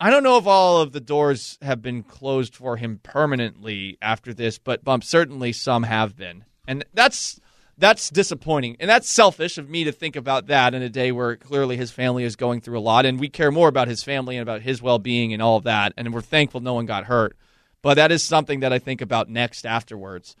I 0.00 0.10
don't 0.10 0.22
know 0.22 0.38
if 0.38 0.46
all 0.46 0.80
of 0.80 0.92
the 0.92 1.00
doors 1.00 1.58
have 1.60 1.82
been 1.82 2.04
closed 2.04 2.54
for 2.54 2.76
him 2.76 3.00
permanently 3.02 3.98
after 4.00 4.32
this, 4.32 4.58
but 4.58 4.84
bump 4.84 5.02
certainly 5.02 5.52
some 5.52 5.82
have 5.82 6.16
been. 6.16 6.44
And 6.68 6.84
that's 6.94 7.40
that's 7.78 8.10
disappointing. 8.10 8.76
And 8.80 8.90
that's 8.90 9.08
selfish 9.08 9.56
of 9.56 9.70
me 9.70 9.84
to 9.84 9.92
think 9.92 10.16
about 10.16 10.48
that 10.48 10.74
in 10.74 10.82
a 10.82 10.88
day 10.88 11.12
where 11.12 11.36
clearly 11.36 11.76
his 11.76 11.90
family 11.90 12.24
is 12.24 12.36
going 12.36 12.60
through 12.60 12.78
a 12.78 12.80
lot 12.80 13.06
and 13.06 13.20
we 13.20 13.28
care 13.28 13.52
more 13.52 13.68
about 13.68 13.88
his 13.88 14.02
family 14.02 14.36
and 14.36 14.42
about 14.42 14.62
his 14.62 14.82
well-being 14.82 15.32
and 15.32 15.40
all 15.40 15.56
of 15.56 15.64
that 15.64 15.92
and 15.96 16.12
we're 16.12 16.20
thankful 16.20 16.60
no 16.60 16.74
one 16.74 16.86
got 16.86 17.04
hurt. 17.04 17.36
But 17.80 17.94
that 17.94 18.10
is 18.10 18.22
something 18.22 18.60
that 18.60 18.72
I 18.72 18.80
think 18.80 19.00
about 19.00 19.28
next 19.28 19.64
afterwards 19.64 20.34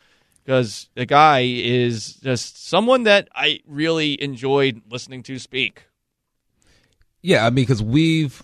because 0.44 0.88
the 0.94 1.06
guy 1.06 1.44
is 1.44 2.14
just 2.14 2.66
someone 2.68 3.04
that 3.04 3.28
I 3.34 3.60
really 3.66 4.20
enjoyed 4.20 4.82
listening 4.90 5.22
to 5.24 5.38
speak. 5.38 5.84
Yeah, 7.22 7.46
I 7.46 7.50
mean, 7.50 7.64
because 7.64 7.82
we've 7.82 8.42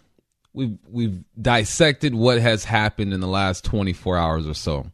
we've 0.53 0.79
we've 0.89 1.25
dissected 1.41 2.15
what 2.15 2.41
has 2.41 2.65
happened 2.65 3.13
in 3.13 3.21
the 3.21 3.27
last 3.27 3.65
24 3.65 4.17
hours 4.17 4.47
or 4.47 4.55
so. 4.55 4.87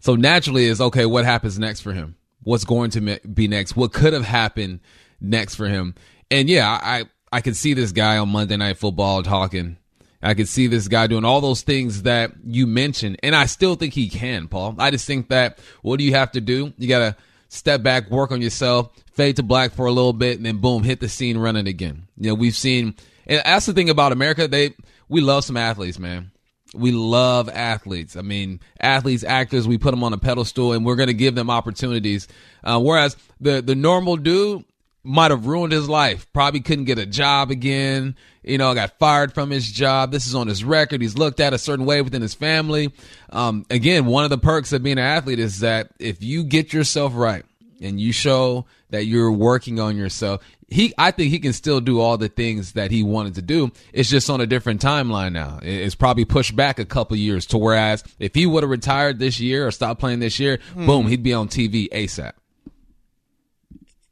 So 0.00 0.16
naturally, 0.16 0.64
is 0.64 0.80
okay. 0.80 1.06
What 1.06 1.24
happens 1.24 1.58
next 1.58 1.80
for 1.80 1.92
him? 1.92 2.16
What's 2.48 2.64
going 2.64 2.88
to 2.92 3.20
be 3.28 3.46
next? 3.46 3.76
What 3.76 3.92
could 3.92 4.14
have 4.14 4.24
happened 4.24 4.80
next 5.20 5.56
for 5.56 5.68
him? 5.68 5.94
And 6.30 6.48
yeah, 6.48 6.66
I 6.66 7.04
I 7.30 7.42
could 7.42 7.56
see 7.56 7.74
this 7.74 7.92
guy 7.92 8.16
on 8.16 8.30
Monday 8.30 8.56
Night 8.56 8.78
Football 8.78 9.22
talking. 9.22 9.76
I 10.22 10.32
could 10.32 10.48
see 10.48 10.66
this 10.66 10.88
guy 10.88 11.08
doing 11.08 11.26
all 11.26 11.42
those 11.42 11.60
things 11.60 12.04
that 12.04 12.32
you 12.46 12.66
mentioned, 12.66 13.18
and 13.22 13.36
I 13.36 13.44
still 13.44 13.74
think 13.74 13.92
he 13.92 14.08
can, 14.08 14.48
Paul. 14.48 14.76
I 14.78 14.90
just 14.90 15.06
think 15.06 15.28
that 15.28 15.58
what 15.82 15.98
do 15.98 16.04
you 16.04 16.14
have 16.14 16.32
to 16.32 16.40
do? 16.40 16.72
You 16.78 16.88
got 16.88 17.00
to 17.00 17.16
step 17.50 17.82
back, 17.82 18.10
work 18.10 18.32
on 18.32 18.40
yourself, 18.40 18.92
fade 19.12 19.36
to 19.36 19.42
black 19.42 19.72
for 19.72 19.84
a 19.84 19.92
little 19.92 20.14
bit, 20.14 20.38
and 20.38 20.46
then 20.46 20.56
boom, 20.56 20.84
hit 20.84 21.00
the 21.00 21.08
scene 21.10 21.36
running 21.36 21.66
again. 21.66 22.08
You 22.16 22.28
know, 22.30 22.34
we've 22.34 22.56
seen, 22.56 22.94
and 23.26 23.42
that's 23.44 23.66
the 23.66 23.74
thing 23.74 23.90
about 23.90 24.12
America. 24.12 24.48
They 24.48 24.74
we 25.06 25.20
love 25.20 25.44
some 25.44 25.58
athletes, 25.58 25.98
man. 25.98 26.30
We 26.74 26.92
love 26.92 27.48
athletes. 27.48 28.16
I 28.16 28.22
mean, 28.22 28.60
athletes, 28.80 29.24
actors. 29.24 29.66
We 29.66 29.78
put 29.78 29.90
them 29.92 30.04
on 30.04 30.12
a 30.12 30.18
pedestal, 30.18 30.72
and 30.72 30.84
we're 30.84 30.96
going 30.96 31.08
to 31.08 31.14
give 31.14 31.34
them 31.34 31.50
opportunities. 31.50 32.28
Uh, 32.62 32.80
whereas 32.80 33.16
the 33.40 33.62
the 33.62 33.74
normal 33.74 34.16
dude 34.16 34.64
might 35.08 35.30
have 35.30 35.46
ruined 35.46 35.72
his 35.72 35.88
life. 35.88 36.30
Probably 36.32 36.60
couldn't 36.60 36.84
get 36.84 36.98
a 36.98 37.06
job 37.06 37.50
again. 37.50 38.14
You 38.42 38.58
know, 38.58 38.74
got 38.74 38.98
fired 38.98 39.32
from 39.32 39.50
his 39.50 39.70
job. 39.70 40.12
This 40.12 40.26
is 40.26 40.34
on 40.34 40.48
his 40.48 40.64
record. 40.64 41.00
He's 41.00 41.16
looked 41.16 41.40
at 41.40 41.54
a 41.54 41.58
certain 41.58 41.86
way 41.86 42.02
within 42.02 42.22
his 42.22 42.34
family. 42.34 42.92
Um, 43.30 43.64
again, 43.70 44.06
one 44.06 44.24
of 44.24 44.30
the 44.30 44.38
perks 44.38 44.72
of 44.72 44.82
being 44.82 44.98
an 44.98 45.04
athlete 45.04 45.38
is 45.38 45.60
that 45.60 45.90
if 45.98 46.22
you 46.22 46.44
get 46.44 46.72
yourself 46.72 47.12
right 47.14 47.44
and 47.80 48.00
you 48.00 48.12
show 48.12 48.66
that 48.90 49.04
you're 49.04 49.32
working 49.32 49.80
on 49.80 49.96
yourself, 49.96 50.42
he 50.68 50.92
I 50.98 51.10
think 51.10 51.30
he 51.30 51.38
can 51.38 51.52
still 51.52 51.80
do 51.80 52.00
all 52.00 52.18
the 52.18 52.28
things 52.28 52.72
that 52.72 52.90
he 52.90 53.02
wanted 53.02 53.34
to 53.36 53.42
do. 53.42 53.72
It's 53.92 54.08
just 54.08 54.28
on 54.28 54.40
a 54.40 54.46
different 54.46 54.82
timeline 54.82 55.32
now. 55.32 55.58
It's 55.62 55.94
probably 55.94 56.24
pushed 56.24 56.54
back 56.54 56.78
a 56.78 56.84
couple 56.84 57.16
years 57.16 57.46
to 57.46 57.58
whereas 57.58 58.04
if 58.18 58.34
he 58.34 58.46
would 58.46 58.62
have 58.62 58.70
retired 58.70 59.18
this 59.18 59.40
year 59.40 59.66
or 59.66 59.70
stopped 59.70 59.98
playing 59.98 60.20
this 60.20 60.38
year, 60.38 60.60
hmm. 60.74 60.86
boom, 60.86 61.08
he'd 61.08 61.22
be 61.22 61.32
on 61.32 61.48
TV 61.48 61.88
ASAP. 61.88 62.32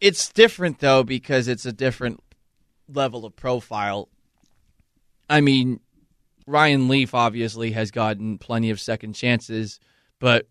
It's 0.00 0.30
different 0.30 0.80
though 0.80 1.04
because 1.04 1.46
it's 1.46 1.66
a 1.66 1.72
different 1.72 2.22
level 2.88 3.24
of 3.26 3.36
profile. 3.36 4.08
I 5.28 5.40
mean, 5.40 5.80
Ryan 6.46 6.88
Leaf 6.88 7.14
obviously 7.14 7.72
has 7.72 7.90
gotten 7.90 8.38
plenty 8.38 8.70
of 8.70 8.80
second 8.80 9.14
chances, 9.14 9.80
but 10.20 10.46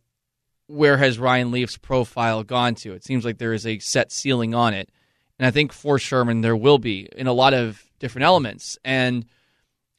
where 0.67 0.97
has 0.97 1.17
Ryan 1.17 1.51
Leaf's 1.51 1.77
profile 1.77 2.43
gone 2.43 2.75
to? 2.75 2.93
It 2.93 3.03
seems 3.03 3.23
like 3.23 3.37
there 3.37 3.53
is 3.53 3.65
a 3.65 3.79
set 3.79 4.11
ceiling 4.11 4.53
on 4.53 4.73
it. 4.73 4.89
And 5.39 5.45
I 5.45 5.51
think 5.51 5.73
for 5.73 5.99
Sherman, 5.99 6.41
there 6.41 6.55
will 6.55 6.77
be 6.77 7.09
in 7.15 7.27
a 7.27 7.33
lot 7.33 7.53
of 7.53 7.83
different 7.99 8.25
elements. 8.25 8.77
And 8.83 9.25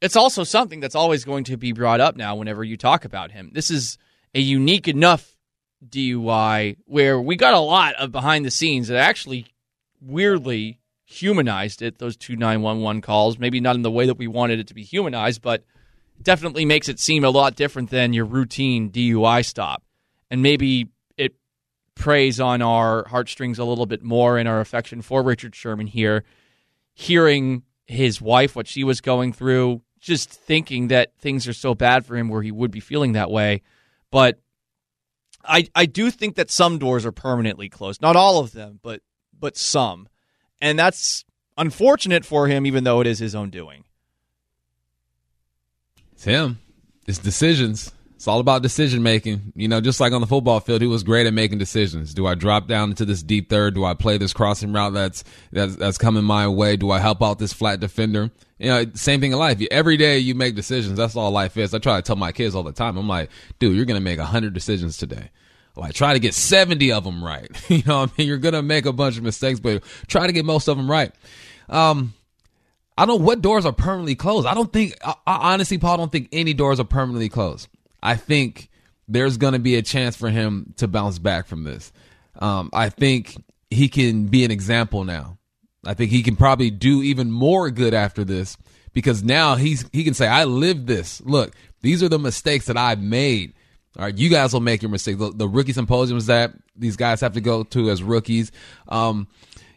it's 0.01 0.16
also 0.16 0.44
something 0.44 0.81
that's 0.81 0.94
always 0.94 1.25
going 1.25 1.44
to 1.44 1.57
be 1.57 1.72
brought 1.72 2.01
up 2.01 2.16
now 2.16 2.37
whenever 2.37 2.64
you 2.64 2.77
talk 2.77 3.05
about 3.05 3.31
him. 3.31 3.51
This 3.53 3.70
is 3.70 3.99
a 4.35 4.40
unique 4.40 4.88
enough 4.88 5.37
DUI 5.87 6.77
where 6.87 7.20
we 7.20 7.37
got 7.37 7.55
a 7.55 7.61
lot 7.61 7.94
of 7.96 8.12
behind 8.12 8.44
the 8.44 8.51
scenes 8.51 8.88
that 8.88 8.99
actually 8.99 9.46
weirdly 10.01 10.81
humanized 11.05 11.83
it, 11.83 11.99
those 11.99 12.16
two 12.16 12.37
911 12.37 13.03
calls. 13.03 13.38
Maybe 13.38 13.61
not 13.61 13.77
in 13.77 13.83
the 13.83 13.90
way 13.90 14.07
that 14.07 14.18
we 14.18 14.27
wanted 14.27 14.59
it 14.59 14.68
to 14.68 14.75
be 14.75 14.83
humanized, 14.83 15.42
but 15.42 15.64
definitely 16.22 16.64
makes 16.64 16.88
it 16.88 16.99
seem 16.99 17.25
a 17.25 17.31
lot 17.31 17.57
different 17.57 17.90
than 17.90 18.12
your 18.12 18.25
routine 18.25 18.90
DUI 18.90 19.44
stop. 19.44 19.83
And 20.31 20.42
maybe 20.42 20.88
preys 21.96 22.38
on 22.38 22.62
our 22.62 23.09
heartstrings 23.09 23.59
a 23.59 23.64
little 23.64 23.87
bit 23.87 24.02
more 24.02 24.38
and 24.38 24.48
our 24.48 24.61
affection 24.61 25.02
for 25.02 25.22
Richard 25.22 25.56
Sherman 25.56 25.88
here. 25.88 26.22
Hearing 26.94 27.64
his 27.87 28.20
wife, 28.20 28.54
what 28.54 28.68
she 28.68 28.85
was 28.85 29.00
going 29.00 29.32
through, 29.32 29.82
just 30.00 30.30
thinking 30.30 30.88
that 30.88 31.18
things 31.18 31.48
are 31.48 31.52
so 31.52 31.74
bad 31.74 32.06
for 32.06 32.16
him 32.16 32.28
where 32.28 32.42
he 32.42 32.52
would 32.52 32.70
be 32.70 32.80
feeling 32.80 33.12
that 33.12 33.30
way. 33.30 33.62
But 34.11 34.38
I 35.44 35.68
I 35.74 35.87
do 35.87 36.11
think 36.11 36.37
that 36.37 36.50
some 36.50 36.78
doors 36.78 37.04
are 37.04 37.12
permanently 37.12 37.68
closed. 37.68 38.00
Not 38.00 38.16
all 38.16 38.38
of 38.38 38.52
them, 38.52 38.78
but 38.82 39.02
but 39.38 39.56
some. 39.56 40.09
And 40.61 40.78
that's 40.78 41.24
unfortunate 41.56 42.24
for 42.24 42.46
him, 42.46 42.66
even 42.66 42.85
though 42.85 43.00
it 43.00 43.06
is 43.06 43.18
his 43.18 43.35
own 43.35 43.50
doing. 43.50 43.85
It's 46.12 46.24
him. 46.24 46.61
It's 47.06 47.18
decisions. 47.18 47.92
It's 48.16 48.26
all 48.26 48.40
about 48.40 48.62
decision 48.62 49.02
making. 49.02 49.52
You 49.55 49.68
know, 49.68 49.83
just 49.83 50.00
like 50.00 50.14
on 50.14 50.22
the 50.22 50.26
football 50.26 50.59
field, 50.61 50.81
he 50.81 50.87
was 50.87 51.02
great 51.02 51.26
at 51.26 51.35
making 51.35 51.59
decisions. 51.59 52.14
Do 52.14 52.26
I 52.26 52.35
drop 52.35 52.66
down 52.66 52.88
into 52.88 53.05
this 53.05 53.22
deep 53.22 53.50
third? 53.50 53.74
Do 53.74 53.85
I 53.85 53.92
play 53.92 54.16
this 54.16 54.33
crossing 54.33 54.72
route 54.72 54.94
that's 54.94 55.22
that's 55.52 55.76
that's 55.76 55.98
coming 55.98 56.24
my 56.24 56.48
way? 56.48 56.76
Do 56.79 56.90
I 56.90 56.98
help 56.98 57.22
out 57.22 57.38
this 57.38 57.52
flat 57.52 57.79
defender? 57.79 58.31
You 58.59 58.68
know, 58.68 58.85
same 58.94 59.20
thing 59.20 59.33
in 59.33 59.38
life. 59.38 59.61
Every 59.70 59.98
day 59.98 60.18
you 60.18 60.35
make 60.35 60.55
decisions. 60.55 60.96
That's 60.96 61.14
all 61.14 61.31
life 61.31 61.59
is. 61.59 61.74
I 61.74 61.79
try 61.79 61.96
to 61.96 62.02
tell 62.02 62.16
my 62.16 62.33
kids 62.33 62.55
all 62.55 62.62
the 62.62 62.72
time. 62.72 62.96
I'm 62.96 63.07
like, 63.07 63.29
dude, 63.59 63.76
you're 63.76 63.85
gonna 63.85 64.00
make 64.00 64.18
hundred 64.18 64.55
decisions 64.55 64.96
today. 64.96 65.31
Like, 65.76 65.92
try 65.92 66.14
to 66.14 66.18
get 66.18 66.33
seventy 66.33 66.92
of 66.92 67.05
them 67.05 67.22
right. 67.22 67.50
you 67.68 67.83
know, 67.87 68.00
what 68.00 68.11
I 68.11 68.12
mean, 68.16 68.29
you're 68.29 68.38
gonna 68.38 68.62
make 68.62 68.87
a 68.87 68.94
bunch 68.94 69.18
of 69.18 69.24
mistakes, 69.24 69.61
but 69.61 69.83
try 70.07 70.26
to 70.26 70.33
get 70.33 70.46
most 70.46 70.68
of 70.68 70.79
them 70.79 70.90
right. 70.90 71.12
Um, 71.68 72.14
I 72.96 73.05
don't 73.05 73.18
know 73.18 73.26
what 73.26 73.42
doors 73.42 73.66
are 73.66 73.72
permanently 73.72 74.14
closed. 74.14 74.46
I 74.46 74.55
don't 74.55 74.72
think, 74.72 74.94
I, 75.05 75.14
I 75.26 75.52
honestly, 75.52 75.76
Paul, 75.76 75.94
I 75.94 75.96
don't 75.98 76.11
think 76.11 76.31
any 76.33 76.55
doors 76.55 76.81
are 76.81 76.85
permanently 76.85 77.29
closed. 77.29 77.68
I 78.02 78.16
think 78.16 78.70
there's 79.09 79.37
going 79.37 79.52
to 79.52 79.59
be 79.59 79.76
a 79.76 79.82
chance 79.82 80.16
for 80.16 80.28
him 80.28 80.74
to 80.78 80.88
bounce 80.88 81.18
back 81.18 81.46
from 81.46 81.64
this. 81.64 81.92
Um, 82.38 82.70
I 82.72 82.88
think 82.88 83.37
he 83.70 83.88
can 83.88 84.26
be 84.26 84.44
an 84.44 84.50
example 84.50 85.04
now. 85.04 85.38
I 85.85 85.94
think 85.94 86.11
he 86.11 86.22
can 86.22 86.37
probably 86.37 86.70
do 86.70 87.02
even 87.02 87.30
more 87.30 87.70
good 87.70 87.94
after 87.94 88.24
this 88.24 88.56
because 88.92 89.22
now 89.22 89.54
he's 89.54 89.88
he 89.92 90.04
can 90.04 90.14
say, 90.14 90.26
"I 90.26 90.44
lived 90.44 90.87
this. 90.87 91.20
Look, 91.20 91.54
these 91.82 92.02
are 92.02 92.09
the 92.09 92.18
mistakes 92.18 92.66
that 92.66 92.76
I've 92.76 93.00
made." 93.00 93.54
All 93.98 94.04
right, 94.04 94.16
you 94.16 94.28
guys 94.28 94.52
will 94.52 94.61
make 94.61 94.82
your 94.82 94.90
mistakes. 94.90 95.18
The, 95.18 95.30
the 95.30 95.48
rookie 95.48 95.72
symposiums 95.72 96.26
that 96.26 96.52
these 96.74 96.96
guys 96.96 97.20
have 97.20 97.35
to 97.35 97.40
go 97.40 97.62
to 97.62 97.90
as 97.90 98.02
rookies. 98.02 98.52
Um, 98.88 99.28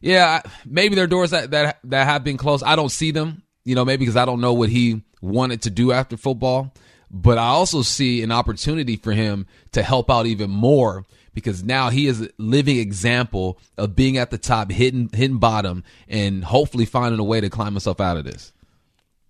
yeah, 0.02 0.42
maybe 0.66 0.96
there 0.96 1.06
are 1.06 1.08
doors 1.08 1.32
that, 1.32 1.52
that 1.52 1.80
that 1.86 2.06
have 2.06 2.24
been 2.24 2.38
closed. 2.38 2.64
I 2.64 2.76
don't 2.76 2.90
see 2.90 3.12
them. 3.12 3.44
You 3.64 3.76
know, 3.76 3.86
maybe 3.86 4.00
because 4.00 4.18
I 4.18 4.26
don't 4.26 4.42
know 4.42 4.54
what 4.54 4.70
he 4.70 5.04
wanted 5.22 5.62
to 5.64 5.70
do 5.70 5.92
after 5.92 6.18
football. 6.18 6.74
But 7.12 7.38
I 7.38 7.48
also 7.48 7.82
see 7.82 8.22
an 8.22 8.32
opportunity 8.32 8.96
for 8.96 9.14
him 9.14 9.48
to 9.72 9.82
help 9.82 10.12
out 10.12 10.26
even 10.26 10.50
more 10.50 11.06
because 11.34 11.64
now 11.64 11.90
he 11.90 12.08
is 12.08 12.22
a 12.22 12.30
living 12.38 12.78
example 12.78 13.58
of 13.78 13.96
being 13.96 14.18
at 14.18 14.30
the 14.30 14.38
top, 14.38 14.72
hitting 14.72 15.10
hitting 15.14 15.38
bottom, 15.38 15.84
and 16.08 16.44
hopefully 16.44 16.86
finding 16.86 17.20
a 17.20 17.24
way 17.24 17.42
to 17.42 17.50
climb 17.50 17.74
himself 17.74 18.00
out 18.00 18.18
of 18.18 18.26
this. 18.26 18.54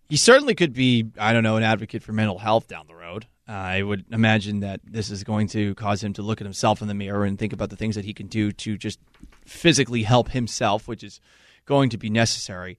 He 0.10 0.18
certainly 0.18 0.56
could 0.56 0.74
be, 0.74 1.12
I 1.20 1.34
don't 1.34 1.44
know, 1.44 1.58
an 1.58 1.64
advocate 1.64 2.02
for 2.02 2.14
mental 2.14 2.40
health 2.40 2.68
down 2.68 2.88
the 2.88 2.96
road. 2.96 3.28
Uh, 3.48 3.52
I 3.52 3.84
would 3.84 4.06
imagine 4.12 4.62
that 4.62 4.82
this 4.84 5.10
is 5.10 5.24
going 5.24 5.48
to 5.50 5.76
cause 5.76 6.04
him 6.04 6.14
to 6.14 6.22
look 6.22 6.42
at 6.42 6.46
himself 6.46 6.82
in 6.82 6.88
the 6.88 6.94
mirror 6.94 7.26
and 7.26 7.38
think 7.38 7.54
about 7.54 7.70
the 7.70 7.76
things 7.76 7.96
that 7.96 8.06
he 8.06 8.14
can 8.14 8.28
do 8.28 8.52
to 8.52 8.78
just 8.78 9.00
physically 9.46 10.04
help 10.04 10.30
himself, 10.30 10.88
which 10.88 11.04
is 11.04 11.20
going 11.66 11.90
to 11.92 11.98
be 11.98 12.10
necessary 12.10 12.78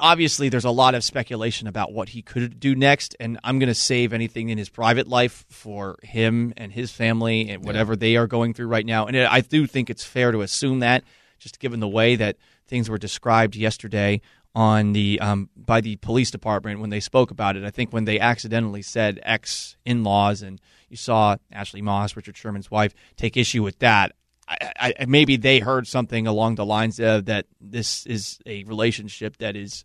obviously 0.00 0.48
there's 0.48 0.64
a 0.64 0.70
lot 0.70 0.94
of 0.94 1.04
speculation 1.04 1.66
about 1.68 1.92
what 1.92 2.10
he 2.10 2.22
could 2.22 2.58
do 2.58 2.74
next 2.74 3.16
and 3.20 3.38
i'm 3.44 3.58
going 3.58 3.68
to 3.68 3.74
save 3.74 4.12
anything 4.12 4.48
in 4.48 4.58
his 4.58 4.68
private 4.68 5.06
life 5.06 5.44
for 5.48 5.96
him 6.02 6.52
and 6.56 6.72
his 6.72 6.90
family 6.90 7.50
and 7.50 7.64
whatever 7.64 7.92
yeah. 7.92 7.98
they 7.98 8.16
are 8.16 8.26
going 8.26 8.54
through 8.54 8.66
right 8.66 8.86
now 8.86 9.06
and 9.06 9.16
i 9.16 9.40
do 9.40 9.66
think 9.66 9.90
it's 9.90 10.04
fair 10.04 10.32
to 10.32 10.40
assume 10.40 10.80
that 10.80 11.04
just 11.38 11.58
given 11.58 11.80
the 11.80 11.88
way 11.88 12.16
that 12.16 12.36
things 12.66 12.88
were 12.90 12.98
described 12.98 13.56
yesterday 13.56 14.20
on 14.54 14.92
the 14.92 15.20
um, 15.20 15.48
by 15.56 15.80
the 15.80 15.96
police 15.96 16.30
department 16.30 16.80
when 16.80 16.90
they 16.90 17.00
spoke 17.00 17.30
about 17.30 17.56
it 17.56 17.64
i 17.64 17.70
think 17.70 17.92
when 17.92 18.04
they 18.04 18.18
accidentally 18.18 18.82
said 18.82 19.20
ex 19.22 19.76
in-laws 19.84 20.42
and 20.42 20.60
you 20.88 20.96
saw 20.96 21.36
ashley 21.52 21.82
moss 21.82 22.16
richard 22.16 22.36
sherman's 22.36 22.70
wife 22.70 22.94
take 23.16 23.36
issue 23.36 23.62
with 23.62 23.78
that 23.78 24.12
I, 24.50 24.94
I, 24.98 25.04
maybe 25.06 25.36
they 25.36 25.60
heard 25.60 25.86
something 25.86 26.26
along 26.26 26.56
the 26.56 26.64
lines 26.64 26.98
of 26.98 27.26
that 27.26 27.46
this 27.60 28.04
is 28.06 28.40
a 28.46 28.64
relationship 28.64 29.36
that 29.36 29.54
is 29.54 29.84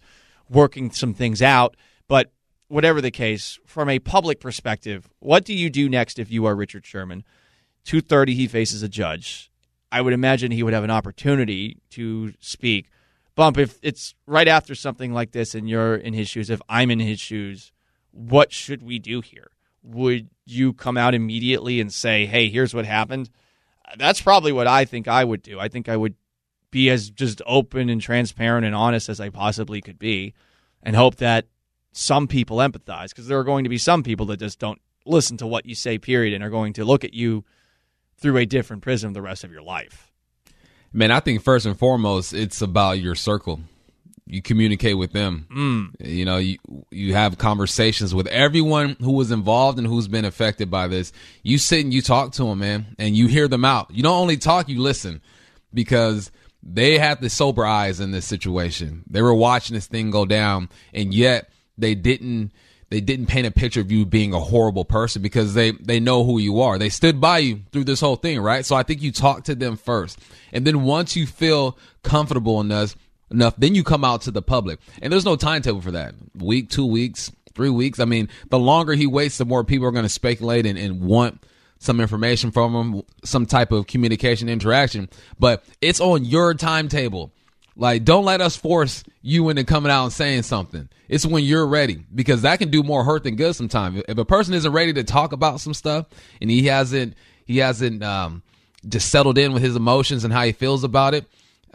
working 0.49 0.89
some 0.91 1.13
things 1.13 1.41
out. 1.41 1.77
But 2.07 2.31
whatever 2.67 2.99
the 2.99 3.11
case, 3.11 3.59
from 3.65 3.89
a 3.89 3.99
public 3.99 4.39
perspective, 4.39 5.07
what 5.19 5.45
do 5.45 5.53
you 5.53 5.69
do 5.69 5.87
next 5.87 6.17
if 6.17 6.31
you 6.31 6.45
are 6.45 6.55
Richard 6.55 6.85
Sherman? 6.85 7.23
Two 7.83 8.01
thirty, 8.01 8.33
he 8.33 8.47
faces 8.47 8.81
a 8.81 8.89
judge. 8.89 9.51
I 9.91 10.01
would 10.01 10.13
imagine 10.13 10.51
he 10.51 10.63
would 10.63 10.73
have 10.73 10.83
an 10.83 10.91
opportunity 10.91 11.77
to 11.91 12.33
speak. 12.39 12.89
Bump, 13.35 13.57
if 13.57 13.77
it's 13.83 14.15
right 14.25 14.47
after 14.47 14.73
something 14.73 15.13
like 15.13 15.31
this 15.31 15.53
and 15.53 15.69
you're 15.69 15.95
in 15.95 16.13
his 16.13 16.27
shoes, 16.27 16.49
if 16.49 16.61
I'm 16.67 16.89
in 16.89 16.99
his 16.99 17.19
shoes, 17.19 17.71
what 18.11 18.51
should 18.51 18.81
we 18.81 18.97
do 18.97 19.21
here? 19.21 19.51
Would 19.83 20.29
you 20.45 20.73
come 20.73 20.97
out 20.97 21.13
immediately 21.13 21.79
and 21.79 21.93
say, 21.93 22.25
hey, 22.25 22.49
here's 22.49 22.73
what 22.73 22.85
happened? 22.85 23.29
That's 23.97 24.21
probably 24.21 24.51
what 24.51 24.67
I 24.67 24.85
think 24.85 25.07
I 25.07 25.23
would 25.23 25.41
do. 25.41 25.59
I 25.59 25.67
think 25.67 25.89
I 25.89 25.97
would 25.97 26.15
be 26.71 26.89
as 26.89 27.09
just 27.09 27.41
open 27.45 27.89
and 27.89 28.01
transparent 28.01 28.65
and 28.65 28.75
honest 28.75 29.09
as 29.09 29.19
I 29.19 29.29
possibly 29.29 29.81
could 29.81 29.99
be 29.99 30.33
and 30.83 30.95
hope 30.95 31.15
that 31.17 31.45
some 31.91 32.27
people 32.27 32.57
empathize 32.57 33.09
because 33.09 33.27
there 33.27 33.39
are 33.39 33.43
going 33.43 33.63
to 33.63 33.69
be 33.69 33.77
some 33.77 34.03
people 34.03 34.25
that 34.27 34.37
just 34.37 34.59
don't 34.59 34.81
listen 35.05 35.37
to 35.37 35.47
what 35.47 35.65
you 35.65 35.75
say, 35.75 35.97
period, 35.97 36.33
and 36.33 36.43
are 36.43 36.49
going 36.49 36.73
to 36.73 36.83
look 36.83 37.03
at 37.03 37.13
you 37.13 37.45
through 38.17 38.37
a 38.37 38.45
different 38.45 38.81
prism 38.81 39.13
the 39.13 39.21
rest 39.21 39.43
of 39.43 39.51
your 39.51 39.61
life. 39.61 40.11
Man, 40.91 41.11
I 41.11 41.19
think 41.19 41.41
first 41.41 41.65
and 41.65 41.77
foremost, 41.77 42.33
it's 42.33 42.61
about 42.61 42.99
your 42.99 43.15
circle. 43.15 43.61
You 44.27 44.41
communicate 44.41 44.97
with 44.97 45.11
them. 45.11 45.47
Mm. 45.55 46.07
You 46.07 46.25
know, 46.25 46.37
you 46.37 46.57
you 46.91 47.13
have 47.13 47.37
conversations 47.37 48.13
with 48.15 48.27
everyone 48.27 48.97
who 48.99 49.11
was 49.11 49.31
involved 49.31 49.77
and 49.77 49.87
who's 49.87 50.07
been 50.07 50.25
affected 50.25 50.71
by 50.71 50.87
this. 50.87 51.13
You 51.43 51.57
sit 51.57 51.83
and 51.83 51.93
you 51.93 52.01
talk 52.01 52.31
to 52.33 52.45
them, 52.45 52.59
man, 52.59 52.95
and 52.97 53.15
you 53.15 53.27
hear 53.27 53.47
them 53.47 53.65
out. 53.65 53.91
You 53.91 54.03
don't 54.03 54.17
only 54.17 54.37
talk, 54.37 54.67
you 54.67 54.81
listen, 54.81 55.21
because 55.73 56.31
they 56.63 56.97
had 56.97 57.21
the 57.21 57.29
sober 57.29 57.65
eyes 57.65 57.99
in 57.99 58.11
this 58.11 58.25
situation. 58.25 59.03
They 59.07 59.21
were 59.21 59.33
watching 59.33 59.75
this 59.75 59.87
thing 59.87 60.09
go 60.09 60.25
down, 60.25 60.69
and 60.93 61.13
yet 61.13 61.49
they 61.77 61.93
didn't 61.93 62.51
they 62.89 63.01
didn't 63.01 63.25
paint 63.27 63.47
a 63.47 63.51
picture 63.51 63.81
of 63.81 63.91
you 63.91 64.05
being 64.05 64.33
a 64.33 64.39
horrible 64.39 64.85
person 64.85 65.21
because 65.21 65.53
they 65.53 65.71
they 65.71 65.99
know 65.99 66.23
who 66.23 66.39
you 66.39 66.61
are. 66.61 66.79
They 66.79 66.89
stood 66.89 67.21
by 67.21 67.39
you 67.39 67.61
through 67.71 67.83
this 67.83 67.99
whole 67.99 68.15
thing, 68.15 68.39
right? 68.39 68.65
So 68.65 68.75
I 68.75 68.81
think 68.81 69.03
you 69.03 69.11
talk 69.11 69.43
to 69.45 69.55
them 69.55 69.75
first. 69.75 70.19
And 70.51 70.65
then 70.65 70.83
once 70.83 71.15
you 71.15 71.27
feel 71.27 71.77
comfortable 72.03 72.59
in 72.61 72.67
enough 72.67 72.95
enough, 73.31 73.55
then 73.57 73.75
you 73.75 73.83
come 73.83 74.03
out 74.03 74.21
to 74.21 74.31
the 74.31 74.41
public. 74.41 74.79
And 75.01 75.11
there's 75.11 75.25
no 75.25 75.35
timetable 75.35 75.81
for 75.81 75.91
that. 75.91 76.15
Week, 76.35 76.69
2 76.69 76.85
weeks, 76.85 77.31
3 77.53 77.69
weeks. 77.69 77.99
I 77.99 78.05
mean, 78.05 78.29
the 78.49 78.59
longer 78.59 78.93
he 78.93 79.07
waits, 79.07 79.37
the 79.37 79.45
more 79.45 79.63
people 79.63 79.87
are 79.87 79.91
going 79.91 80.03
to 80.03 80.09
speculate 80.09 80.65
and, 80.65 80.77
and 80.77 81.01
want 81.01 81.43
some 81.79 81.99
information 81.99 82.51
from 82.51 82.73
him, 82.75 83.03
some 83.23 83.45
type 83.45 83.71
of 83.71 83.87
communication 83.87 84.49
interaction. 84.49 85.09
But 85.39 85.63
it's 85.81 85.99
on 85.99 86.25
your 86.25 86.53
timetable. 86.53 87.31
Like, 87.77 88.05
don't 88.05 88.23
let 88.23 88.39
us 88.39 88.55
force 88.55 89.03
you 89.21 89.49
into 89.49 89.65
coming 89.65 89.91
out 89.91 90.05
and 90.05 90.13
saying 90.13 90.43
something. 90.43 90.87
It's 91.09 91.25
when 91.25 91.43
you're 91.43 91.67
ready 91.67 92.05
because 92.13 92.43
that 92.43 92.59
can 92.59 92.71
do 92.71 92.83
more 92.83 93.03
hurt 93.03 93.23
than 93.23 93.35
good 93.35 93.53
sometimes. 93.55 94.01
If 94.07 94.17
a 94.17 94.25
person 94.25 94.53
isn't 94.53 94.71
ready 94.71 94.93
to 94.93 95.03
talk 95.03 95.33
about 95.33 95.59
some 95.59 95.73
stuff 95.73 96.07
and 96.39 96.49
he 96.49 96.65
hasn't, 96.67 97.15
he 97.45 97.57
hasn't, 97.57 98.01
um, 98.01 98.43
just 98.87 99.09
settled 99.09 99.37
in 99.37 99.51
with 99.53 99.63
his 99.63 99.75
emotions 99.75 100.23
and 100.23 100.33
how 100.33 100.43
he 100.43 100.51
feels 100.51 100.83
about 100.83 101.13
it. 101.13 101.25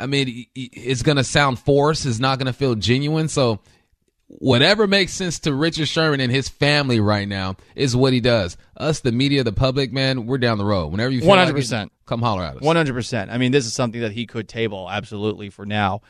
I 0.00 0.06
mean, 0.06 0.46
it's 0.54 1.02
going 1.02 1.16
to 1.16 1.24
sound 1.24 1.58
forced. 1.58 2.06
It's 2.06 2.18
not 2.18 2.38
going 2.38 2.46
to 2.46 2.52
feel 2.52 2.74
genuine. 2.74 3.28
So 3.28 3.60
whatever 4.26 4.86
makes 4.86 5.12
sense 5.12 5.40
to 5.40 5.52
Richard 5.52 5.88
Sherman 5.88 6.20
and 6.20 6.30
his 6.30 6.48
family 6.48 7.00
right 7.00 7.26
now 7.26 7.56
is 7.74 7.96
what 7.96 8.12
he 8.12 8.20
does. 8.20 8.56
Us, 8.76 9.00
the 9.00 9.12
media, 9.12 9.44
the 9.44 9.52
public, 9.52 9.92
man, 9.92 10.26
we're 10.26 10.38
down 10.38 10.58
the 10.58 10.64
road. 10.64 10.88
Whenever 10.88 11.12
you 11.12 11.20
feel 11.20 11.30
100%. 11.30 11.72
Like 11.72 11.86
it, 11.86 11.92
come 12.06 12.22
holler 12.22 12.44
at 12.44 12.56
us. 12.56 12.62
100%. 12.62 13.30
I 13.30 13.38
mean, 13.38 13.52
this 13.52 13.66
is 13.66 13.74
something 13.74 14.00
that 14.00 14.12
he 14.12 14.26
could 14.26 14.48
table 14.48 14.88
absolutely 14.90 15.50
for 15.50 15.66
now. 15.66 16.02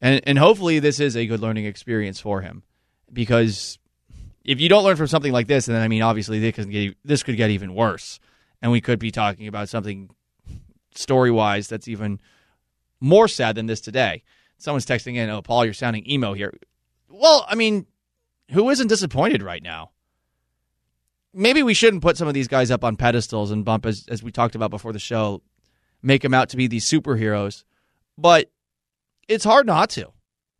And 0.00 0.20
and 0.24 0.38
hopefully 0.38 0.78
this 0.78 1.00
is 1.00 1.16
a 1.16 1.26
good 1.26 1.40
learning 1.40 1.64
experience 1.64 2.20
for 2.20 2.40
him 2.40 2.62
because 3.12 3.78
if 4.44 4.60
you 4.60 4.68
don't 4.68 4.84
learn 4.84 4.96
from 4.96 5.08
something 5.08 5.32
like 5.32 5.48
this, 5.48 5.66
then 5.66 5.80
I 5.80 5.88
mean, 5.88 6.02
obviously 6.02 6.38
this 6.38 6.54
could 6.54 6.70
get, 6.70 6.96
this 7.04 7.22
could 7.22 7.36
get 7.36 7.50
even 7.50 7.74
worse. 7.74 8.20
And 8.62 8.72
we 8.72 8.80
could 8.80 8.98
be 8.98 9.10
talking 9.10 9.48
about 9.48 9.68
something 9.68 10.10
story 10.94 11.30
wise 11.30 11.68
that's 11.68 11.88
even 11.88 12.20
more 13.00 13.28
sad 13.28 13.56
than 13.56 13.66
this 13.66 13.80
today. 13.80 14.22
Someone's 14.58 14.86
texting 14.86 15.16
in, 15.16 15.30
"Oh, 15.30 15.42
Paul, 15.42 15.64
you're 15.64 15.74
sounding 15.74 16.08
emo 16.10 16.34
here." 16.34 16.52
Well, 17.08 17.46
I 17.48 17.54
mean, 17.54 17.86
who 18.50 18.70
isn't 18.70 18.88
disappointed 18.88 19.42
right 19.42 19.62
now? 19.62 19.90
Maybe 21.32 21.62
we 21.62 21.74
shouldn't 21.74 22.02
put 22.02 22.16
some 22.16 22.28
of 22.28 22.34
these 22.34 22.48
guys 22.48 22.70
up 22.70 22.82
on 22.82 22.96
pedestals 22.96 23.50
and 23.50 23.64
bump, 23.64 23.86
as 23.86 24.06
as 24.08 24.22
we 24.22 24.32
talked 24.32 24.54
about 24.54 24.70
before 24.70 24.92
the 24.92 24.98
show, 24.98 25.42
make 26.02 26.22
them 26.22 26.34
out 26.34 26.48
to 26.50 26.56
be 26.56 26.66
these 26.66 26.84
superheroes. 26.88 27.64
But 28.16 28.50
it's 29.28 29.44
hard 29.44 29.66
not 29.66 29.90
to, 29.90 30.12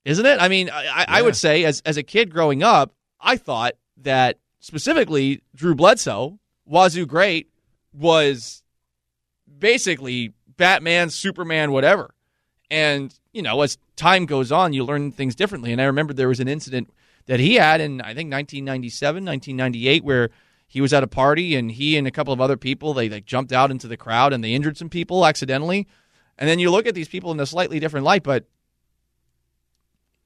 isn't 0.04 0.26
it? 0.26 0.40
I 0.40 0.48
mean, 0.48 0.70
I, 0.70 0.84
yeah. 0.84 1.04
I 1.08 1.22
would 1.22 1.36
say 1.36 1.64
as 1.64 1.82
as 1.84 1.96
a 1.96 2.02
kid 2.02 2.30
growing 2.30 2.62
up, 2.62 2.94
I 3.20 3.36
thought 3.36 3.74
that 3.96 4.38
specifically 4.60 5.42
Drew 5.54 5.74
Bledsoe, 5.74 6.38
Wazzu 6.70 7.06
Great, 7.06 7.50
was 7.92 8.62
basically 9.58 10.34
Batman, 10.56 11.10
Superman, 11.10 11.72
whatever. 11.72 12.14
And, 12.70 13.14
you 13.32 13.42
know, 13.42 13.62
as 13.62 13.78
time 13.96 14.26
goes 14.26 14.52
on, 14.52 14.72
you 14.72 14.84
learn 14.84 15.12
things 15.12 15.34
differently. 15.34 15.72
And 15.72 15.80
I 15.80 15.84
remember 15.84 16.12
there 16.12 16.28
was 16.28 16.40
an 16.40 16.48
incident 16.48 16.90
that 17.26 17.40
he 17.40 17.54
had 17.54 17.80
in, 17.80 18.00
I 18.00 18.14
think, 18.14 18.32
1997, 18.32 19.24
1998, 19.24 20.04
where 20.04 20.30
he 20.66 20.80
was 20.80 20.92
at 20.92 21.02
a 21.02 21.06
party 21.06 21.54
and 21.54 21.70
he 21.70 21.96
and 21.96 22.06
a 22.06 22.10
couple 22.10 22.32
of 22.32 22.40
other 22.40 22.56
people, 22.56 22.92
they 22.92 23.08
like 23.08 23.24
jumped 23.24 23.52
out 23.52 23.70
into 23.70 23.88
the 23.88 23.96
crowd 23.96 24.32
and 24.32 24.44
they 24.44 24.52
injured 24.52 24.76
some 24.76 24.90
people 24.90 25.24
accidentally. 25.24 25.86
And 26.36 26.48
then 26.48 26.58
you 26.58 26.70
look 26.70 26.86
at 26.86 26.94
these 26.94 27.08
people 27.08 27.32
in 27.32 27.40
a 27.40 27.46
slightly 27.46 27.80
different 27.80 28.04
light, 28.04 28.22
but 28.22 28.44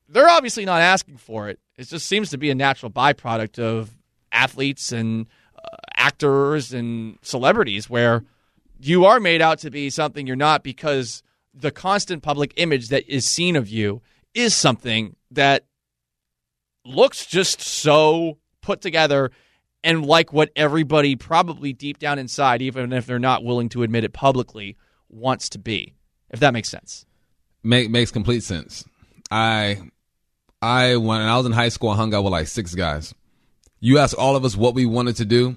they're 0.08 0.28
obviously 0.28 0.64
not 0.64 0.82
asking 0.82 1.16
for 1.16 1.48
it. 1.48 1.58
It 1.76 1.88
just 1.88 2.06
seems 2.06 2.30
to 2.30 2.38
be 2.38 2.50
a 2.50 2.54
natural 2.54 2.90
byproduct 2.90 3.58
of 3.58 3.96
athletes 4.30 4.92
and 4.92 5.26
uh, 5.56 5.76
actors 5.96 6.72
and 6.72 7.18
celebrities 7.22 7.88
where 7.88 8.24
you 8.80 9.04
are 9.04 9.20
made 9.20 9.40
out 9.40 9.60
to 9.60 9.70
be 9.70 9.90
something 9.90 10.26
you're 10.26 10.36
not 10.36 10.62
because 10.62 11.22
the 11.54 11.70
constant 11.70 12.22
public 12.22 12.52
image 12.56 12.88
that 12.88 13.08
is 13.08 13.26
seen 13.26 13.56
of 13.56 13.68
you 13.68 14.02
is 14.34 14.54
something 14.54 15.16
that 15.30 15.66
looks 16.84 17.26
just 17.26 17.60
so 17.60 18.38
put 18.60 18.80
together 18.80 19.30
and 19.84 20.06
like 20.06 20.32
what 20.32 20.50
everybody 20.56 21.16
probably 21.16 21.72
deep 21.72 21.98
down 21.98 22.18
inside, 22.18 22.62
even 22.62 22.92
if 22.92 23.06
they're 23.06 23.18
not 23.18 23.44
willing 23.44 23.68
to 23.70 23.82
admit 23.82 24.04
it 24.04 24.12
publicly, 24.12 24.76
wants 25.08 25.48
to 25.50 25.58
be. 25.58 25.94
If 26.30 26.40
that 26.40 26.52
makes 26.52 26.68
sense. 26.68 27.04
Make, 27.62 27.90
makes 27.90 28.10
complete 28.10 28.42
sense. 28.42 28.84
I 29.30 29.80
I 30.60 30.96
when 30.96 31.20
I 31.20 31.36
was 31.36 31.46
in 31.46 31.52
high 31.52 31.68
school, 31.68 31.90
I 31.90 31.96
hung 31.96 32.14
out 32.14 32.22
with 32.22 32.32
like 32.32 32.46
six 32.46 32.74
guys. 32.74 33.14
You 33.80 33.98
asked 33.98 34.14
all 34.14 34.36
of 34.36 34.44
us 34.44 34.56
what 34.56 34.74
we 34.74 34.86
wanted 34.86 35.16
to 35.16 35.24
do 35.24 35.56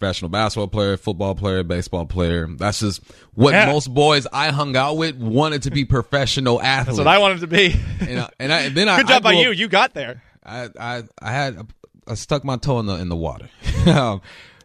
professional 0.00 0.30
basketball 0.30 0.66
player, 0.66 0.96
football 0.96 1.34
player, 1.34 1.62
baseball 1.62 2.06
player. 2.06 2.48
That's 2.48 2.80
just 2.80 3.02
what 3.34 3.52
yeah. 3.52 3.66
most 3.66 3.92
boys 3.92 4.26
I 4.32 4.50
hung 4.50 4.74
out 4.74 4.96
with 4.96 5.16
wanted 5.16 5.64
to 5.64 5.70
be 5.70 5.84
professional 5.84 6.60
athletes. 6.60 6.96
That's 6.96 7.06
what 7.06 7.06
I 7.06 7.18
wanted 7.18 7.40
to 7.40 7.46
be. 7.46 7.76
and, 8.00 8.20
I, 8.20 8.30
and, 8.40 8.52
I, 8.52 8.60
and 8.62 8.74
then 8.74 8.86
good 8.86 9.06
I, 9.06 9.08
job 9.08 9.26
I 9.26 9.32
by 9.32 9.32
you. 9.32 9.52
You 9.52 9.68
got 9.68 9.92
there. 9.92 10.22
I 10.42 10.70
I, 10.80 11.02
I 11.20 11.30
had 11.30 11.70
I 12.08 12.14
stuck 12.14 12.44
my 12.44 12.56
toe 12.56 12.80
in 12.80 12.86
the 12.86 12.94
in 12.94 13.10
the 13.10 13.16
water. 13.16 13.50
um, 13.86 14.22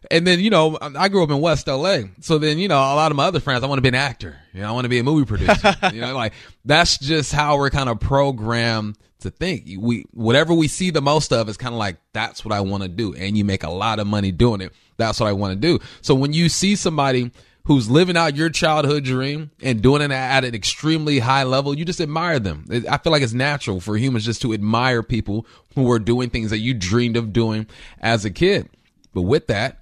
and 0.09 0.25
then 0.25 0.39
you 0.39 0.49
know 0.49 0.77
I 0.81 1.09
grew 1.09 1.23
up 1.23 1.29
in 1.29 1.41
West 1.41 1.67
LA, 1.67 2.03
so 2.21 2.37
then 2.37 2.57
you 2.57 2.69
know 2.69 2.77
a 2.77 2.95
lot 2.95 3.11
of 3.11 3.17
my 3.17 3.25
other 3.25 3.41
friends 3.41 3.63
I 3.63 3.67
want 3.67 3.79
to 3.79 3.83
be 3.83 3.89
an 3.89 3.95
actor. 3.95 4.37
You 4.53 4.61
know 4.61 4.69
I 4.69 4.71
want 4.71 4.85
to 4.85 4.89
be 4.89 4.99
a 4.99 5.03
movie 5.03 5.25
producer. 5.25 5.75
you 5.93 5.99
know 5.99 6.15
like 6.15 6.33
that's 6.63 6.97
just 6.97 7.33
how 7.33 7.57
we're 7.57 7.69
kind 7.69 7.89
of 7.89 7.99
programmed 7.99 8.97
to 9.25 9.31
think. 9.31 9.67
We 9.77 10.05
whatever 10.11 10.53
we 10.53 10.67
see 10.67 10.89
the 10.89 11.01
most 11.01 11.31
of 11.31 11.49
is 11.49 11.57
kind 11.57 11.73
of 11.73 11.79
like 11.79 11.97
that's 12.13 12.43
what 12.43 12.53
I 12.53 12.61
want 12.61 12.83
to 12.83 12.89
do, 12.89 13.13
and 13.13 13.37
you 13.37 13.45
make 13.45 13.63
a 13.63 13.69
lot 13.69 13.99
of 13.99 14.07
money 14.07 14.31
doing 14.31 14.61
it. 14.61 14.73
That's 14.97 15.19
what 15.19 15.27
I 15.27 15.33
want 15.33 15.51
to 15.53 15.59
do. 15.59 15.83
So 16.01 16.15
when 16.15 16.33
you 16.33 16.49
see 16.49 16.75
somebody 16.75 17.31
who's 17.65 17.89
living 17.89 18.15
out 18.15 18.35
your 18.35 18.49
childhood 18.49 19.03
dream 19.03 19.51
and 19.61 19.81
doing 19.81 20.01
it 20.01 20.11
at 20.11 20.43
an 20.43 20.55
extremely 20.55 21.19
high 21.19 21.43
level, 21.43 21.77
you 21.77 21.83
just 21.83 21.99
admire 21.99 22.39
them. 22.39 22.65
I 22.89 22.97
feel 22.99 23.11
like 23.11 23.23
it's 23.23 23.33
natural 23.33 23.79
for 23.79 23.97
humans 23.97 24.23
just 24.23 24.41
to 24.43 24.53
admire 24.53 25.03
people 25.03 25.45
who 25.73 25.91
are 25.91 25.99
doing 25.99 26.29
things 26.29 26.51
that 26.51 26.59
you 26.59 26.73
dreamed 26.73 27.17
of 27.17 27.33
doing 27.33 27.67
as 27.99 28.23
a 28.23 28.29
kid. 28.29 28.69
But 29.13 29.23
with 29.23 29.47
that 29.47 29.79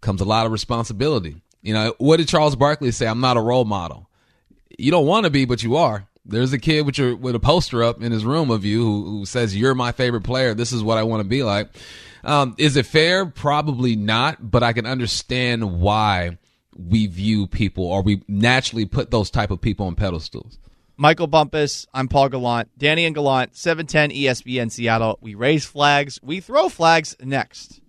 comes 0.00 0.20
a 0.20 0.24
lot 0.24 0.44
of 0.44 0.52
responsibility. 0.52 1.40
You 1.62 1.74
know, 1.74 1.94
what 1.98 2.16
did 2.16 2.28
Charles 2.28 2.56
Barkley 2.56 2.90
say? 2.90 3.06
I'm 3.06 3.20
not 3.20 3.36
a 3.36 3.40
role 3.40 3.64
model. 3.64 4.08
You 4.76 4.90
don't 4.90 5.06
want 5.06 5.24
to 5.24 5.30
be, 5.30 5.44
but 5.44 5.62
you 5.62 5.76
are. 5.76 6.08
There's 6.24 6.52
a 6.52 6.58
kid 6.58 6.86
with 6.86 6.98
your 6.98 7.16
with 7.16 7.34
a 7.34 7.40
poster 7.40 7.82
up 7.82 8.02
in 8.02 8.12
his 8.12 8.24
room 8.24 8.50
of 8.50 8.64
you 8.64 8.82
who, 8.82 9.04
who 9.04 9.26
says 9.26 9.56
you're 9.56 9.74
my 9.74 9.92
favorite 9.92 10.22
player. 10.22 10.54
This 10.54 10.72
is 10.72 10.82
what 10.82 10.98
I 10.98 11.02
want 11.02 11.22
to 11.22 11.28
be 11.28 11.42
like. 11.42 11.70
Um, 12.22 12.54
is 12.58 12.76
it 12.76 12.86
fair? 12.86 13.24
Probably 13.26 13.96
not, 13.96 14.50
but 14.50 14.62
I 14.62 14.72
can 14.72 14.86
understand 14.86 15.80
why 15.80 16.38
we 16.76 17.06
view 17.06 17.46
people 17.46 17.84
or 17.84 18.02
we 18.02 18.22
naturally 18.28 18.84
put 18.84 19.10
those 19.10 19.30
type 19.30 19.50
of 19.50 19.60
people 19.60 19.86
on 19.86 19.94
pedestals. 19.94 20.58
Michael 20.96 21.26
Bumpus, 21.26 21.86
I'm 21.94 22.08
Paul 22.08 22.28
Gallant, 22.28 22.68
Danny 22.76 23.06
and 23.06 23.14
Gallant, 23.14 23.56
710 23.56 24.10
ESPN 24.10 24.70
Seattle. 24.70 25.18
We 25.22 25.34
raise 25.34 25.64
flags, 25.64 26.20
we 26.22 26.40
throw 26.40 26.68
flags 26.68 27.16
next. 27.20 27.80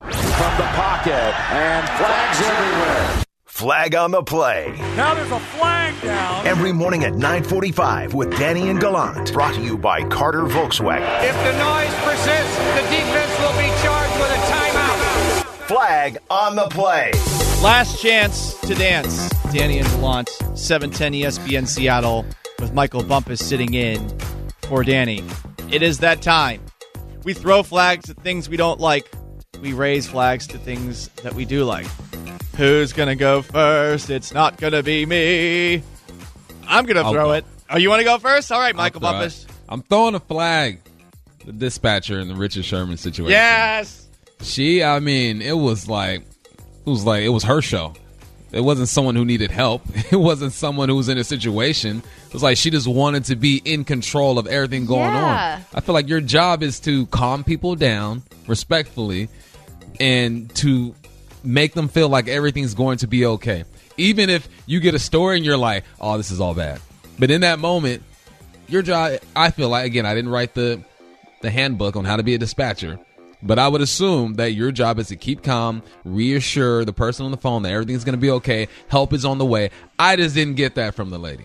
From 0.00 0.56
the 0.56 0.68
pocket, 0.76 1.34
and 1.50 1.88
flags 1.98 2.40
everywhere. 2.40 3.24
Flag 3.58 3.96
on 3.96 4.12
the 4.12 4.22
play. 4.22 4.72
Now 4.94 5.14
there's 5.14 5.32
a 5.32 5.40
flag 5.40 6.00
down. 6.00 6.46
Every 6.46 6.72
morning 6.72 7.02
at 7.02 7.14
945 7.14 8.14
with 8.14 8.30
Danny 8.38 8.68
and 8.68 8.80
Gallant. 8.80 9.32
Brought 9.32 9.54
to 9.56 9.60
you 9.60 9.76
by 9.76 10.04
Carter 10.04 10.42
Volkswagen. 10.42 11.02
If 11.24 11.34
the 11.34 11.58
noise 11.58 11.92
persists, 12.04 12.56
the 12.56 12.82
defense 12.82 13.36
will 13.40 13.58
be 13.58 13.66
charged 13.82 14.14
with 14.20 14.30
a 14.30 14.40
timeout. 14.46 15.66
Flag 15.66 16.18
on 16.30 16.54
the 16.54 16.68
play. 16.68 17.10
Last 17.60 18.00
chance 18.00 18.56
to 18.60 18.76
dance. 18.76 19.28
Danny 19.52 19.80
and 19.80 19.88
Gallant, 19.88 20.28
710 20.54 21.14
ESPN 21.14 21.66
Seattle, 21.66 22.24
with 22.60 22.72
Michael 22.72 23.02
Bumpus 23.02 23.44
sitting 23.44 23.74
in 23.74 24.16
for 24.62 24.84
Danny. 24.84 25.24
It 25.68 25.82
is 25.82 25.98
that 25.98 26.22
time. 26.22 26.64
We 27.24 27.34
throw 27.34 27.64
flags 27.64 28.08
at 28.08 28.18
things 28.18 28.48
we 28.48 28.56
don't 28.56 28.78
like. 28.78 29.10
We 29.60 29.72
raise 29.72 30.06
flags 30.06 30.46
to 30.46 30.58
things 30.58 31.08
that 31.24 31.34
we 31.34 31.44
do 31.44 31.64
like. 31.64 31.88
Who's 32.58 32.92
gonna 32.92 33.14
go 33.16 33.40
first? 33.40 34.10
It's 34.10 34.34
not 34.34 34.56
gonna 34.58 34.82
be 34.82 35.06
me. 35.06 35.82
I'm 36.66 36.84
gonna 36.84 37.02
I'll 37.02 37.12
throw 37.12 37.26
go. 37.26 37.32
it. 37.32 37.44
Oh, 37.70 37.78
you 37.78 37.88
want 37.88 38.00
to 38.00 38.04
go 38.04 38.18
first? 38.18 38.50
All 38.52 38.58
right, 38.60 38.74
Michael 38.74 39.00
Bumpus. 39.00 39.46
I'm 39.68 39.82
throwing 39.82 40.14
a 40.14 40.20
flag. 40.20 40.80
The 41.46 41.52
dispatcher 41.52 42.18
in 42.18 42.28
the 42.28 42.34
Richard 42.34 42.64
Sherman 42.64 42.96
situation. 42.96 43.30
Yes. 43.30 44.06
She, 44.42 44.82
I 44.82 44.98
mean, 45.00 45.40
it 45.40 45.56
was 45.56 45.88
like, 45.88 46.20
it 46.22 46.90
was 46.90 47.04
like, 47.04 47.22
it 47.22 47.28
was 47.30 47.44
her 47.44 47.62
show. 47.62 47.94
It 48.50 48.60
wasn't 48.60 48.88
someone 48.88 49.14
who 49.14 49.24
needed 49.24 49.50
help. 49.50 49.82
It 50.12 50.16
wasn't 50.16 50.52
someone 50.52 50.88
who 50.88 50.96
was 50.96 51.08
in 51.08 51.16
a 51.18 51.24
situation. 51.24 52.02
It 52.26 52.32
was 52.32 52.42
like 52.42 52.56
she 52.56 52.70
just 52.70 52.86
wanted 52.88 53.24
to 53.26 53.36
be 53.36 53.62
in 53.64 53.84
control 53.84 54.38
of 54.38 54.46
everything 54.46 54.84
going 54.86 55.02
Yeah. 55.12 55.56
on. 55.60 55.64
I 55.74 55.80
feel 55.80 55.94
like 55.94 56.08
your 56.08 56.20
job 56.20 56.62
is 56.62 56.80
to 56.80 57.06
calm 57.06 57.44
people 57.44 57.76
down 57.76 58.22
respectfully 58.46 59.28
and 60.00 60.52
to 60.56 60.94
make 61.44 61.74
them 61.74 61.88
feel 61.88 62.08
like 62.08 62.28
everything's 62.28 62.74
going 62.74 62.98
to 62.98 63.06
be 63.06 63.26
okay. 63.26 63.64
Even 63.96 64.30
if 64.30 64.48
you 64.66 64.80
get 64.80 64.94
a 64.94 64.98
story 64.98 65.36
and 65.36 65.44
you're 65.44 65.56
like, 65.56 65.84
"Oh, 66.00 66.16
this 66.16 66.30
is 66.30 66.40
all 66.40 66.54
bad." 66.54 66.80
But 67.18 67.30
in 67.30 67.40
that 67.40 67.58
moment, 67.58 68.02
your 68.68 68.82
job 68.82 69.18
I 69.34 69.50
feel 69.50 69.68
like 69.68 69.86
again, 69.86 70.06
I 70.06 70.14
didn't 70.14 70.30
write 70.30 70.54
the 70.54 70.82
the 71.40 71.50
handbook 71.50 71.96
on 71.96 72.04
how 72.04 72.16
to 72.16 72.22
be 72.22 72.34
a 72.34 72.38
dispatcher. 72.38 72.98
But 73.40 73.58
I 73.58 73.68
would 73.68 73.80
assume 73.80 74.34
that 74.34 74.52
your 74.52 74.72
job 74.72 74.98
is 74.98 75.08
to 75.08 75.16
keep 75.16 75.44
calm, 75.44 75.82
reassure 76.04 76.84
the 76.84 76.92
person 76.92 77.24
on 77.24 77.30
the 77.30 77.36
phone 77.36 77.62
that 77.62 77.72
everything's 77.72 78.02
going 78.02 78.14
to 78.14 78.20
be 78.20 78.30
okay, 78.32 78.66
help 78.88 79.12
is 79.12 79.24
on 79.24 79.38
the 79.38 79.46
way. 79.46 79.70
I 79.96 80.16
just 80.16 80.34
didn't 80.34 80.56
get 80.56 80.74
that 80.74 80.94
from 80.94 81.10
the 81.10 81.18
lady. 81.18 81.44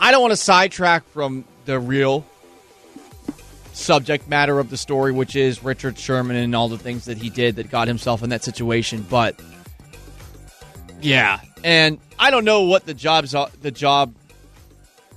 I 0.00 0.10
don't 0.10 0.20
want 0.20 0.32
to 0.32 0.36
sidetrack 0.36 1.08
from 1.10 1.44
the 1.66 1.78
real 1.78 2.26
subject 3.74 4.28
matter 4.28 4.58
of 4.58 4.70
the 4.70 4.76
story, 4.76 5.12
which 5.12 5.36
is 5.36 5.62
Richard 5.62 5.98
Sherman 5.98 6.36
and 6.36 6.54
all 6.54 6.68
the 6.68 6.78
things 6.78 7.04
that 7.06 7.18
he 7.18 7.28
did 7.28 7.56
that 7.56 7.70
got 7.70 7.88
himself 7.88 8.22
in 8.22 8.30
that 8.30 8.44
situation. 8.44 9.04
But 9.08 9.38
yeah, 11.00 11.40
and 11.62 11.98
I 12.18 12.30
don't 12.30 12.44
know 12.44 12.62
what 12.62 12.86
the 12.86 12.94
jobs 12.94 13.34
the 13.60 13.70
job 13.70 14.14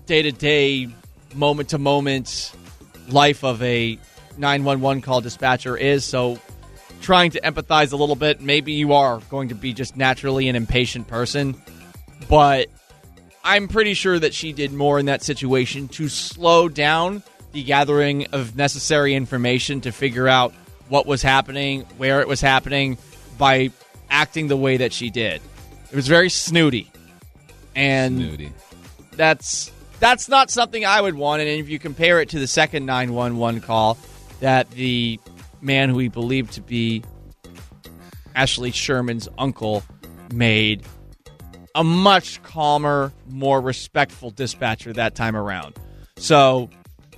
day 0.06 0.24
to 0.24 0.32
day, 0.32 0.90
moment 1.34 1.70
to 1.70 1.78
moment 1.78 2.52
life 3.10 3.44
of 3.44 3.62
a 3.62 3.98
911 4.38 5.02
call 5.02 5.22
dispatcher 5.22 5.78
is. 5.78 6.04
So 6.04 6.40
trying 7.02 7.32
to 7.32 7.42
empathize 7.42 7.94
a 7.94 7.96
little 7.96 8.16
bit, 8.16 8.42
maybe 8.42 8.74
you 8.74 8.94
are 8.94 9.20
going 9.30 9.50
to 9.50 9.56
be 9.56 9.74
just 9.74 9.96
naturally 9.96 10.50
an 10.50 10.56
impatient 10.56 11.08
person, 11.08 11.56
but 12.28 12.68
I'm 13.44 13.68
pretty 13.68 13.94
sure 13.94 14.18
that 14.18 14.34
she 14.34 14.52
did 14.52 14.74
more 14.74 15.00
in 15.00 15.06
that 15.06 15.22
situation 15.22 15.88
to 15.90 16.10
slow 16.10 16.68
down 16.68 17.24
the 17.58 17.64
gathering 17.64 18.28
of 18.34 18.56
necessary 18.56 19.16
information 19.16 19.82
to 19.82 19.92
figure 19.92 20.28
out 20.28 20.54
what 20.90 21.08
was 21.08 21.24
happening, 21.24 21.82
where 21.98 22.22
it 22.22 22.28
was 22.28 22.40
happening, 22.40 23.00
by 23.40 23.72
acting 24.12 24.48
the 24.48 24.56
way 24.56 24.78
that 24.78 24.94
she 24.94 25.10
did. 25.10 25.42
It 25.92 25.96
was 25.96 26.08
very 26.08 26.30
snooty. 26.30 26.92
And 27.76 28.20
Snooty. 28.20 28.54
that's 29.14 29.72
that's 30.00 30.30
not 30.30 30.52
something 30.52 30.86
I 30.86 31.02
would 31.02 31.16
want. 31.16 31.42
And 31.42 31.50
if 31.50 31.68
you 31.68 31.80
compare 31.80 32.22
it 32.22 32.30
to 32.30 32.40
the 32.40 32.46
second 32.46 32.86
911 32.86 33.62
call 33.62 33.98
that 34.40 34.70
the 34.70 35.20
man 35.60 35.90
who 35.90 35.98
he 35.98 36.10
believed 36.10 36.54
to 36.54 36.62
be 36.62 37.04
Ashley 38.36 38.70
Sherman's 38.70 39.28
uncle 39.40 39.84
made, 40.32 40.84
a 41.74 41.84
much 41.84 42.44
calmer, 42.44 43.12
more 43.28 43.60
respectful 43.60 44.30
dispatcher 44.30 44.94
that 44.94 45.16
time 45.16 45.36
around. 45.36 45.76
So 46.18 46.70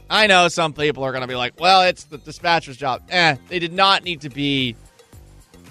I 0.09 0.27
know 0.27 0.47
some 0.47 0.73
people 0.73 1.03
are 1.03 1.11
going 1.11 1.21
to 1.21 1.27
be 1.27 1.35
like, 1.35 1.59
well, 1.59 1.83
it's 1.83 2.05
the 2.05 2.17
dispatcher's 2.17 2.77
job. 2.77 3.03
Eh, 3.09 3.35
they 3.47 3.59
did 3.59 3.73
not 3.73 4.03
need 4.03 4.21
to 4.21 4.29
be. 4.29 4.75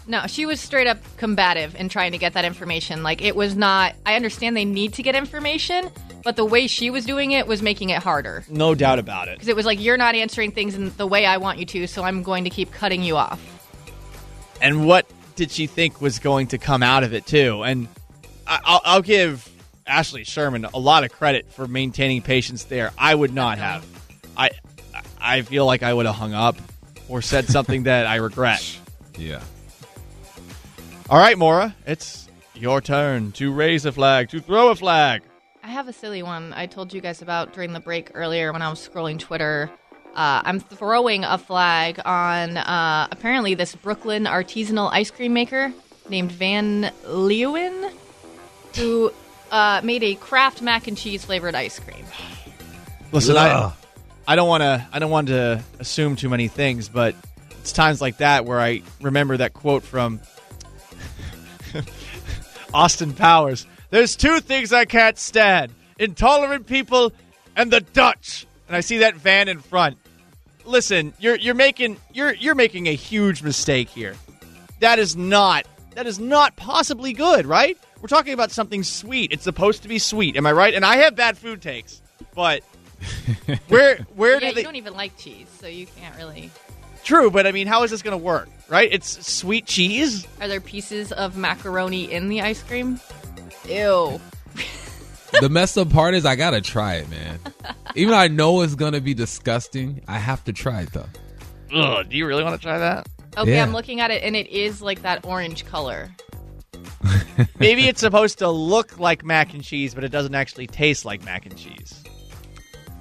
No, 0.06 0.26
she 0.26 0.46
was 0.46 0.60
straight 0.60 0.86
up 0.86 0.98
combative 1.18 1.74
in 1.74 1.88
trying 1.90 2.12
to 2.12 2.18
get 2.18 2.32
that 2.34 2.44
information. 2.44 3.02
Like 3.02 3.20
it 3.22 3.36
was 3.36 3.56
not. 3.56 3.94
I 4.06 4.14
understand 4.14 4.56
they 4.56 4.64
need 4.64 4.94
to 4.94 5.02
get 5.02 5.14
information, 5.14 5.90
but 6.24 6.36
the 6.36 6.44
way 6.46 6.66
she 6.66 6.88
was 6.88 7.04
doing 7.04 7.32
it 7.32 7.46
was 7.46 7.60
making 7.62 7.90
it 7.90 8.02
harder. 8.02 8.42
No 8.48 8.74
doubt 8.74 8.98
about 8.98 9.28
it. 9.28 9.34
Because 9.34 9.48
it 9.48 9.56
was 9.56 9.66
like 9.66 9.80
you're 9.80 9.98
not 9.98 10.14
answering 10.14 10.52
things 10.52 10.74
in 10.74 10.94
the 10.96 11.06
way 11.06 11.26
I 11.26 11.36
want 11.36 11.58
you 11.58 11.66
to, 11.66 11.86
so 11.86 12.04
I'm 12.04 12.22
going 12.22 12.44
to 12.44 12.50
keep 12.50 12.72
cutting 12.72 13.02
you 13.02 13.16
off. 13.16 13.40
and 14.62 14.86
what 14.86 15.06
did 15.36 15.50
she 15.50 15.66
think 15.66 16.00
was 16.00 16.18
going 16.18 16.46
to 16.48 16.58
come 16.58 16.82
out 16.82 17.04
of 17.04 17.12
it 17.12 17.26
too? 17.26 17.62
And 17.62 17.86
I- 18.46 18.60
I'll, 18.64 18.80
I'll 18.84 19.02
give 19.02 19.46
Ashley 19.86 20.24
Sherman 20.24 20.64
a 20.64 20.78
lot 20.78 21.04
of 21.04 21.12
credit 21.12 21.52
for 21.52 21.66
maintaining 21.68 22.22
patience 22.22 22.64
there. 22.64 22.92
I 22.96 23.14
would 23.14 23.34
not 23.34 23.58
have. 23.58 23.84
I 25.20 25.38
I 25.38 25.42
feel 25.42 25.66
like 25.66 25.82
I 25.82 25.92
would 25.92 26.06
have 26.06 26.14
hung 26.14 26.34
up 26.34 26.56
or 27.08 27.22
said 27.22 27.46
something 27.46 27.84
that 27.84 28.06
I 28.06 28.16
regret. 28.16 28.78
Yeah. 29.16 29.42
All 31.10 31.18
right, 31.18 31.36
Maura, 31.36 31.74
it's 31.84 32.28
your 32.54 32.80
turn 32.80 33.32
to 33.32 33.52
raise 33.52 33.84
a 33.84 33.90
flag, 33.90 34.28
to 34.28 34.38
throw 34.38 34.68
a 34.68 34.76
flag. 34.76 35.22
I 35.64 35.70
have 35.70 35.88
a 35.88 35.92
silly 35.92 36.22
one 36.22 36.52
I 36.52 36.66
told 36.66 36.94
you 36.94 37.00
guys 37.00 37.20
about 37.20 37.52
during 37.52 37.72
the 37.72 37.80
break 37.80 38.12
earlier 38.14 38.52
when 38.52 38.62
I 38.62 38.70
was 38.70 38.78
scrolling 38.86 39.18
Twitter. 39.18 39.70
Uh, 40.14 40.42
I'm 40.44 40.60
throwing 40.60 41.24
a 41.24 41.36
flag 41.36 42.00
on 42.04 42.58
uh, 42.58 43.08
apparently 43.10 43.54
this 43.54 43.74
Brooklyn 43.74 44.24
artisanal 44.24 44.88
ice 44.92 45.10
cream 45.10 45.32
maker 45.32 45.72
named 46.08 46.30
Van 46.30 46.92
Leeuwen, 47.04 47.92
who 48.76 49.12
uh, 49.50 49.80
made 49.82 50.02
a 50.04 50.14
Kraft 50.14 50.62
mac 50.62 50.86
and 50.86 50.96
cheese 50.96 51.24
flavored 51.24 51.54
ice 51.54 51.78
cream. 51.78 52.04
Listen, 53.12 53.36
I, 53.36 53.72
I 54.28 54.36
don't 54.36 54.46
want 54.46 54.60
to 54.60 54.86
I 54.92 54.98
don't 54.98 55.10
want 55.10 55.28
to 55.28 55.64
assume 55.78 56.14
too 56.14 56.28
many 56.28 56.48
things, 56.48 56.90
but 56.90 57.14
it's 57.60 57.72
times 57.72 58.02
like 58.02 58.18
that 58.18 58.44
where 58.44 58.60
I 58.60 58.82
remember 59.00 59.38
that 59.38 59.54
quote 59.54 59.82
from 59.82 60.20
Austin 62.74 63.14
Powers. 63.14 63.66
There's 63.88 64.16
two 64.16 64.40
things 64.40 64.70
I 64.70 64.84
can't 64.84 65.16
stand: 65.16 65.72
intolerant 65.98 66.66
people 66.66 67.10
and 67.56 67.70
the 67.70 67.80
Dutch. 67.80 68.46
And 68.66 68.76
I 68.76 68.80
see 68.80 68.98
that 68.98 69.14
van 69.16 69.48
in 69.48 69.60
front. 69.60 69.96
Listen, 70.66 71.14
you're 71.18 71.36
you're 71.36 71.54
making 71.54 71.96
you're 72.12 72.34
you're 72.34 72.54
making 72.54 72.86
a 72.86 72.94
huge 72.94 73.42
mistake 73.42 73.88
here. 73.88 74.14
That 74.80 74.98
is 74.98 75.16
not 75.16 75.66
that 75.94 76.06
is 76.06 76.18
not 76.18 76.54
possibly 76.54 77.14
good, 77.14 77.46
right? 77.46 77.78
We're 78.02 78.08
talking 78.08 78.34
about 78.34 78.50
something 78.50 78.82
sweet. 78.82 79.32
It's 79.32 79.42
supposed 79.42 79.84
to 79.84 79.88
be 79.88 79.98
sweet. 79.98 80.36
Am 80.36 80.46
I 80.46 80.52
right? 80.52 80.74
And 80.74 80.84
I 80.84 80.96
have 80.96 81.16
bad 81.16 81.38
food 81.38 81.62
takes, 81.62 82.02
but 82.34 82.62
where 83.68 83.98
where 84.14 84.34
yeah, 84.34 84.40
do 84.40 84.46
you 84.46 84.54
they 84.54 84.62
don't 84.62 84.76
even 84.76 84.94
like 84.94 85.16
cheese, 85.16 85.46
so 85.60 85.66
you 85.66 85.86
can't 85.86 86.16
really. 86.16 86.50
True, 87.04 87.30
but 87.30 87.46
I 87.46 87.52
mean, 87.52 87.66
how 87.66 87.84
is 87.84 87.90
this 87.90 88.02
going 88.02 88.18
to 88.18 88.22
work? 88.22 88.48
Right? 88.68 88.92
It's 88.92 89.26
sweet 89.26 89.66
cheese. 89.66 90.26
Are 90.40 90.48
there 90.48 90.60
pieces 90.60 91.10
of 91.12 91.36
macaroni 91.36 92.10
in 92.12 92.28
the 92.28 92.42
ice 92.42 92.62
cream? 92.62 93.00
Ew. 93.66 94.20
the 95.40 95.48
messed 95.48 95.78
up 95.78 95.90
part 95.90 96.14
is 96.14 96.26
I 96.26 96.36
gotta 96.36 96.60
try 96.60 96.96
it, 96.96 97.08
man. 97.08 97.38
Even 97.94 98.10
though 98.12 98.18
I 98.18 98.28
know 98.28 98.60
it's 98.62 98.74
gonna 98.74 99.00
be 99.00 99.14
disgusting, 99.14 100.02
I 100.08 100.18
have 100.18 100.44
to 100.44 100.52
try 100.52 100.82
it 100.82 100.92
though. 100.92 101.06
Ugh, 101.74 102.08
do 102.08 102.16
you 102.16 102.26
really 102.26 102.44
want 102.44 102.60
to 102.60 102.62
try 102.62 102.78
that? 102.78 103.06
Okay, 103.36 103.54
Yeah. 103.54 103.62
I'm 103.62 103.72
looking 103.72 104.00
at 104.00 104.10
it, 104.10 104.22
and 104.22 104.34
it 104.34 104.48
is 104.48 104.82
like 104.82 105.02
that 105.02 105.24
orange 105.24 105.64
color. 105.66 106.10
Maybe 107.60 107.86
it's 107.86 108.00
supposed 108.00 108.38
to 108.38 108.48
look 108.48 108.98
like 108.98 109.24
mac 109.24 109.54
and 109.54 109.62
cheese, 109.62 109.94
but 109.94 110.02
it 110.02 110.08
doesn't 110.08 110.34
actually 110.34 110.66
taste 110.66 111.04
like 111.04 111.24
mac 111.24 111.46
and 111.46 111.56
cheese. 111.56 112.02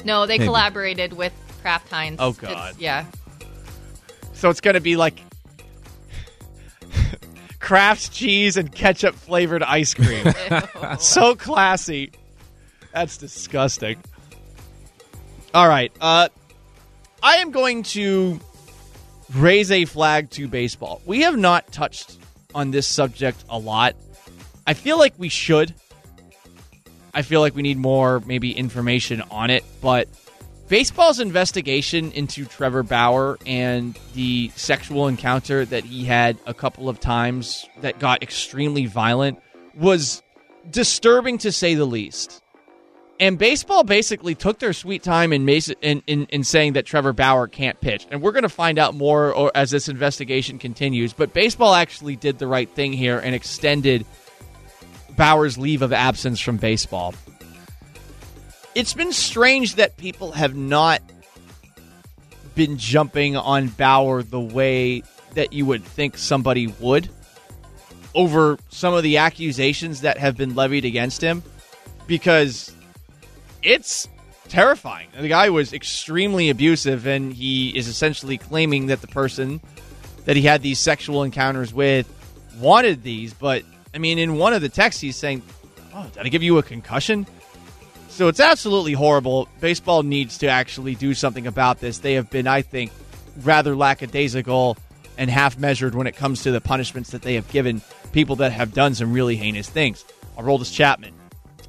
No, 0.05 0.25
they 0.25 0.37
Maybe. 0.37 0.45
collaborated 0.47 1.13
with 1.13 1.33
Kraft 1.61 1.89
Heinz. 1.89 2.17
Oh, 2.19 2.29
It's- 2.29 2.53
God. 2.53 2.75
yeah. 2.79 3.05
So 4.33 4.49
it's 4.49 4.61
going 4.61 4.75
to 4.75 4.81
be 4.81 4.95
like 4.97 5.19
Kraft 7.59 8.11
cheese 8.11 8.55
and 8.57 8.71
ketchup 8.71 9.15
flavored 9.15 9.63
ice 9.63 9.93
cream. 9.93 10.25
so 10.99 11.35
classy. 11.35 12.11
That's 12.93 13.17
disgusting. 13.17 13.97
All 15.53 15.67
right. 15.67 15.91
Uh, 15.99 16.29
I 17.21 17.37
am 17.37 17.51
going 17.51 17.83
to 17.83 18.39
raise 19.35 19.71
a 19.71 19.85
flag 19.85 20.29
to 20.31 20.47
baseball. 20.47 21.01
We 21.05 21.21
have 21.21 21.37
not 21.37 21.71
touched 21.71 22.17
on 22.55 22.71
this 22.71 22.87
subject 22.87 23.43
a 23.49 23.57
lot. 23.57 23.95
I 24.65 24.73
feel 24.73 24.97
like 24.99 25.13
we 25.17 25.29
should. 25.29 25.73
I 27.17 27.23
feel 27.23 27.41
like 27.41 27.55
we 27.55 27.63
need 27.63 27.79
more, 27.79 28.21
maybe, 28.27 28.51
information 28.51 29.23
on 29.31 29.49
it. 29.49 29.65
But 29.81 30.07
baseball's 30.67 31.19
investigation 31.19 32.11
into 32.11 32.45
Trevor 32.45 32.83
Bauer 32.83 33.39
and 33.43 33.97
the 34.13 34.51
sexual 34.55 35.07
encounter 35.07 35.65
that 35.65 35.83
he 35.83 36.05
had 36.05 36.37
a 36.45 36.53
couple 36.53 36.89
of 36.89 36.99
times 36.99 37.65
that 37.81 37.97
got 37.97 38.21
extremely 38.21 38.85
violent 38.85 39.41
was 39.73 40.21
disturbing 40.69 41.39
to 41.39 41.51
say 41.51 41.73
the 41.73 41.85
least. 41.85 42.43
And 43.19 43.39
baseball 43.39 43.83
basically 43.83 44.35
took 44.35 44.59
their 44.59 44.73
sweet 44.73 45.01
time 45.01 45.33
in, 45.33 45.49
in, 45.49 46.03
in, 46.05 46.25
in 46.25 46.43
saying 46.43 46.73
that 46.73 46.85
Trevor 46.85 47.13
Bauer 47.13 47.47
can't 47.47 47.81
pitch. 47.81 48.05
And 48.11 48.21
we're 48.21 48.31
going 48.31 48.43
to 48.43 48.49
find 48.49 48.77
out 48.77 48.93
more 48.93 49.51
as 49.57 49.71
this 49.71 49.89
investigation 49.89 50.59
continues. 50.59 51.13
But 51.13 51.33
baseball 51.33 51.73
actually 51.73 52.15
did 52.15 52.37
the 52.37 52.45
right 52.45 52.69
thing 52.69 52.93
here 52.93 53.17
and 53.17 53.33
extended 53.33 54.05
Bauer's 55.17 55.57
leave 55.57 55.81
of 55.81 55.91
absence 55.91 56.39
from 56.39 56.57
baseball. 56.57 57.13
It's 58.75 58.93
been 58.93 59.11
strange 59.11 59.75
that 59.75 59.97
people 59.97 60.31
have 60.31 60.55
not 60.55 61.01
been 62.55 62.77
jumping 62.77 63.35
on 63.35 63.67
Bauer 63.67 64.23
the 64.23 64.39
way 64.39 65.03
that 65.33 65.51
you 65.53 65.65
would 65.65 65.83
think 65.83 66.17
somebody 66.17 66.67
would 66.79 67.09
over 68.15 68.57
some 68.69 68.93
of 68.93 69.03
the 69.03 69.17
accusations 69.17 70.01
that 70.01 70.17
have 70.17 70.37
been 70.37 70.55
levied 70.55 70.85
against 70.85 71.21
him 71.21 71.43
because 72.07 72.73
it's 73.61 74.07
terrifying. 74.49 75.07
The 75.19 75.27
guy 75.27 75.49
was 75.49 75.73
extremely 75.73 76.49
abusive, 76.49 77.05
and 77.05 77.33
he 77.33 77.75
is 77.77 77.87
essentially 77.87 78.37
claiming 78.37 78.87
that 78.87 79.01
the 79.01 79.07
person 79.07 79.59
that 80.25 80.35
he 80.35 80.41
had 80.43 80.61
these 80.61 80.79
sexual 80.79 81.23
encounters 81.23 81.73
with 81.73 82.07
wanted 82.59 83.03
these, 83.03 83.33
but 83.33 83.63
I 83.93 83.97
mean, 83.97 84.19
in 84.19 84.35
one 84.37 84.53
of 84.53 84.61
the 84.61 84.69
texts, 84.69 85.01
he's 85.01 85.15
saying, 85.15 85.41
"Oh, 85.93 86.09
did 86.13 86.25
I 86.25 86.29
give 86.29 86.43
you 86.43 86.57
a 86.57 86.63
concussion?" 86.63 87.25
So 88.09 88.27
it's 88.27 88.39
absolutely 88.39 88.93
horrible. 88.93 89.47
Baseball 89.59 90.03
needs 90.03 90.39
to 90.39 90.47
actually 90.47 90.95
do 90.95 91.13
something 91.13 91.45
about 91.45 91.79
this. 91.79 91.99
They 91.99 92.13
have 92.13 92.29
been, 92.29 92.47
I 92.47 92.63
think, 92.63 92.91
rather 93.43 93.75
lackadaisical 93.75 94.77
and 95.17 95.29
half 95.29 95.57
measured 95.57 95.95
when 95.95 96.07
it 96.07 96.15
comes 96.15 96.43
to 96.43 96.51
the 96.51 96.61
punishments 96.61 97.11
that 97.11 97.21
they 97.21 97.35
have 97.35 97.47
given 97.49 97.81
people 98.11 98.37
that 98.37 98.51
have 98.51 98.73
done 98.73 98.95
some 98.95 99.13
really 99.13 99.35
heinous 99.35 99.69
things. 99.69 100.03
Aroldis 100.37 100.73
Chapman, 100.73 101.13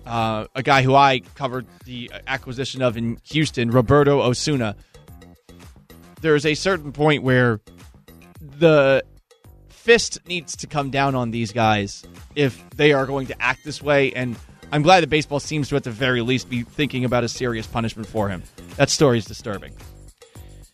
uh, 0.06 0.46
a 0.54 0.62
guy 0.62 0.82
who 0.82 0.94
I 0.94 1.20
covered 1.34 1.66
the 1.84 2.10
acquisition 2.26 2.82
of 2.82 2.96
in 2.96 3.18
Houston, 3.24 3.70
Roberto 3.70 4.20
Osuna. 4.22 4.76
There's 6.20 6.46
a 6.46 6.54
certain 6.54 6.92
point 6.92 7.22
where 7.22 7.60
the 8.40 9.04
fist 9.88 10.18
needs 10.26 10.54
to 10.54 10.66
come 10.66 10.90
down 10.90 11.14
on 11.14 11.30
these 11.30 11.50
guys 11.50 12.04
if 12.34 12.62
they 12.76 12.92
are 12.92 13.06
going 13.06 13.26
to 13.26 13.42
act 13.42 13.64
this 13.64 13.80
way. 13.82 14.12
And 14.12 14.36
I'm 14.70 14.82
glad 14.82 15.00
that 15.00 15.08
baseball 15.08 15.40
seems 15.40 15.70
to, 15.70 15.76
at 15.76 15.84
the 15.84 15.90
very 15.90 16.20
least, 16.20 16.50
be 16.50 16.62
thinking 16.62 17.06
about 17.06 17.24
a 17.24 17.28
serious 17.28 17.66
punishment 17.66 18.06
for 18.06 18.28
him. 18.28 18.42
That 18.76 18.90
story 18.90 19.16
is 19.16 19.24
disturbing. 19.24 19.74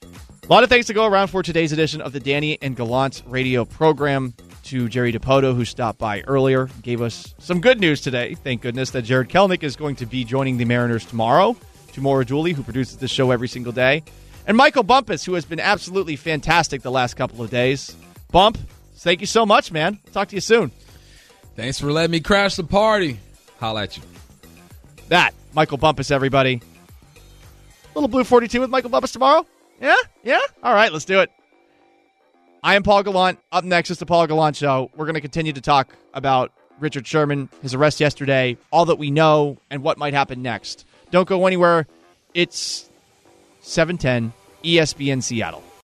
A 0.02 0.46
lot 0.48 0.64
of 0.64 0.68
thanks 0.68 0.88
to 0.88 0.94
go 0.94 1.06
around 1.06 1.28
for 1.28 1.44
today's 1.44 1.70
edition 1.70 2.00
of 2.00 2.12
the 2.12 2.18
Danny 2.18 2.58
and 2.60 2.74
Gallant 2.74 3.22
radio 3.28 3.64
program. 3.64 4.34
To 4.64 4.88
Jerry 4.88 5.12
Dipoto, 5.12 5.54
who 5.54 5.64
stopped 5.64 6.00
by 6.00 6.22
earlier, 6.22 6.68
gave 6.82 7.00
us 7.00 7.36
some 7.38 7.60
good 7.60 7.78
news 7.78 8.00
today. 8.00 8.34
Thank 8.34 8.62
goodness 8.62 8.90
that 8.90 9.02
Jarred 9.02 9.28
Kelenic 9.28 9.62
is 9.62 9.76
going 9.76 9.94
to 9.96 10.06
be 10.06 10.24
joining 10.24 10.56
the 10.56 10.64
Mariners 10.64 11.04
tomorrow. 11.06 11.54
To 11.92 12.00
Maura 12.00 12.24
Dooley, 12.24 12.52
who 12.52 12.64
produces 12.64 12.96
the 12.96 13.06
show 13.06 13.30
every 13.30 13.46
single 13.46 13.72
day. 13.72 14.02
And 14.48 14.56
Michael 14.56 14.82
Bumpus, 14.82 15.24
who 15.24 15.34
has 15.34 15.44
been 15.44 15.60
absolutely 15.60 16.16
fantastic 16.16 16.82
the 16.82 16.90
last 16.90 17.14
couple 17.14 17.44
of 17.44 17.50
days. 17.50 17.94
Bump, 18.32 18.58
thank 19.04 19.20
you 19.20 19.26
so 19.26 19.46
much, 19.46 19.70
man. 19.70 20.00
Talk 20.12 20.28
to 20.28 20.34
you 20.34 20.40
soon. 20.40 20.72
Thanks 21.54 21.78
for 21.78 21.92
letting 21.92 22.10
me 22.10 22.20
crash 22.20 22.56
the 22.56 22.64
party. 22.64 23.20
Holla 23.60 23.84
at 23.84 23.96
you. 23.96 24.02
That, 25.08 25.32
Michael 25.52 25.78
Bumpus, 25.78 26.10
everybody. 26.10 26.60
Little 27.94 28.08
Blue 28.08 28.24
42 28.24 28.60
with 28.60 28.70
Michael 28.70 28.90
Bumpus 28.90 29.12
tomorrow? 29.12 29.46
Yeah? 29.80 29.94
Yeah? 30.24 30.40
All 30.62 30.74
right, 30.74 30.92
let's 30.92 31.04
do 31.04 31.20
it. 31.20 31.30
I 32.64 32.74
am 32.74 32.82
Paul 32.82 33.02
Gallant. 33.02 33.38
Up 33.52 33.62
next 33.62 33.90
is 33.90 33.98
the 33.98 34.06
Paul 34.06 34.26
Gallant 34.26 34.56
Show. 34.56 34.90
We're 34.96 35.04
going 35.04 35.14
to 35.14 35.20
continue 35.20 35.52
to 35.52 35.60
talk 35.60 35.94
about 36.14 36.50
Richard 36.80 37.06
Sherman, 37.06 37.48
his 37.62 37.74
arrest 37.74 38.00
yesterday, 38.00 38.56
all 38.72 38.86
that 38.86 38.96
we 38.96 39.10
know, 39.10 39.58
and 39.70 39.82
what 39.82 39.98
might 39.98 40.14
happen 40.14 40.42
next. 40.42 40.86
Don't 41.10 41.28
go 41.28 41.46
anywhere. 41.46 41.86
It's 42.32 42.88
710 43.60 44.32
ESPN 44.64 45.22
Seattle. 45.22 45.62